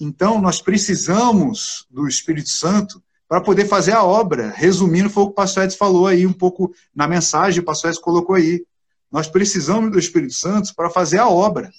Então, 0.00 0.40
nós 0.40 0.60
precisamos 0.60 1.86
do 1.90 2.08
Espírito 2.08 2.50
Santo 2.50 3.02
para 3.28 3.40
poder 3.40 3.66
fazer 3.66 3.92
a 3.92 4.04
obra. 4.04 4.50
Resumindo, 4.50 5.08
foi 5.08 5.22
o 5.22 5.26
que 5.26 5.32
o 5.32 5.34
pastor 5.34 5.64
Edson 5.64 5.78
falou 5.78 6.06
aí 6.06 6.26
um 6.26 6.32
pouco 6.32 6.74
na 6.94 7.06
mensagem, 7.08 7.60
o 7.60 7.64
pastor 7.64 7.90
Edson 7.90 8.02
colocou 8.02 8.36
aí. 8.36 8.64
Nós 9.10 9.28
precisamos 9.28 9.90
do 9.90 9.98
Espírito 9.98 10.34
Santo 10.34 10.74
para 10.74 10.90
fazer 10.90 11.18
a 11.18 11.28
obra. 11.28 11.70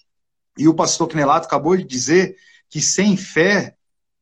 E 0.58 0.68
o 0.68 0.74
pastor 0.74 1.08
Knelato 1.08 1.48
acabou 1.48 1.76
de 1.76 1.84
dizer 1.84 2.36
que 2.70 2.82
sem 2.82 3.18
fé 3.18 3.76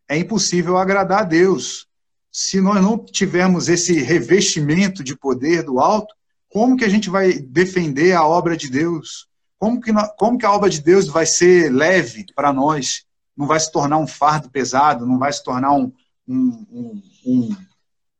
é 0.09 0.17
impossível 0.17 0.77
agradar 0.77 1.21
a 1.21 1.23
Deus. 1.23 1.87
Se 2.31 2.61
nós 2.61 2.81
não 2.81 2.97
tivermos 2.97 3.67
esse 3.67 3.93
revestimento 3.93 5.03
de 5.03 5.15
poder 5.17 5.63
do 5.63 5.79
alto, 5.79 6.15
como 6.49 6.77
que 6.77 6.85
a 6.85 6.89
gente 6.89 7.09
vai 7.09 7.33
defender 7.33 8.13
a 8.13 8.25
obra 8.25 8.55
de 8.55 8.69
Deus? 8.69 9.27
Como 9.59 9.79
que, 9.79 9.91
como 10.17 10.37
que 10.37 10.45
a 10.45 10.51
obra 10.51 10.69
de 10.69 10.81
Deus 10.81 11.07
vai 11.07 11.25
ser 11.25 11.71
leve 11.71 12.25
para 12.35 12.53
nós? 12.53 13.05
Não 13.35 13.45
vai 13.45 13.59
se 13.59 13.71
tornar 13.71 13.97
um 13.97 14.07
fardo 14.07 14.49
pesado, 14.49 15.05
não 15.05 15.19
vai 15.19 15.31
se 15.31 15.43
tornar 15.43 15.73
um, 15.73 15.91
um, 16.27 16.65
um, 16.71 17.01
um, 17.25 17.57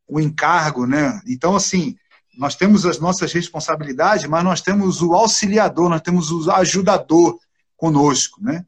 um 0.09 0.19
encargo, 0.19 0.85
né? 0.85 1.21
Então, 1.25 1.55
assim, 1.55 1.95
nós 2.37 2.55
temos 2.55 2.85
as 2.85 2.99
nossas 2.99 3.31
responsabilidades, 3.31 4.25
mas 4.25 4.43
nós 4.43 4.61
temos 4.61 5.01
o 5.01 5.13
auxiliador, 5.13 5.89
nós 5.89 6.01
temos 6.01 6.31
o 6.31 6.51
ajudador 6.51 7.39
conosco, 7.77 8.41
né? 8.43 8.65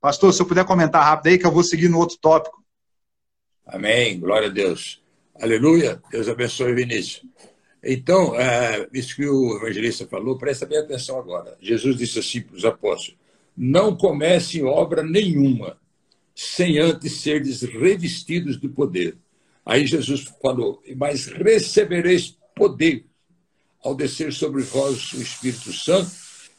Pastor, 0.00 0.32
se 0.32 0.42
eu 0.42 0.46
puder 0.46 0.64
comentar 0.64 1.02
rápido 1.02 1.28
aí, 1.28 1.38
que 1.38 1.46
eu 1.46 1.52
vou 1.52 1.64
seguir 1.64 1.88
no 1.88 1.98
outro 1.98 2.18
tópico. 2.18 2.63
Amém, 3.66 4.20
glória 4.20 4.48
a 4.48 4.50
Deus. 4.50 5.02
Aleluia, 5.40 6.00
Deus 6.10 6.28
abençoe 6.28 6.74
Vinícius. 6.74 7.24
Então, 7.82 8.38
é, 8.38 8.88
isso 8.92 9.16
que 9.16 9.26
o 9.26 9.56
evangelista 9.56 10.06
falou, 10.06 10.38
presta 10.38 10.64
bem 10.64 10.78
atenção 10.78 11.18
agora. 11.18 11.56
Jesus 11.60 11.96
disse 11.96 12.18
assim 12.18 12.40
para 12.40 12.56
os 12.56 12.64
apóstolos: 12.64 13.18
Não 13.56 13.96
comece 13.96 14.62
obra 14.62 15.02
nenhuma 15.02 15.78
sem 16.34 16.78
antes 16.78 17.20
serdes 17.20 17.62
revestidos 17.62 18.56
do 18.56 18.68
poder. 18.70 19.16
Aí 19.64 19.86
Jesus 19.86 20.24
falou: 20.40 20.82
Mas 20.96 21.26
recebereis 21.26 22.36
poder 22.54 23.04
ao 23.82 23.94
descer 23.94 24.32
sobre 24.32 24.62
vós 24.62 25.12
o 25.12 25.20
Espírito 25.20 25.72
Santo 25.72 26.10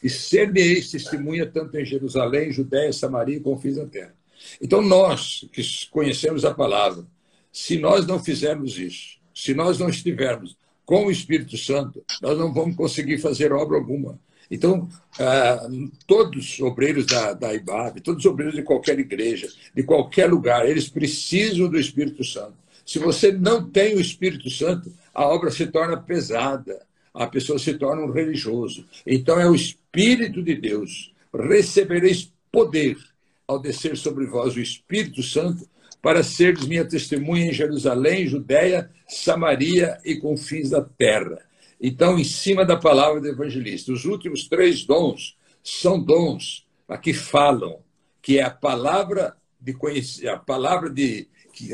e 0.04 0.10
ser-me-eis 0.10 0.92
testemunha 0.92 1.46
tanto 1.48 1.78
em 1.78 1.86
Jerusalém, 1.86 2.52
Judéia, 2.52 2.94
Samaria 2.94 3.38
e 3.38 3.40
confins 3.40 3.78
da 3.78 3.86
terra. 3.86 4.14
Então, 4.62 4.82
nós 4.82 5.46
que 5.52 5.62
conhecemos 5.90 6.46
a 6.46 6.54
palavra, 6.54 7.06
se 7.52 7.78
nós 7.78 8.06
não 8.06 8.24
fizermos 8.24 8.78
isso, 8.78 9.18
se 9.34 9.54
nós 9.54 9.80
não 9.80 9.90
estivermos 9.90 10.58
com 10.86 11.06
o 11.06 11.12
Espírito 11.12 11.58
Santo, 11.58 12.04
nós 12.22 12.38
não 12.38 12.54
vamos 12.54 12.76
conseguir 12.76 13.18
fazer 13.18 13.52
obra 13.52 13.78
alguma. 13.78 14.20
Então, 14.50 14.88
ah, 15.20 15.68
todos 16.06 16.54
os 16.54 16.60
obreiros 16.60 17.06
da, 17.06 17.34
da 17.34 17.54
IBAB, 17.54 18.02
todos 18.02 18.24
os 18.24 18.32
obreiros 18.32 18.56
de 18.56 18.62
qualquer 18.62 19.00
igreja, 19.00 19.48
de 19.74 19.84
qualquer 19.84 20.30
lugar, 20.30 20.70
eles 20.70 20.88
precisam 20.88 21.68
do 21.68 21.80
Espírito 21.80 22.24
Santo. 22.24 22.54
Se 22.86 23.00
você 23.00 23.32
não 23.32 23.68
tem 23.68 23.96
o 23.96 24.02
Espírito 24.02 24.50
Santo, 24.50 24.94
a 25.14 25.26
obra 25.26 25.50
se 25.50 25.66
torna 25.68 25.98
pesada, 25.98 26.86
a 27.14 27.26
pessoa 27.26 27.58
se 27.58 27.74
torna 27.74 28.04
um 28.04 28.12
religioso. 28.12 28.86
Então, 29.08 29.40
é 29.40 29.50
o 29.50 29.56
Espírito 29.56 30.44
de 30.44 30.54
Deus. 30.56 31.12
Recebereis 31.34 32.32
poder 32.52 32.98
ao 33.48 33.60
descer 33.60 33.98
sobre 33.98 34.26
vós 34.26 34.56
o 34.56 34.62
Espírito 34.62 35.22
Santo 35.22 35.68
para 36.02 36.24
seres 36.24 36.68
minha 36.68 36.86
testemunha 36.86 37.46
em 37.46 37.54
Jerusalém, 37.54 38.28
Judéia, 38.28 38.92
Samaria 39.08 39.98
e 40.06 40.16
confins 40.16 40.70
da 40.70 40.82
terra. 40.82 41.40
Então, 41.82 42.18
em 42.18 42.24
cima 42.24 42.64
da 42.64 42.78
palavra 42.78 43.20
do 43.20 43.28
evangelista, 43.28 43.92
os 43.92 44.06
últimos 44.06 44.48
três 44.48 44.86
dons 44.86 45.36
são 45.64 46.00
dons 46.00 46.66
que 47.02 47.14
falam, 47.14 47.80
que 48.22 48.38
é 48.38 48.44
a 48.44 48.52
palavra 48.52 49.36
de 49.60 49.74
conhecer, 49.74 50.28
a 50.28 50.38
palavra 50.38 50.90
de, 50.90 51.28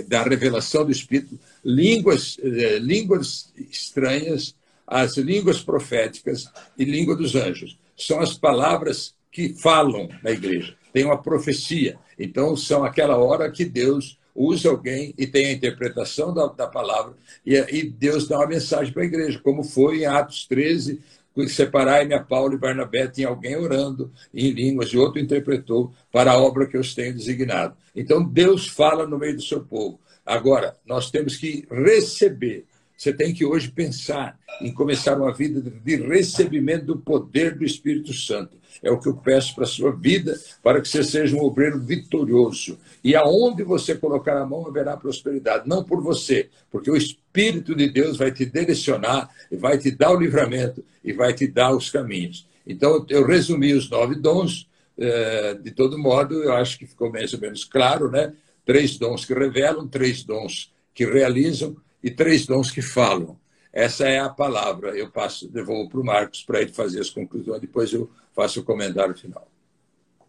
da 0.07 0.23
revelação 0.23 0.85
do 0.85 0.91
Espírito, 0.91 1.37
línguas, 1.63 2.37
eh, 2.41 2.79
línguas 2.79 3.53
estranhas, 3.69 4.55
as 4.87 5.17
línguas 5.17 5.61
proféticas 5.61 6.49
e 6.77 6.85
língua 6.85 7.15
dos 7.15 7.35
anjos. 7.35 7.77
São 7.97 8.19
as 8.19 8.33
palavras 8.33 9.13
que 9.31 9.53
falam 9.53 10.09
na 10.23 10.31
igreja. 10.31 10.75
Tem 10.91 11.05
uma 11.05 11.21
profecia. 11.21 11.97
Então, 12.17 12.55
são 12.55 12.83
aquela 12.83 13.17
hora 13.17 13.49
que 13.51 13.65
Deus 13.65 14.19
usa 14.35 14.69
alguém 14.69 15.13
e 15.17 15.27
tem 15.27 15.47
a 15.47 15.51
interpretação 15.51 16.33
da, 16.33 16.47
da 16.47 16.67
palavra, 16.67 17.13
e, 17.45 17.55
e, 17.55 17.83
Deus 17.83 18.27
dá 18.27 18.37
uma 18.37 18.47
mensagem 18.47 18.93
para 18.93 19.03
a 19.03 19.05
igreja, 19.05 19.39
como 19.43 19.63
foi 19.63 19.99
em 19.99 20.05
Atos 20.05 20.45
13, 20.47 21.01
separai-me 21.47 22.13
a 22.13 22.23
Paulo 22.23 22.53
e 22.53 22.57
Barnabé, 22.57 23.07
tinha 23.07 23.27
alguém 23.27 23.55
orando 23.55 24.11
em 24.33 24.51
línguas 24.51 24.89
e 24.89 24.97
outro 24.97 25.19
interpretou 25.19 25.93
para 26.11 26.31
a 26.31 26.37
obra 26.37 26.67
que 26.67 26.75
eu 26.75 26.81
tenho 26.93 27.13
designado. 27.13 27.75
Então 27.95 28.23
Deus 28.23 28.67
fala 28.67 29.07
no 29.07 29.17
meio 29.17 29.35
do 29.35 29.41
seu 29.41 29.61
povo. 29.61 29.99
Agora, 30.25 30.75
nós 30.85 31.09
temos 31.09 31.35
que 31.35 31.65
receber. 31.69 32.65
Você 33.01 33.11
tem 33.11 33.33
que 33.33 33.43
hoje 33.43 33.71
pensar 33.71 34.37
em 34.61 34.71
começar 34.71 35.17
uma 35.17 35.33
vida 35.33 35.59
de 35.59 35.95
recebimento 35.95 36.85
do 36.85 36.99
poder 36.99 37.57
do 37.57 37.65
Espírito 37.65 38.13
Santo. 38.13 38.55
É 38.83 38.91
o 38.91 38.99
que 38.99 39.09
eu 39.09 39.15
peço 39.15 39.55
para 39.55 39.63
a 39.63 39.67
sua 39.67 39.91
vida, 39.91 40.39
para 40.61 40.79
que 40.79 40.87
você 40.87 41.03
seja 41.03 41.35
um 41.35 41.41
obreiro 41.41 41.79
vitorioso. 41.79 42.77
E 43.03 43.15
aonde 43.15 43.63
você 43.63 43.95
colocar 43.95 44.39
a 44.39 44.45
mão 44.45 44.67
haverá 44.67 44.95
prosperidade. 44.95 45.67
Não 45.67 45.83
por 45.83 45.99
você, 46.03 46.47
porque 46.69 46.91
o 46.91 46.95
Espírito 46.95 47.73
de 47.73 47.89
Deus 47.89 48.17
vai 48.17 48.31
te 48.31 48.45
direcionar, 48.45 49.31
e 49.51 49.55
vai 49.55 49.79
te 49.79 49.89
dar 49.89 50.11
o 50.11 50.19
livramento 50.19 50.85
e 51.03 51.11
vai 51.11 51.33
te 51.33 51.47
dar 51.47 51.75
os 51.75 51.89
caminhos. 51.89 52.47
Então, 52.67 53.03
eu 53.09 53.25
resumi 53.25 53.73
os 53.73 53.89
nove 53.89 54.13
dons. 54.13 54.69
Eh, 54.95 55.55
de 55.55 55.71
todo 55.71 55.97
modo, 55.97 56.43
eu 56.43 56.53
acho 56.53 56.77
que 56.77 56.85
ficou 56.85 57.11
mais 57.11 57.33
ou 57.33 57.39
menos 57.39 57.63
claro, 57.63 58.11
né? 58.11 58.31
Três 58.63 58.99
dons 58.99 59.25
que 59.25 59.33
revelam, 59.33 59.87
três 59.87 60.23
dons 60.23 60.71
que 60.93 61.03
realizam 61.03 61.75
e 62.03 62.09
três 62.09 62.45
dons 62.45 62.71
que 62.71 62.81
falam. 62.81 63.39
Essa 63.71 64.05
é 64.05 64.19
a 64.19 64.29
palavra. 64.29 64.97
Eu 64.97 65.09
passo, 65.09 65.47
devolvo 65.47 65.89
para 65.89 65.99
o 65.99 66.05
Marcos 66.05 66.43
para 66.43 66.61
ele 66.61 66.73
fazer 66.73 66.99
as 66.99 67.09
conclusões, 67.09 67.61
depois 67.61 67.93
eu 67.93 68.09
faço 68.35 68.59
o 68.59 68.63
comentário 68.63 69.15
final. 69.15 69.47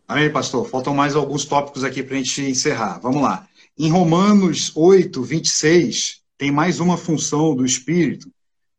Amém, 0.06 0.30
pastor. 0.30 0.68
Faltam 0.68 0.94
mais 0.94 1.16
alguns 1.16 1.44
tópicos 1.44 1.84
aqui 1.84 2.02
para 2.02 2.14
a 2.14 2.18
gente 2.18 2.42
encerrar. 2.42 2.98
Vamos 3.00 3.22
lá. 3.22 3.48
Em 3.78 3.90
Romanos 3.90 4.70
8, 4.74 5.22
26, 5.22 6.20
tem 6.36 6.50
mais 6.50 6.80
uma 6.80 6.96
função 6.96 7.54
do 7.54 7.64
Espírito. 7.64 8.30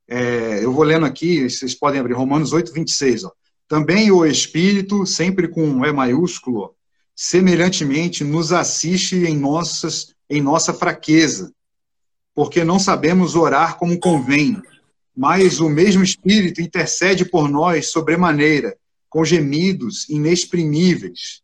É, 0.08 0.64
eu 0.64 0.72
vou 0.72 0.84
lendo 0.84 1.06
aqui, 1.06 1.50
vocês 1.50 1.74
podem 1.74 2.00
abrir. 2.00 2.14
Romanos 2.14 2.54
8, 2.54 2.72
26. 2.72 3.24
Ó. 3.24 3.32
Também 3.68 4.12
o 4.12 4.26
Espírito, 4.26 5.06
sempre 5.06 5.48
com 5.48 5.66
um 5.66 5.84
E 5.84 5.92
maiúsculo, 5.92 6.76
semelhantemente 7.16 8.24
nos 8.24 8.52
assiste 8.52 9.16
em, 9.16 9.38
nossas, 9.38 10.14
em 10.30 10.42
nossa 10.42 10.74
fraqueza 10.74 11.52
porque 12.36 12.64
não 12.64 12.80
sabemos 12.80 13.36
orar 13.36 13.78
como 13.78 14.00
convém, 14.00 14.62
mas 15.16 15.60
o 15.60 15.70
mesmo 15.70 16.04
Espírito 16.04 16.62
intercede 16.62 17.26
por 17.26 17.50
nós 17.50 17.88
sobremaneira, 17.88 18.76
com 19.10 19.24
gemidos 19.24 20.10
inexprimíveis. 20.10 21.42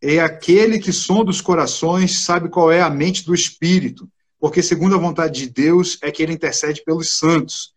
É 0.00 0.20
aquele 0.20 0.78
que 0.78 0.92
sonda 0.92 1.30
os 1.30 1.40
corações, 1.40 2.20
sabe 2.20 2.48
qual 2.48 2.70
é 2.70 2.82
a 2.82 2.90
mente 2.90 3.24
do 3.24 3.34
Espírito, 3.34 4.08
porque 4.38 4.62
segundo 4.62 4.94
a 4.94 4.98
vontade 4.98 5.40
de 5.40 5.50
Deus 5.50 5.98
é 6.02 6.10
que 6.10 6.22
ele 6.22 6.34
intercede 6.34 6.82
pelos 6.84 7.16
santos. 7.16 7.72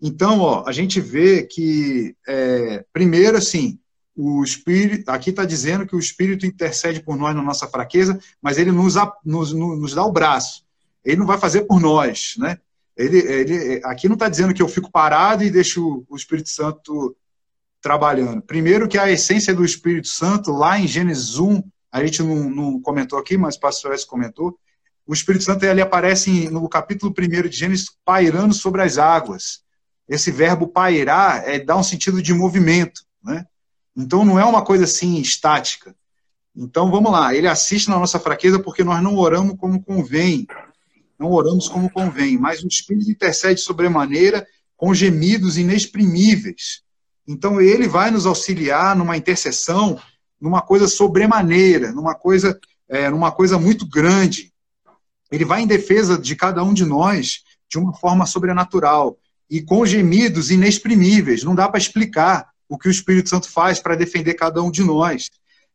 Então, 0.00 0.40
ó, 0.40 0.64
a 0.66 0.72
gente 0.72 1.00
vê 1.00 1.42
que, 1.42 2.14
é, 2.26 2.84
primeiro, 2.92 3.36
assim, 3.36 3.78
o 4.14 4.42
Espírito, 4.42 5.10
aqui 5.10 5.30
está 5.30 5.44
dizendo 5.44 5.86
que 5.86 5.94
o 5.94 5.98
Espírito 5.98 6.46
intercede 6.46 7.02
por 7.02 7.16
nós 7.16 7.34
na 7.34 7.42
nossa 7.42 7.66
fraqueza, 7.66 8.18
mas 8.40 8.56
ele 8.56 8.72
nos, 8.72 8.94
nos, 9.24 9.52
nos 9.52 9.94
dá 9.94 10.04
o 10.04 10.12
braço. 10.12 10.65
Ele 11.06 11.18
não 11.18 11.26
vai 11.26 11.38
fazer 11.38 11.62
por 11.62 11.80
nós, 11.80 12.34
né? 12.36 12.58
Ele, 12.96 13.18
ele, 13.18 13.80
aqui 13.84 14.08
não 14.08 14.14
está 14.14 14.28
dizendo 14.28 14.52
que 14.52 14.62
eu 14.62 14.68
fico 14.68 14.90
parado 14.90 15.44
e 15.44 15.50
deixo 15.50 16.04
o 16.08 16.16
Espírito 16.16 16.48
Santo 16.48 17.16
trabalhando. 17.80 18.42
Primeiro 18.42 18.88
que 18.88 18.98
a 18.98 19.10
essência 19.10 19.54
do 19.54 19.64
Espírito 19.64 20.08
Santo, 20.08 20.50
lá 20.50 20.78
em 20.78 20.88
Gênesis 20.88 21.38
1, 21.38 21.62
a 21.92 22.04
gente 22.04 22.22
não, 22.22 22.50
não 22.50 22.80
comentou 22.80 23.18
aqui, 23.18 23.36
mas 23.36 23.54
o 23.54 23.60
pastor 23.60 23.92
S 23.92 24.06
comentou, 24.06 24.58
o 25.06 25.14
Espírito 25.14 25.44
Santo 25.44 25.64
ele 25.64 25.80
aparece 25.80 26.50
no 26.50 26.68
capítulo 26.68 27.14
1 27.16 27.48
de 27.48 27.56
Gênesis 27.56 27.86
pairando 28.04 28.52
sobre 28.52 28.82
as 28.82 28.98
águas. 28.98 29.60
Esse 30.08 30.32
verbo 30.32 30.66
pairar 30.66 31.48
é, 31.48 31.60
dá 31.60 31.76
um 31.76 31.82
sentido 31.82 32.20
de 32.20 32.34
movimento, 32.34 33.02
né? 33.22 33.46
Então 33.96 34.24
não 34.24 34.38
é 34.38 34.44
uma 34.44 34.64
coisa 34.64 34.84
assim 34.84 35.18
estática. 35.20 35.94
Então 36.54 36.90
vamos 36.90 37.12
lá, 37.12 37.34
ele 37.34 37.46
assiste 37.46 37.88
na 37.88 37.98
nossa 37.98 38.18
fraqueza 38.18 38.58
porque 38.58 38.82
nós 38.82 39.02
não 39.02 39.16
oramos 39.16 39.56
como 39.58 39.82
convém. 39.82 40.46
Não 41.18 41.30
oramos 41.30 41.68
como 41.68 41.90
convém, 41.90 42.38
mas 42.38 42.62
o 42.62 42.68
Espírito 42.68 43.10
intercede 43.10 43.60
sobremaneira 43.60 44.46
com 44.76 44.94
gemidos 44.94 45.56
inexprimíveis. 45.56 46.82
Então 47.26 47.60
ele 47.60 47.88
vai 47.88 48.10
nos 48.10 48.26
auxiliar 48.26 48.94
numa 48.94 49.16
intercessão, 49.16 49.98
numa 50.40 50.60
coisa 50.60 50.86
sobremaneira, 50.86 51.92
numa 51.92 52.14
coisa, 52.14 52.58
é, 52.88 53.08
numa 53.10 53.32
coisa 53.32 53.58
muito 53.58 53.88
grande. 53.88 54.52
Ele 55.30 55.44
vai 55.44 55.62
em 55.62 55.66
defesa 55.66 56.18
de 56.18 56.36
cada 56.36 56.62
um 56.62 56.72
de 56.72 56.84
nós 56.84 57.42
de 57.68 57.78
uma 57.78 57.92
forma 57.94 58.26
sobrenatural 58.26 59.18
e 59.50 59.60
com 59.60 59.84
gemidos 59.84 60.50
inexprimíveis. 60.50 61.42
Não 61.42 61.54
dá 61.54 61.68
para 61.68 61.78
explicar 61.78 62.48
o 62.68 62.78
que 62.78 62.88
o 62.88 62.90
Espírito 62.90 63.28
Santo 63.28 63.48
faz 63.48 63.80
para 63.80 63.96
defender 63.96 64.34
cada 64.34 64.62
um 64.62 64.70
de 64.70 64.82
nós. 64.82 65.30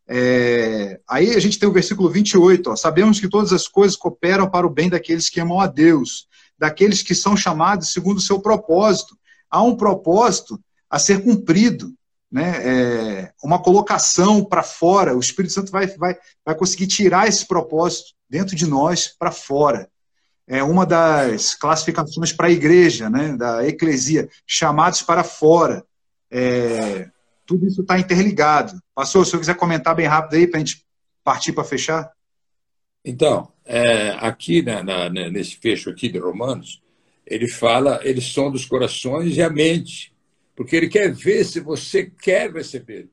É, 0.07 0.99
aí 1.07 1.35
a 1.35 1.39
gente 1.39 1.57
tem 1.57 1.69
o 1.69 1.73
versículo 1.73 2.09
28, 2.09 2.71
ó, 2.71 2.75
sabemos 2.75 3.19
que 3.19 3.29
todas 3.29 3.53
as 3.53 3.67
coisas 3.67 3.95
cooperam 3.95 4.49
para 4.49 4.67
o 4.67 4.69
bem 4.69 4.89
daqueles 4.89 5.29
que 5.29 5.39
amam 5.39 5.59
a 5.59 5.67
Deus, 5.67 6.27
daqueles 6.57 7.01
que 7.01 7.15
são 7.15 7.35
chamados 7.37 7.93
segundo 7.93 8.17
o 8.17 8.21
seu 8.21 8.39
propósito. 8.39 9.17
Há 9.49 9.61
um 9.63 9.75
propósito 9.75 10.59
a 10.89 10.99
ser 10.99 11.23
cumprido, 11.23 11.93
né? 12.31 12.61
É, 12.63 13.33
uma 13.43 13.61
colocação 13.61 14.43
para 14.43 14.63
fora. 14.63 15.15
O 15.15 15.19
Espírito 15.19 15.53
Santo 15.53 15.71
vai, 15.71 15.87
vai, 15.87 16.17
vai 16.45 16.55
conseguir 16.55 16.87
tirar 16.87 17.27
esse 17.27 17.45
propósito 17.45 18.11
dentro 18.29 18.55
de 18.55 18.65
nós 18.65 19.07
para 19.07 19.31
fora. 19.31 19.89
É 20.47 20.63
uma 20.63 20.85
das 20.85 21.53
classificações 21.53 22.31
para 22.31 22.47
a 22.47 22.51
igreja, 22.51 23.09
né? 23.09 23.35
da 23.35 23.65
eclesia, 23.65 24.29
chamados 24.45 25.01
para 25.01 25.23
fora. 25.23 25.83
É, 26.29 27.09
tudo 27.51 27.67
isso 27.67 27.81
está 27.81 27.99
interligado. 27.99 28.81
Pastor, 28.95 29.25
se 29.25 29.35
eu 29.35 29.39
quiser 29.39 29.55
comentar 29.55 29.93
bem 29.93 30.07
rápido 30.07 30.35
aí 30.35 30.47
para 30.47 30.57
a 30.57 30.63
gente 30.63 30.85
partir 31.21 31.51
para 31.51 31.65
fechar. 31.65 32.09
Então, 33.03 33.51
é, 33.65 34.11
aqui 34.21 34.61
na, 34.61 34.81
na, 34.81 35.09
nesse 35.09 35.57
fecho 35.57 35.89
aqui 35.89 36.07
de 36.07 36.17
Romanos, 36.17 36.81
ele 37.27 37.49
fala, 37.49 37.99
ele 38.03 38.21
sonda 38.21 38.55
os 38.55 38.65
corações 38.65 39.35
e 39.35 39.41
a 39.41 39.49
mente, 39.49 40.13
porque 40.55 40.77
ele 40.77 40.87
quer 40.87 41.11
ver 41.11 41.43
se 41.43 41.59
você 41.59 42.05
quer 42.05 42.49
receber. 42.53 43.09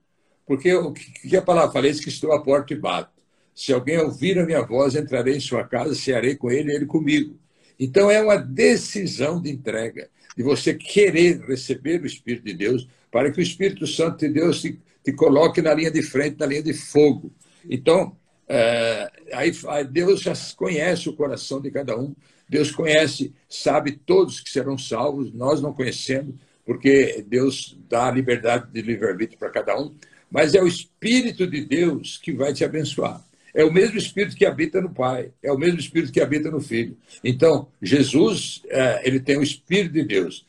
Porque 0.46 0.72
o 0.72 0.92
que 0.92 1.36
a 1.36 1.42
palavra 1.42 1.72
fala? 1.72 1.88
Eis 1.88 1.98
que 1.98 2.08
estou 2.08 2.32
à 2.32 2.40
porta 2.40 2.72
e 2.72 2.78
bato. 2.78 3.10
Se 3.52 3.72
alguém 3.72 3.98
ouvir 3.98 4.38
a 4.38 4.46
minha 4.46 4.62
voz, 4.62 4.94
entrarei 4.94 5.36
em 5.36 5.40
sua 5.40 5.64
casa, 5.64 5.96
cearei 5.96 6.36
com 6.36 6.48
ele 6.48 6.70
e 6.70 6.76
ele 6.76 6.86
comigo. 6.86 7.36
Então 7.78 8.08
é 8.08 8.22
uma 8.22 8.36
decisão 8.36 9.42
de 9.42 9.50
entrega, 9.50 10.08
de 10.36 10.44
você 10.44 10.74
querer 10.74 11.40
receber 11.40 12.00
o 12.00 12.06
Espírito 12.06 12.44
de 12.44 12.54
Deus, 12.54 12.88
para 13.10 13.30
que 13.30 13.40
o 13.40 13.42
Espírito 13.42 13.86
Santo 13.86 14.18
de 14.18 14.28
Deus 14.28 14.60
te, 14.60 14.78
te 15.02 15.12
coloque 15.12 15.62
na 15.62 15.74
linha 15.74 15.90
de 15.90 16.02
frente, 16.02 16.38
na 16.38 16.46
linha 16.46 16.62
de 16.62 16.74
fogo. 16.74 17.32
Então, 17.68 18.16
é, 18.48 19.10
aí, 19.32 19.52
Deus 19.90 20.20
já 20.20 20.32
conhece 20.56 21.08
o 21.08 21.12
coração 21.12 21.60
de 21.60 21.70
cada 21.70 21.98
um, 21.98 22.14
Deus 22.48 22.70
conhece, 22.70 23.34
sabe 23.48 23.92
todos 23.92 24.40
que 24.40 24.50
serão 24.50 24.78
salvos, 24.78 25.32
nós 25.32 25.60
não 25.60 25.72
conhecemos, 25.72 26.34
porque 26.64 27.24
Deus 27.26 27.78
dá 27.88 28.08
a 28.08 28.10
liberdade 28.10 28.70
de 28.72 28.80
livre-arbítrio 28.80 29.38
para 29.38 29.50
cada 29.50 29.78
um, 29.78 29.94
mas 30.30 30.54
é 30.54 30.62
o 30.62 30.66
Espírito 30.66 31.46
de 31.46 31.64
Deus 31.64 32.18
que 32.18 32.32
vai 32.32 32.52
te 32.52 32.64
abençoar. 32.64 33.22
É 33.54 33.64
o 33.64 33.72
mesmo 33.72 33.98
Espírito 33.98 34.36
que 34.36 34.46
habita 34.46 34.80
no 34.80 34.90
Pai, 34.90 35.30
é 35.42 35.50
o 35.50 35.58
mesmo 35.58 35.80
Espírito 35.80 36.12
que 36.12 36.20
habita 36.20 36.50
no 36.50 36.60
Filho. 36.60 36.96
Então, 37.24 37.68
Jesus, 37.82 38.62
é, 38.68 39.06
ele 39.06 39.20
tem 39.20 39.38
o 39.38 39.42
Espírito 39.42 39.94
de 39.94 40.04
Deus. 40.04 40.46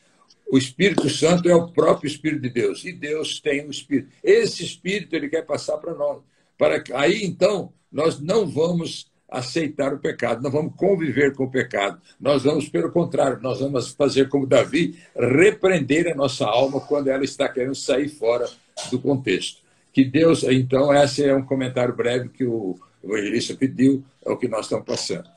O 0.50 0.58
Espírito 0.58 1.08
Santo 1.08 1.48
é 1.48 1.54
o 1.54 1.68
próprio 1.68 2.08
Espírito 2.08 2.42
de 2.42 2.50
Deus 2.50 2.84
e 2.84 2.92
Deus 2.92 3.40
tem 3.40 3.66
o 3.66 3.70
Espírito. 3.70 4.08
Esse 4.22 4.64
Espírito 4.64 5.14
ele 5.14 5.28
quer 5.28 5.46
passar 5.46 5.78
para 5.78 5.94
nós. 5.94 6.22
Para 6.58 6.82
aí 6.94 7.24
então 7.24 7.72
nós 7.90 8.20
não 8.20 8.48
vamos 8.48 9.10
aceitar 9.28 9.94
o 9.94 9.98
pecado, 9.98 10.42
não 10.42 10.50
vamos 10.50 10.74
conviver 10.76 11.34
com 11.34 11.44
o 11.44 11.50
pecado. 11.50 12.00
Nós 12.20 12.42
vamos, 12.42 12.68
pelo 12.68 12.90
contrário, 12.90 13.40
nós 13.40 13.60
vamos 13.60 13.92
fazer 13.92 14.28
como 14.28 14.46
Davi, 14.46 14.98
repreender 15.14 16.08
a 16.08 16.16
nossa 16.16 16.44
alma 16.46 16.80
quando 16.80 17.08
ela 17.08 17.24
está 17.24 17.48
querendo 17.48 17.76
sair 17.76 18.08
fora 18.08 18.48
do 18.90 18.98
contexto. 18.98 19.60
Que 19.92 20.04
Deus, 20.04 20.42
então, 20.42 20.92
esse 20.92 21.24
é 21.24 21.34
um 21.34 21.44
comentário 21.44 21.94
breve 21.94 22.28
que 22.28 22.44
o 22.44 22.76
evangelista 23.02 23.54
pediu, 23.54 24.04
é 24.24 24.30
o 24.30 24.36
que 24.36 24.48
nós 24.48 24.66
estamos 24.66 24.84
passando. 24.84 25.28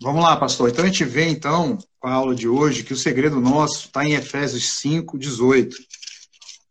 Vamos 0.00 0.22
lá, 0.22 0.36
pastor. 0.36 0.70
Então 0.70 0.84
a 0.84 0.86
gente 0.86 1.04
vê, 1.04 1.28
então, 1.28 1.76
com 1.98 2.06
a 2.06 2.12
aula 2.12 2.32
de 2.32 2.46
hoje, 2.46 2.84
que 2.84 2.92
o 2.92 2.96
segredo 2.96 3.40
nosso 3.40 3.86
está 3.86 4.04
em 4.04 4.14
Efésios 4.14 4.78
5, 4.78 5.18
18. 5.18 5.76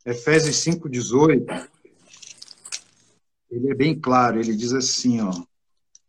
Efésios 0.06 0.56
5, 0.56 0.88
18. 0.88 1.46
Ele 3.52 3.70
é 3.70 3.76
bem 3.76 4.00
claro, 4.00 4.40
ele 4.40 4.56
diz 4.56 4.72
assim, 4.72 5.20
ó. 5.20 5.32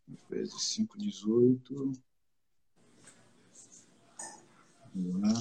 Efésios 0.09 0.69
5, 0.75 0.97
18. 0.97 1.93
Vamos 4.95 5.21
lá. 5.21 5.41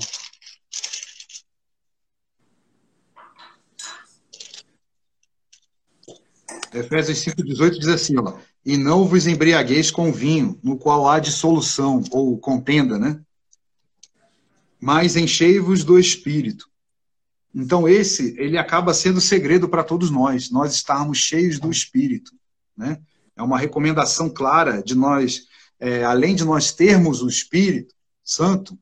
Efésios 6.73 7.19
5, 7.19 7.43
18 7.43 7.79
diz 7.79 7.87
assim, 7.87 8.17
ó 8.17 8.35
e 8.67 8.75
não 8.75 9.05
vos 9.05 9.27
embriagueis 9.27 9.89
com 9.89 10.11
vinho, 10.11 10.59
no 10.61 10.77
qual 10.77 11.07
há 11.07 11.19
dissolução, 11.19 12.03
ou 12.11 12.37
contenda, 12.37 12.99
né? 12.99 13.17
Mas 14.77 15.15
enchei-vos 15.15 15.85
do 15.85 15.97
Espírito. 15.97 16.69
Então, 17.55 17.87
esse, 17.87 18.35
ele 18.37 18.57
acaba 18.57 18.93
sendo 18.93 19.21
segredo 19.21 19.69
para 19.69 19.85
todos 19.85 20.11
nós, 20.11 20.51
nós 20.51 20.73
estarmos 20.73 21.17
cheios 21.17 21.59
do 21.59 21.71
Espírito, 21.71 22.33
né? 22.75 22.99
É 23.37 23.41
uma 23.41 23.57
recomendação 23.57 24.29
clara 24.29 24.83
de 24.83 24.95
nós, 24.95 25.43
é, 25.79 26.03
além 26.03 26.35
de 26.35 26.43
nós 26.43 26.73
termos 26.73 27.21
o 27.21 27.29
Espírito 27.29 27.95
Santo, 28.21 28.77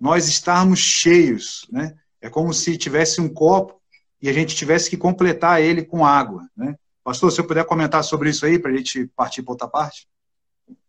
nós 0.00 0.26
estarmos 0.26 0.80
cheios, 0.80 1.64
né? 1.70 1.94
É 2.20 2.28
como 2.28 2.52
se 2.52 2.76
tivesse 2.76 3.20
um 3.20 3.28
copo 3.28 3.80
e 4.20 4.28
a 4.28 4.32
gente 4.32 4.56
tivesse 4.56 4.90
que 4.90 4.96
completar 4.96 5.62
ele 5.62 5.84
com 5.84 6.04
água, 6.04 6.44
né? 6.56 6.74
Pastor, 7.08 7.32
se 7.32 7.40
eu 7.40 7.46
puder 7.46 7.64
comentar 7.64 8.04
sobre 8.04 8.28
isso 8.28 8.44
aí, 8.44 8.58
para 8.58 8.70
a 8.70 8.76
gente 8.76 9.06
partir 9.16 9.42
para 9.42 9.52
outra 9.52 9.66
parte. 9.66 10.06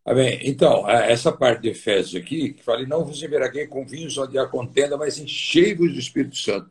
Ah, 0.06 0.14
bem, 0.14 0.38
então, 0.44 0.86
essa 0.90 1.32
parte 1.32 1.62
de 1.62 1.70
Efésios 1.70 2.22
aqui, 2.22 2.52
que 2.52 2.62
fala, 2.62 2.86
não 2.86 3.06
vos 3.06 3.24
embriaguei 3.24 3.68
com 3.68 3.86
vinhos 3.86 4.18
onde 4.18 4.38
há 4.38 4.46
contenda, 4.46 4.98
mas 4.98 5.18
enchei-vos 5.18 5.94
do 5.94 5.98
Espírito 5.98 6.36
Santo. 6.36 6.70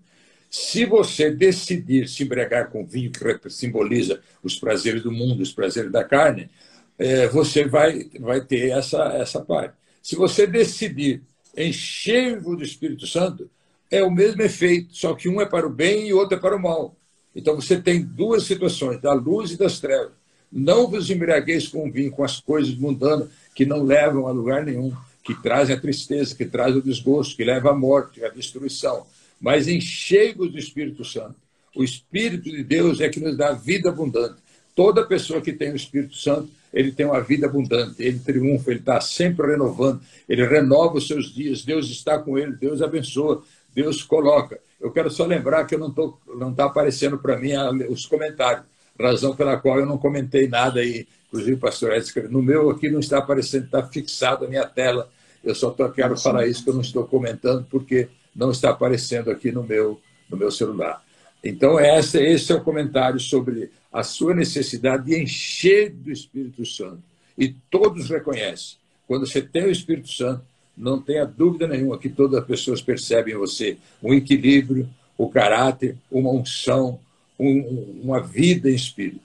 Se 0.50 0.84
você 0.84 1.30
decidir 1.30 2.10
se 2.10 2.24
embriagar 2.24 2.70
com 2.70 2.84
vinho, 2.84 3.10
que 3.10 3.48
simboliza 3.48 4.20
os 4.42 4.58
prazeres 4.58 5.02
do 5.02 5.10
mundo, 5.10 5.40
os 5.40 5.50
prazeres 5.50 5.90
da 5.90 6.04
carne, 6.04 6.50
é, 6.98 7.26
você 7.28 7.66
vai, 7.66 8.04
vai 8.20 8.42
ter 8.42 8.68
essa, 8.68 9.02
essa 9.14 9.40
parte. 9.40 9.72
Se 10.02 10.14
você 10.14 10.46
decidir 10.46 11.22
encher-vos 11.56 12.58
do 12.58 12.62
Espírito 12.62 13.06
Santo, 13.06 13.50
é 13.90 14.02
o 14.02 14.10
mesmo 14.10 14.42
efeito, 14.42 14.94
só 14.94 15.14
que 15.14 15.26
um 15.26 15.40
é 15.40 15.46
para 15.46 15.66
o 15.66 15.70
bem 15.70 16.08
e 16.08 16.12
o 16.12 16.18
outro 16.18 16.36
é 16.36 16.38
para 16.38 16.54
o 16.54 16.60
mal. 16.60 16.94
Então 17.34 17.54
você 17.54 17.80
tem 17.80 18.02
duas 18.02 18.44
situações, 18.44 19.00
da 19.00 19.12
luz 19.12 19.52
e 19.52 19.56
das 19.56 19.78
trevas. 19.78 20.12
Não 20.50 20.88
vos 20.88 21.10
embriagueis 21.10 21.68
com 21.68 21.90
vinho, 21.90 22.10
com 22.10 22.24
as 22.24 22.40
coisas 22.40 22.74
mundanas 22.74 23.28
que 23.54 23.66
não 23.66 23.82
levam 23.82 24.26
a 24.26 24.32
lugar 24.32 24.64
nenhum, 24.64 24.92
que 25.22 25.34
trazem 25.34 25.76
a 25.76 25.80
tristeza, 25.80 26.34
que 26.34 26.46
trazem 26.46 26.78
o 26.78 26.82
desgosto, 26.82 27.36
que 27.36 27.44
levam 27.44 27.72
à 27.72 27.76
morte, 27.76 28.24
à 28.24 28.28
destruição. 28.28 29.06
Mas 29.40 29.68
enchei-vos 29.68 30.50
do 30.50 30.58
Espírito 30.58 31.04
Santo. 31.04 31.36
O 31.76 31.84
Espírito 31.84 32.50
de 32.50 32.64
Deus 32.64 33.00
é 33.00 33.08
que 33.08 33.20
nos 33.20 33.36
dá 33.36 33.52
vida 33.52 33.90
abundante. 33.90 34.36
Toda 34.74 35.04
pessoa 35.04 35.40
que 35.40 35.52
tem 35.52 35.70
o 35.70 35.76
Espírito 35.76 36.16
Santo, 36.16 36.48
ele 36.72 36.92
tem 36.92 37.06
uma 37.06 37.20
vida 37.20 37.46
abundante, 37.46 38.02
ele 38.02 38.18
triunfa, 38.18 38.70
ele 38.70 38.80
está 38.80 39.00
sempre 39.00 39.46
renovando, 39.46 40.00
ele 40.28 40.46
renova 40.46 40.98
os 40.98 41.06
seus 41.06 41.32
dias, 41.32 41.64
Deus 41.64 41.88
está 41.90 42.18
com 42.18 42.38
ele, 42.38 42.52
Deus 42.52 42.82
abençoa, 42.82 43.42
Deus 43.74 44.02
coloca. 44.02 44.60
Eu 44.80 44.90
quero 44.90 45.10
só 45.10 45.24
lembrar 45.24 45.64
que 45.64 45.74
eu 45.74 45.78
não 45.78 45.88
estou 45.88 46.20
não 46.36 46.50
está 46.50 46.66
aparecendo 46.66 47.18
para 47.18 47.36
mim 47.36 47.52
os 47.88 48.06
comentários, 48.06 48.64
razão 48.98 49.34
pela 49.34 49.56
qual 49.56 49.80
eu 49.80 49.86
não 49.86 49.98
comentei 49.98 50.48
nada 50.48 50.80
aí. 50.80 51.06
Inclusive, 51.28 51.56
pastor 51.56 51.92
Edson, 51.92 52.20
no 52.30 52.42
meu 52.42 52.70
aqui 52.70 52.90
não 52.90 53.00
está 53.00 53.18
aparecendo, 53.18 53.64
está 53.64 53.82
fixado 53.82 54.44
a 54.44 54.48
minha 54.48 54.64
tela. 54.64 55.10
Eu 55.44 55.54
só 55.54 55.70
tô, 55.70 55.88
quero 55.90 56.16
falar 56.16 56.46
isso 56.46 56.64
que 56.64 56.70
eu 56.70 56.74
não 56.74 56.80
estou 56.80 57.06
comentando, 57.06 57.66
porque 57.70 58.08
não 58.34 58.50
está 58.50 58.70
aparecendo 58.70 59.30
aqui 59.30 59.52
no 59.52 59.62
meu, 59.62 60.00
no 60.28 60.36
meu 60.36 60.50
celular. 60.50 61.02
Então, 61.42 61.78
esse, 61.78 62.18
esse 62.20 62.50
é 62.52 62.54
o 62.54 62.64
comentário 62.64 63.20
sobre 63.20 63.70
a 63.92 64.02
sua 64.02 64.34
necessidade 64.34 65.06
de 65.06 65.22
encher 65.22 65.90
do 65.90 66.10
Espírito 66.10 66.64
Santo. 66.64 67.02
E 67.36 67.54
todos 67.70 68.10
reconhecem. 68.10 68.76
Quando 69.06 69.26
você 69.26 69.40
tem 69.40 69.64
o 69.64 69.70
Espírito 69.70 70.10
Santo, 70.10 70.42
não 70.78 71.00
tenha 71.00 71.26
dúvida 71.26 71.66
nenhuma 71.66 71.98
que 71.98 72.08
todas 72.08 72.40
as 72.40 72.46
pessoas 72.46 72.80
percebem 72.80 73.34
em 73.34 73.38
você 73.38 73.76
um 74.02 74.14
equilíbrio, 74.14 74.88
o 75.16 75.28
caráter, 75.28 75.96
uma 76.10 76.30
unção, 76.30 77.00
um, 77.38 78.00
uma 78.02 78.20
vida 78.20 78.70
em 78.70 78.74
espírito. 78.74 79.20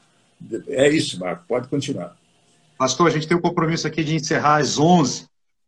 É 0.68 0.90
isso, 0.90 1.20
Marco. 1.20 1.46
Pode 1.48 1.68
continuar. 1.68 2.18
Pastor, 2.78 3.08
a 3.08 3.12
gente 3.12 3.28
tem 3.28 3.38
o 3.38 3.40
um 3.40 3.44
compromisso 3.44 3.88
aqui 3.88 4.04
de 4.04 4.16
encerrar 4.16 4.58
às 4.58 4.78
11. 4.78 5.26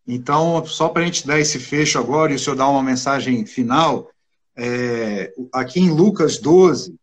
Então, 0.07 0.65
só 0.65 0.89
para 0.89 1.03
a 1.03 1.05
gente 1.05 1.25
dar 1.25 1.39
esse 1.39 1.59
fecho 1.59 1.97
agora 1.97 2.31
e 2.31 2.35
o 2.35 2.39
senhor 2.39 2.55
dar 2.55 2.67
uma 2.67 2.83
mensagem 2.83 3.45
final, 3.45 4.09
é, 4.55 5.33
aqui 5.53 5.79
em 5.79 5.89
Lucas 5.89 6.37
12, 6.37 6.95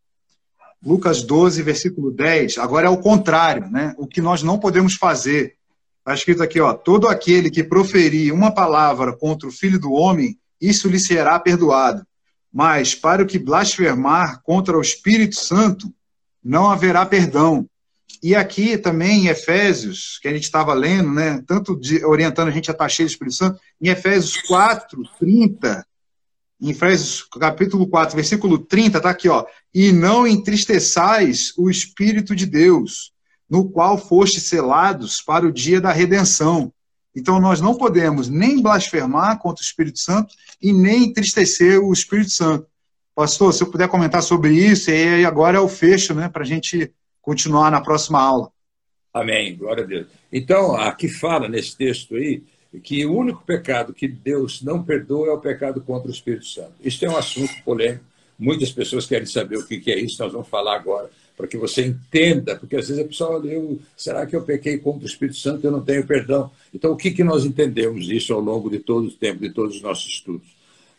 Lucas 0.85 1.22
12, 1.22 1.62
versículo 1.62 2.11
10, 2.11 2.59
agora 2.59 2.89
é 2.89 2.91
o 2.91 2.99
contrário, 3.01 3.70
né? 3.70 3.95
O 3.97 4.07
que 4.07 4.20
nós 4.20 4.43
não 4.43 4.59
podemos 4.59 4.95
fazer. 4.95 5.55
Está 6.03 6.14
escrito 6.14 6.42
aqui, 6.42 6.61
ó, 6.61 6.74
todo 6.74 7.07
aquele 7.07 7.48
que 7.48 7.62
proferir 7.62 8.34
uma 8.34 8.53
palavra 8.53 9.16
contra 9.16 9.48
o 9.48 9.53
Filho 9.53 9.78
do 9.78 9.92
Homem, 9.92 10.36
isso 10.61 10.88
lhe 10.88 10.98
será 10.98 11.38
perdoado. 11.38 12.05
Mas 12.53 12.92
para 12.92 13.22
o 13.22 13.26
que 13.26 13.38
blasfemar 13.38 14.42
contra 14.42 14.76
o 14.76 14.80
Espírito 14.80 15.36
Santo, 15.36 15.94
não 16.42 16.68
haverá 16.68 17.07
perdão. 17.07 17.68
E 18.20 18.34
aqui 18.34 18.76
também 18.76 19.26
em 19.26 19.28
Efésios, 19.28 20.18
que 20.20 20.26
a 20.26 20.32
gente 20.32 20.42
estava 20.42 20.74
lendo, 20.74 21.12
né, 21.12 21.40
tanto 21.46 21.78
de, 21.78 22.05
orientando 22.05 22.48
a 22.48 22.53
gente 22.53 22.68
a 22.68 22.72
estar 22.72 22.88
cheio 22.88 23.09
do 23.09 23.12
Espírito 23.12 23.36
Santo, 23.36 23.61
em 23.80 23.88
Efésios 23.88 24.36
4, 24.42 25.03
30, 25.20 25.86
em 26.61 26.70
Efésios 26.70 27.22
capítulo 27.38 27.86
4, 27.86 28.16
versículo 28.16 28.59
30, 28.59 28.98
está 28.98 29.11
aqui, 29.11 29.28
ó. 29.28 29.46
E 29.72 29.92
não 29.92 30.26
entristeçais 30.26 31.53
o 31.57 31.70
Espírito 31.70 32.34
de 32.34 32.44
Deus, 32.44 33.12
no 33.53 33.68
qual 33.68 33.98
foste 33.98 34.40
selados 34.40 35.20
para 35.20 35.44
o 35.44 35.53
dia 35.53 35.78
da 35.78 35.92
redenção. 35.92 36.72
Então 37.14 37.38
nós 37.38 37.61
não 37.61 37.74
podemos 37.74 38.30
nem 38.30 38.62
blasfemar 38.62 39.38
contra 39.38 39.62
o 39.62 39.64
Espírito 39.64 39.98
Santo 39.98 40.34
e 40.62 40.72
nem 40.72 41.05
entristecer 41.05 41.78
o 41.78 41.92
Espírito 41.92 42.30
Santo. 42.30 42.66
Pastor, 43.14 43.53
se 43.53 43.62
eu 43.62 43.70
puder 43.70 43.88
comentar 43.88 44.22
sobre 44.22 44.55
isso, 44.55 44.90
e 44.90 45.22
agora 45.26 45.59
é 45.59 45.61
o 45.61 45.68
fecho, 45.68 46.14
né, 46.14 46.30
para 46.30 46.44
a 46.44 46.46
gente 46.46 46.90
continuar 47.20 47.70
na 47.70 47.82
próxima 47.82 48.22
aula. 48.22 48.50
Amém, 49.12 49.55
glória 49.55 49.84
a 49.84 49.86
Deus. 49.86 50.07
Então, 50.32 50.74
aqui 50.74 51.07
fala 51.07 51.46
nesse 51.46 51.76
texto 51.76 52.14
aí 52.14 52.42
que 52.82 53.05
o 53.05 53.14
único 53.14 53.44
pecado 53.44 53.92
que 53.92 54.09
Deus 54.09 54.62
não 54.62 54.82
perdoa 54.82 55.28
é 55.28 55.30
o 55.32 55.38
pecado 55.38 55.82
contra 55.82 56.09
o 56.09 56.14
Espírito 56.14 56.46
Santo. 56.46 56.72
Isso 56.82 57.05
é 57.05 57.11
um 57.11 57.18
assunto 57.18 57.53
polêmico. 57.66 58.07
Muitas 58.38 58.72
pessoas 58.72 59.05
querem 59.05 59.26
saber 59.26 59.59
o 59.59 59.66
que 59.66 59.92
é 59.92 59.98
isso, 59.98 60.22
nós 60.22 60.32
vamos 60.32 60.48
falar 60.48 60.74
agora, 60.74 61.11
para 61.37 61.47
que 61.47 61.57
você 61.57 61.87
entenda, 61.87 62.57
porque 62.57 62.76
às 62.76 62.89
vezes 62.89 63.03
a 63.03 63.07
pessoa 63.07 63.39
olha, 63.39 63.51
eu, 63.51 63.78
será 63.97 64.26
que 64.26 64.37
eu 64.37 64.43
pequei 64.43 64.78
contra 64.78 65.05
o 65.05 65.07
Espírito 65.07 65.39
Santo 65.39 65.66
eu 65.66 65.72
não 65.72 65.83
tenho 65.83 66.07
perdão? 66.07 66.51
Então, 66.74 66.93
o 66.93 66.97
que, 66.97 67.11
que 67.11 67.24
nós 67.24 67.45
entendemos 67.45 68.09
isso 68.09 68.33
ao 68.33 68.41
longo 68.41 68.70
de 68.70 68.78
todo 68.78 69.07
o 69.07 69.11
tempo, 69.11 69.41
de 69.41 69.51
todos 69.51 69.76
os 69.76 69.83
nossos 69.83 70.07
estudos? 70.07 70.47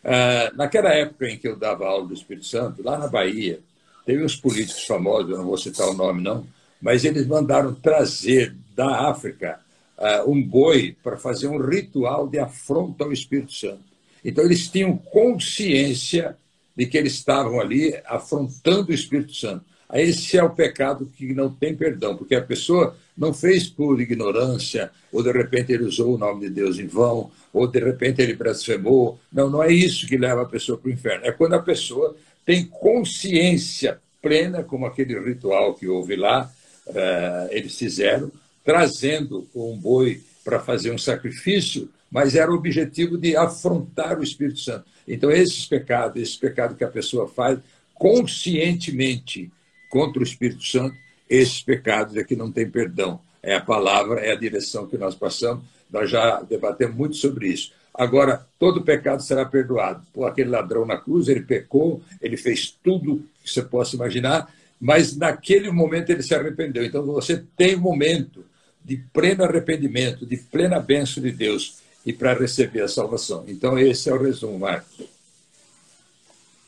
Uh, 0.04 0.54
naquela 0.56 0.90
época 0.90 1.28
em 1.28 1.38
que 1.38 1.48
eu 1.48 1.56
dava 1.56 1.86
aula 1.86 2.06
do 2.06 2.14
Espírito 2.14 2.46
Santo, 2.46 2.82
lá 2.82 2.98
na 2.98 3.08
Bahia, 3.08 3.60
teve 4.04 4.22
uns 4.22 4.36
políticos 4.36 4.84
famosos, 4.84 5.30
eu 5.30 5.38
não 5.38 5.46
vou 5.46 5.56
citar 5.56 5.88
o 5.88 5.94
nome 5.94 6.22
não, 6.22 6.46
mas 6.80 7.04
eles 7.04 7.26
mandaram 7.26 7.74
trazer 7.74 8.54
da 8.76 9.08
África 9.08 9.60
uh, 9.96 10.30
um 10.30 10.42
boi 10.42 10.96
para 11.02 11.16
fazer 11.16 11.46
um 11.46 11.58
ritual 11.58 12.28
de 12.28 12.38
afronta 12.38 13.04
ao 13.04 13.12
Espírito 13.12 13.52
Santo. 13.52 13.82
Então, 14.24 14.44
eles 14.44 14.68
tinham 14.68 14.96
consciência 14.96 16.36
de 16.76 16.86
que 16.86 16.98
eles 16.98 17.14
estavam 17.14 17.60
ali 17.60 17.94
afrontando 18.04 18.90
o 18.90 18.94
Espírito 18.94 19.34
Santo. 19.34 19.64
Esse 19.92 20.38
é 20.38 20.42
o 20.42 20.50
pecado 20.50 21.10
que 21.16 21.34
não 21.34 21.50
tem 21.50 21.74
perdão, 21.74 22.16
porque 22.16 22.34
a 22.34 22.42
pessoa 22.42 22.96
não 23.16 23.32
fez 23.32 23.68
por 23.68 24.00
ignorância, 24.00 24.90
ou 25.12 25.22
de 25.22 25.30
repente 25.30 25.72
ele 25.72 25.84
usou 25.84 26.14
o 26.14 26.18
nome 26.18 26.48
de 26.48 26.50
Deus 26.50 26.78
em 26.78 26.86
vão, 26.86 27.30
ou 27.52 27.66
de 27.66 27.78
repente 27.78 28.20
ele 28.20 28.34
blasfemou. 28.34 29.18
Não, 29.32 29.48
não 29.48 29.62
é 29.62 29.72
isso 29.72 30.06
que 30.06 30.16
leva 30.16 30.42
a 30.42 30.46
pessoa 30.46 30.78
para 30.78 30.88
o 30.88 30.92
inferno. 30.92 31.24
É 31.26 31.32
quando 31.32 31.54
a 31.54 31.62
pessoa 31.62 32.16
tem 32.44 32.64
consciência 32.64 33.98
plena, 34.20 34.62
como 34.62 34.86
aquele 34.86 35.18
ritual 35.20 35.74
que 35.74 35.86
houve 35.86 36.16
lá, 36.16 36.50
uh, 36.88 37.48
eles 37.50 37.78
fizeram, 37.78 38.32
trazendo 38.64 39.46
um 39.54 39.76
boi 39.76 40.22
para 40.42 40.58
fazer 40.58 40.90
um 40.90 40.98
sacrifício, 40.98 41.88
mas 42.10 42.34
era 42.34 42.50
o 42.50 42.54
objetivo 42.54 43.18
de 43.18 43.36
afrontar 43.36 44.18
o 44.18 44.22
Espírito 44.22 44.60
Santo. 44.60 44.86
Então, 45.06 45.30
esses 45.30 45.66
pecados, 45.66 46.20
esse 46.20 46.38
pecado 46.38 46.74
que 46.74 46.84
a 46.84 46.88
pessoa 46.88 47.28
faz 47.28 47.58
conscientemente 47.94 49.50
contra 49.94 50.18
o 50.18 50.24
Espírito 50.24 50.64
Santo, 50.64 50.96
esses 51.30 51.62
pecados 51.62 52.16
é 52.16 52.24
que 52.24 52.34
não 52.34 52.50
tem 52.50 52.68
perdão. 52.68 53.20
É 53.40 53.54
a 53.54 53.60
palavra, 53.60 54.18
é 54.18 54.32
a 54.32 54.34
direção 54.34 54.88
que 54.88 54.98
nós 54.98 55.14
passamos. 55.14 55.62
Nós 55.88 56.10
já 56.10 56.42
debatemos 56.42 56.96
muito 56.96 57.14
sobre 57.14 57.46
isso. 57.46 57.72
Agora, 57.94 58.44
todo 58.58 58.82
pecado 58.82 59.22
será 59.22 59.44
perdoado. 59.44 60.04
Por 60.12 60.26
aquele 60.26 60.50
ladrão 60.50 60.84
na 60.84 60.96
cruz, 60.96 61.28
ele 61.28 61.42
pecou, 61.42 62.02
ele 62.20 62.36
fez 62.36 62.76
tudo 62.82 63.24
que 63.44 63.48
você 63.48 63.62
possa 63.62 63.94
imaginar, 63.94 64.52
mas 64.80 65.16
naquele 65.16 65.70
momento 65.70 66.10
ele 66.10 66.24
se 66.24 66.34
arrependeu. 66.34 66.84
Então, 66.84 67.06
você 67.06 67.44
tem 67.56 67.76
um 67.76 67.80
momento 67.80 68.44
de 68.84 68.96
pleno 68.96 69.44
arrependimento, 69.44 70.26
de 70.26 70.36
plena 70.38 70.80
bênção 70.80 71.22
de 71.22 71.30
Deus 71.30 71.78
e 72.04 72.12
para 72.12 72.34
receber 72.34 72.80
a 72.80 72.88
salvação. 72.88 73.44
Então, 73.46 73.78
esse 73.78 74.10
é 74.10 74.12
o 74.12 74.20
resumo, 74.20 74.58
Marcos. 74.58 75.06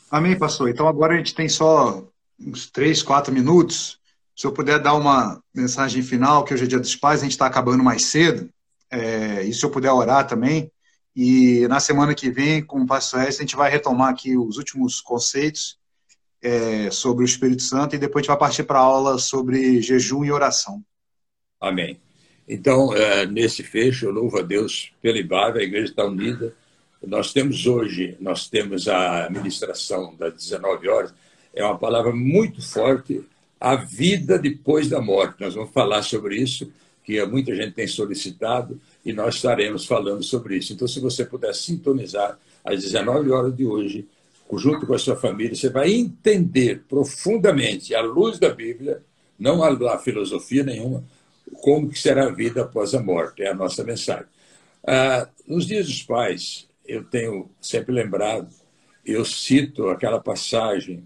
Amém, 0.09 0.39
pastor. 0.39 0.69
Então, 0.69 0.87
agora 0.87 1.15
a 1.15 1.17
gente 1.17 1.35
tem 1.35 1.49
só 1.49 2.07
uns 2.39 2.69
três, 2.69 3.01
quatro 3.01 3.33
minutos. 3.33 3.99
Se 4.35 4.45
eu 4.45 4.51
puder 4.51 4.79
dar 4.79 4.93
uma 4.93 5.41
mensagem 5.53 6.01
final, 6.01 6.43
que 6.43 6.53
hoje 6.53 6.65
é 6.65 6.67
dia 6.67 6.79
dos 6.79 6.95
pais, 6.95 7.21
a 7.21 7.23
gente 7.23 7.31
está 7.31 7.45
acabando 7.45 7.83
mais 7.83 8.05
cedo, 8.05 8.49
é, 8.91 9.43
e 9.43 9.53
se 9.53 9.65
eu 9.65 9.69
puder 9.69 9.91
orar 9.91 10.27
também. 10.27 10.71
E 11.15 11.67
na 11.67 11.79
semana 11.79 12.13
que 12.13 12.29
vem, 12.29 12.63
com 12.63 12.81
o 12.81 12.85
pastor 12.85 13.21
S, 13.21 13.37
a 13.37 13.41
gente 13.41 13.55
vai 13.55 13.71
retomar 13.71 14.09
aqui 14.09 14.37
os 14.37 14.57
últimos 14.57 15.01
conceitos 15.01 15.77
é, 16.41 16.91
sobre 16.91 17.23
o 17.23 17.25
Espírito 17.25 17.63
Santo 17.63 17.95
e 17.95 17.99
depois 17.99 18.21
a 18.21 18.23
gente 18.23 18.27
vai 18.29 18.37
partir 18.37 18.63
para 18.63 18.77
a 18.77 18.83
aula 18.83 19.17
sobre 19.17 19.81
jejum 19.81 20.23
e 20.23 20.31
oração. 20.31 20.83
Amém. 21.59 21.99
Então, 22.47 22.93
é, 22.93 23.25
nesse 23.25 23.63
fecho, 23.63 24.05
eu 24.05 24.11
louvo 24.11 24.39
a 24.39 24.41
Deus 24.41 24.91
pela 25.01 25.17
IBAV, 25.17 25.57
a 25.57 25.63
igreja 25.63 25.87
está 25.87 26.05
unida. 26.05 26.55
Nós 27.05 27.33
temos 27.33 27.65
hoje, 27.65 28.15
nós 28.19 28.47
temos 28.47 28.87
a 28.87 29.29
ministração 29.29 30.15
das 30.15 30.33
19 30.33 30.87
horas, 30.87 31.13
é 31.57 31.63
uma 31.63 31.77
palavra 31.77 32.13
muito 32.13 32.61
forte, 32.61 33.23
a 33.59 33.75
vida 33.75 34.37
depois 34.37 34.87
da 34.87 35.01
morte. 35.01 35.41
Nós 35.41 35.55
vamos 35.55 35.71
falar 35.71 36.03
sobre 36.03 36.37
isso, 36.37 36.71
que 37.03 37.23
muita 37.25 37.55
gente 37.55 37.73
tem 37.73 37.87
solicitado, 37.87 38.79
e 39.03 39.11
nós 39.11 39.35
estaremos 39.35 39.85
falando 39.85 40.23
sobre 40.23 40.57
isso. 40.57 40.73
Então, 40.73 40.87
se 40.87 40.99
você 40.99 41.25
puder 41.25 41.53
sintonizar 41.55 42.37
às 42.63 42.83
19 42.83 43.31
horas 43.31 43.55
de 43.55 43.65
hoje, 43.65 44.07
junto 44.53 44.85
com 44.85 44.93
a 44.93 44.99
sua 44.99 45.15
família, 45.15 45.55
você 45.55 45.69
vai 45.69 45.91
entender 45.91 46.83
profundamente, 46.87 47.95
à 47.95 48.01
luz 48.01 48.37
da 48.37 48.49
Bíblia, 48.49 49.01
não 49.39 49.63
a 49.63 49.97
filosofia 49.97 50.63
nenhuma, 50.63 51.03
como 51.61 51.89
que 51.89 51.99
será 51.99 52.25
a 52.25 52.31
vida 52.31 52.61
após 52.61 52.93
a 52.93 53.01
morte, 53.01 53.41
é 53.41 53.49
a 53.49 53.55
nossa 53.55 53.83
mensagem. 53.83 54.27
Ah, 54.85 55.27
nos 55.47 55.65
dias 55.65 55.87
dos 55.87 56.03
pais, 56.03 56.67
eu 56.85 57.03
tenho 57.03 57.49
sempre 57.59 57.93
lembrado, 57.93 58.47
eu 59.05 59.23
cito 59.25 59.89
aquela 59.89 60.19
passagem 60.19 61.03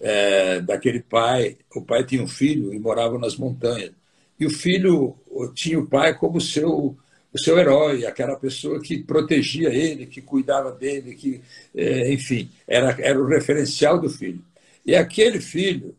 é, 0.00 0.60
daquele 0.60 1.00
pai, 1.00 1.58
o 1.74 1.82
pai 1.82 2.04
tinha 2.04 2.22
um 2.22 2.28
filho 2.28 2.72
e 2.74 2.78
morava 2.78 3.18
nas 3.18 3.36
montanhas, 3.36 3.92
e 4.38 4.46
o 4.46 4.50
filho 4.50 5.16
tinha 5.54 5.78
o 5.78 5.86
pai 5.86 6.16
como 6.16 6.40
seu 6.40 6.96
o 7.32 7.38
seu 7.38 7.58
herói, 7.58 8.04
aquela 8.04 8.36
pessoa 8.36 8.80
que 8.80 9.02
protegia 9.02 9.68
ele, 9.72 10.06
que 10.06 10.20
cuidava 10.20 10.72
dele, 10.72 11.14
que, 11.14 11.40
é, 11.74 12.12
enfim, 12.12 12.50
era, 12.66 12.96
era 13.00 13.20
o 13.20 13.26
referencial 13.26 14.00
do 14.00 14.10
filho. 14.10 14.42
E 14.84 14.96
aquele 14.96 15.40
filho 15.40 15.94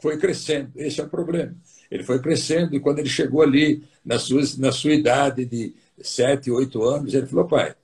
foi 0.00 0.18
crescendo, 0.18 0.72
esse 0.76 1.00
é 1.00 1.04
o 1.04 1.08
problema. 1.08 1.54
Ele 1.90 2.04
foi 2.04 2.20
crescendo 2.20 2.76
e 2.76 2.80
quando 2.80 2.98
ele 2.98 3.08
chegou 3.08 3.42
ali, 3.42 3.82
na 4.04 4.18
sua, 4.18 4.42
na 4.58 4.70
sua 4.70 4.92
idade 4.92 5.44
de 5.44 5.74
sete, 6.02 6.50
oito 6.50 6.82
anos, 6.84 7.14
ele 7.14 7.26
falou, 7.26 7.46
pai, 7.46 7.74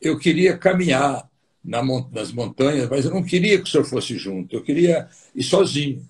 eu 0.00 0.18
queria 0.18 0.56
caminhar 0.56 1.28
na, 1.64 1.82
nas 2.10 2.32
montanhas, 2.32 2.88
mas 2.88 3.04
eu 3.04 3.10
não 3.10 3.22
queria 3.22 3.58
que 3.58 3.64
o 3.64 3.66
senhor 3.66 3.84
fosse 3.84 4.16
junto, 4.18 4.56
eu 4.56 4.62
queria 4.62 5.08
ir 5.34 5.42
sozinho. 5.42 6.06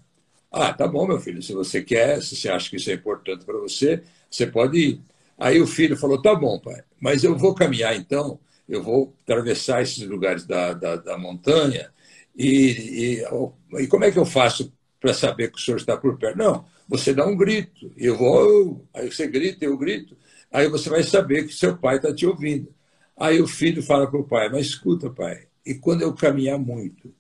Ah, 0.51 0.73
tá 0.73 0.87
bom, 0.89 1.07
meu 1.07 1.21
filho, 1.21 1.43
se 1.43 1.53
você 1.53 1.83
quer, 1.83 2.23
se 2.23 2.37
você 2.37 2.49
acha 2.49 2.71
que 2.71 2.77
isso 2.77 2.91
é 2.91 2.95
importante 2.95 3.45
para 3.45 3.59
você, 3.59 4.03
você 4.31 4.47
pode 4.47 4.79
ir. 4.79 5.01
Aí 5.39 5.61
o 5.61 5.67
filho 5.67 5.97
falou, 5.97 6.21
tá 6.21 6.35
bom, 6.35 6.59
pai, 6.59 6.83
mas 7.01 7.25
eu 7.25 7.37
vou 7.37 7.55
caminhar 7.55 7.97
então, 7.97 8.39
eu 8.69 8.83
vou 8.83 9.15
atravessar 9.23 9.83
esses 9.83 10.07
lugares 10.07 10.45
da, 10.47 10.73
da, 10.75 10.97
da 10.97 11.19
montanha, 11.19 11.91
e, 12.37 13.21
e, 13.23 13.83
e 13.83 13.87
como 13.87 14.05
é 14.05 14.11
que 14.11 14.19
eu 14.19 14.27
faço 14.27 14.73
para 15.01 15.15
saber 15.15 15.51
que 15.51 15.59
o 15.59 15.61
senhor 15.61 15.77
está 15.79 15.97
por 15.97 16.19
perto? 16.19 16.37
Não, 16.39 16.65
você 16.89 17.15
dá 17.15 17.27
um 17.27 17.37
grito, 17.37 17.93
eu 17.97 18.17
vou, 18.17 18.87
aí 18.95 19.11
você 19.11 19.27
grita, 19.27 19.65
eu 19.65 19.77
grito, 19.77 20.17
aí 20.53 20.69
você 20.69 20.91
vai 20.91 21.03
saber 21.03 21.47
que 21.47 21.55
seu 21.55 21.77
pai 21.77 21.97
está 21.97 22.15
te 22.15 22.27
ouvindo. 22.27 22.73
Aí 23.21 23.39
o 23.39 23.47
filho 23.47 23.83
fala 23.83 24.11
para 24.11 24.19
o 24.19 24.25
pai, 24.25 24.49
mas 24.49 24.69
escuta, 24.69 25.11
pai, 25.11 25.47
e 25.65 25.75
quando 25.75 26.01
eu 26.01 26.15
caminhar 26.15 26.59
muito 26.59 27.13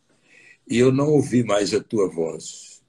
e 0.67 0.79
eu 0.79 0.91
não 0.91 1.11
ouvi 1.11 1.45
mais 1.45 1.75
a 1.75 1.83
tua 1.83 2.09
voz, 2.09 2.83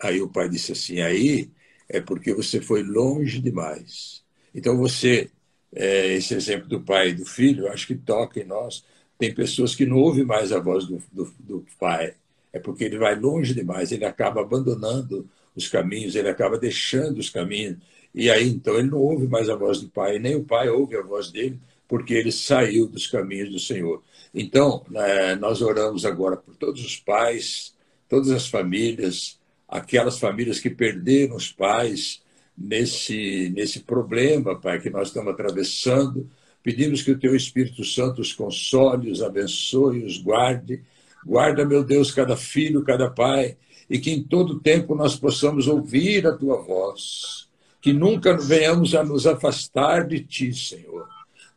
aí 0.00 0.20
o 0.20 0.28
pai 0.28 0.48
disse 0.48 0.72
assim: 0.72 1.00
aí 1.00 1.50
é 1.88 2.00
porque 2.00 2.34
você 2.34 2.60
foi 2.60 2.82
longe 2.82 3.40
demais. 3.40 4.24
Então 4.52 4.76
você, 4.76 5.30
é, 5.72 6.14
esse 6.14 6.34
exemplo 6.34 6.68
do 6.68 6.80
pai 6.80 7.10
e 7.10 7.14
do 7.14 7.24
filho, 7.24 7.68
acho 7.68 7.86
que 7.86 7.94
toca 7.94 8.40
em 8.40 8.44
nós. 8.44 8.84
Tem 9.18 9.32
pessoas 9.32 9.76
que 9.76 9.86
não 9.86 9.98
ouvem 9.98 10.24
mais 10.24 10.50
a 10.50 10.58
voz 10.58 10.84
do, 10.86 11.00
do, 11.12 11.32
do 11.38 11.66
pai, 11.78 12.14
é 12.52 12.58
porque 12.58 12.82
ele 12.84 12.98
vai 12.98 13.14
longe 13.14 13.54
demais, 13.54 13.92
ele 13.92 14.04
acaba 14.04 14.40
abandonando 14.40 15.28
os 15.54 15.68
caminhos, 15.68 16.16
ele 16.16 16.28
acaba 16.28 16.58
deixando 16.58 17.18
os 17.18 17.30
caminhos. 17.30 17.78
E 18.12 18.28
aí, 18.30 18.48
então, 18.48 18.78
ele 18.78 18.90
não 18.90 18.98
ouve 18.98 19.28
mais 19.28 19.48
a 19.48 19.54
voz 19.54 19.80
do 19.80 19.88
pai, 19.88 20.18
nem 20.18 20.34
o 20.34 20.44
pai 20.44 20.68
ouve 20.68 20.96
a 20.96 21.02
voz 21.02 21.30
dele, 21.30 21.60
porque 21.92 22.14
ele 22.14 22.32
saiu 22.32 22.86
dos 22.86 23.06
caminhos 23.06 23.50
do 23.50 23.58
Senhor. 23.58 24.02
Então, 24.32 24.82
né, 24.88 25.34
nós 25.34 25.60
oramos 25.60 26.06
agora 26.06 26.38
por 26.38 26.56
todos 26.56 26.82
os 26.82 26.96
pais, 26.96 27.74
todas 28.08 28.30
as 28.30 28.48
famílias, 28.48 29.38
aquelas 29.68 30.18
famílias 30.18 30.58
que 30.58 30.70
perderam 30.70 31.36
os 31.36 31.52
pais 31.52 32.22
nesse, 32.56 33.52
nesse 33.54 33.80
problema, 33.80 34.58
Pai, 34.58 34.80
que 34.80 34.88
nós 34.88 35.08
estamos 35.08 35.34
atravessando. 35.34 36.26
Pedimos 36.62 37.02
que 37.02 37.10
o 37.10 37.18
Teu 37.18 37.36
Espírito 37.36 37.84
Santo 37.84 38.22
os 38.22 38.32
console, 38.32 39.10
os 39.10 39.20
abençoe, 39.20 40.02
os 40.02 40.16
guarde. 40.16 40.82
Guarda, 41.22 41.62
meu 41.62 41.84
Deus, 41.84 42.10
cada 42.10 42.38
filho, 42.38 42.82
cada 42.84 43.10
pai, 43.10 43.58
e 43.90 43.98
que 43.98 44.10
em 44.10 44.22
todo 44.22 44.60
tempo 44.60 44.94
nós 44.94 45.14
possamos 45.14 45.68
ouvir 45.68 46.26
a 46.26 46.32
Tua 46.32 46.56
voz. 46.56 47.50
Que 47.82 47.92
nunca 47.92 48.34
venhamos 48.34 48.94
a 48.94 49.04
nos 49.04 49.26
afastar 49.26 50.06
de 50.06 50.20
Ti, 50.20 50.54
Senhor 50.54 51.06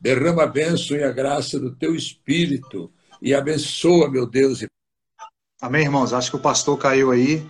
Derrama 0.05 0.43
a 0.43 0.45
bênção 0.45 0.95
e 0.95 1.03
a 1.03 1.11
graça 1.11 1.59
do 1.59 1.75
teu 1.75 1.95
espírito 1.95 2.93
e 3.19 3.33
abençoa, 3.33 4.07
meu 4.07 4.27
Deus. 4.27 4.63
Amém, 5.59 5.81
irmãos? 5.81 6.13
Acho 6.13 6.29
que 6.29 6.35
o 6.35 6.39
pastor 6.39 6.77
caiu 6.77 7.09
aí. 7.09 7.43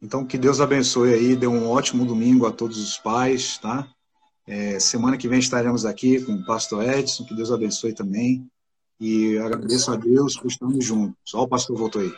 Então, 0.00 0.24
que 0.24 0.38
Deus 0.38 0.60
abençoe 0.60 1.12
aí. 1.12 1.34
Dê 1.34 1.48
um 1.48 1.68
ótimo 1.68 2.06
domingo 2.06 2.46
a 2.46 2.52
todos 2.52 2.78
os 2.78 2.96
pais, 2.98 3.58
tá? 3.58 3.84
É, 4.46 4.78
semana 4.78 5.16
que 5.16 5.26
vem 5.26 5.40
estaremos 5.40 5.84
aqui 5.84 6.24
com 6.24 6.34
o 6.34 6.46
pastor 6.46 6.88
Edson. 6.88 7.24
Que 7.24 7.34
Deus 7.34 7.50
abençoe 7.50 7.92
também. 7.92 8.48
E 9.00 9.36
agradeço 9.38 9.90
a 9.90 9.96
Deus 9.96 10.36
por 10.36 10.46
estarmos 10.46 10.84
juntos. 10.84 11.16
Só 11.24 11.42
o 11.42 11.48
pastor 11.48 11.76
voltou 11.76 12.00
aí. 12.00 12.12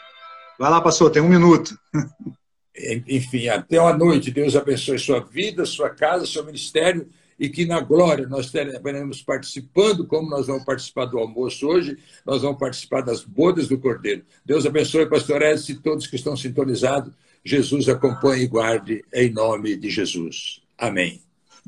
Vai 0.59 0.71
lá, 0.71 0.83
pastor, 0.83 1.11
tem 1.11 1.23
um 1.23 1.29
minuto. 1.31 1.75
Enfim, 3.09 3.49
até 3.49 3.81
uma 3.81 3.97
noite. 3.97 4.31
Deus 4.31 4.55
abençoe 4.55 4.99
sua 4.99 5.21
vida, 5.21 5.65
sua 5.65 5.89
casa, 5.89 6.27
seu 6.27 6.45
ministério 6.45 7.09
e 7.41 7.49
que 7.49 7.65
na 7.65 7.81
glória 7.81 8.29
nós 8.29 8.47
estaremos 8.47 9.23
participando, 9.23 10.07
como 10.07 10.29
nós 10.29 10.47
vamos 10.47 10.63
participar 10.63 11.07
do 11.07 11.19
almoço 11.19 11.67
hoje, 11.67 11.97
nós 12.25 12.43
vamos 12.43 12.59
participar 12.59 13.01
das 13.01 13.25
bodas 13.25 13.67
do 13.67 13.79
Cordeiro. 13.79 14.23
Deus 14.45 14.67
abençoe, 14.67 15.09
pastor 15.09 15.41
Edson, 15.41 15.73
e 15.73 15.77
todos 15.77 16.07
que 16.07 16.17
estão 16.17 16.37
sintonizados. 16.37 17.15
Jesus 17.43 17.89
acompanhe 17.89 18.45
e 18.45 18.47
guarde, 18.47 19.03
em 19.15 19.31
nome 19.31 19.75
de 19.75 19.89
Jesus. 19.89 20.61
Amém. 20.77 21.23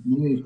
Amém. 0.05 0.45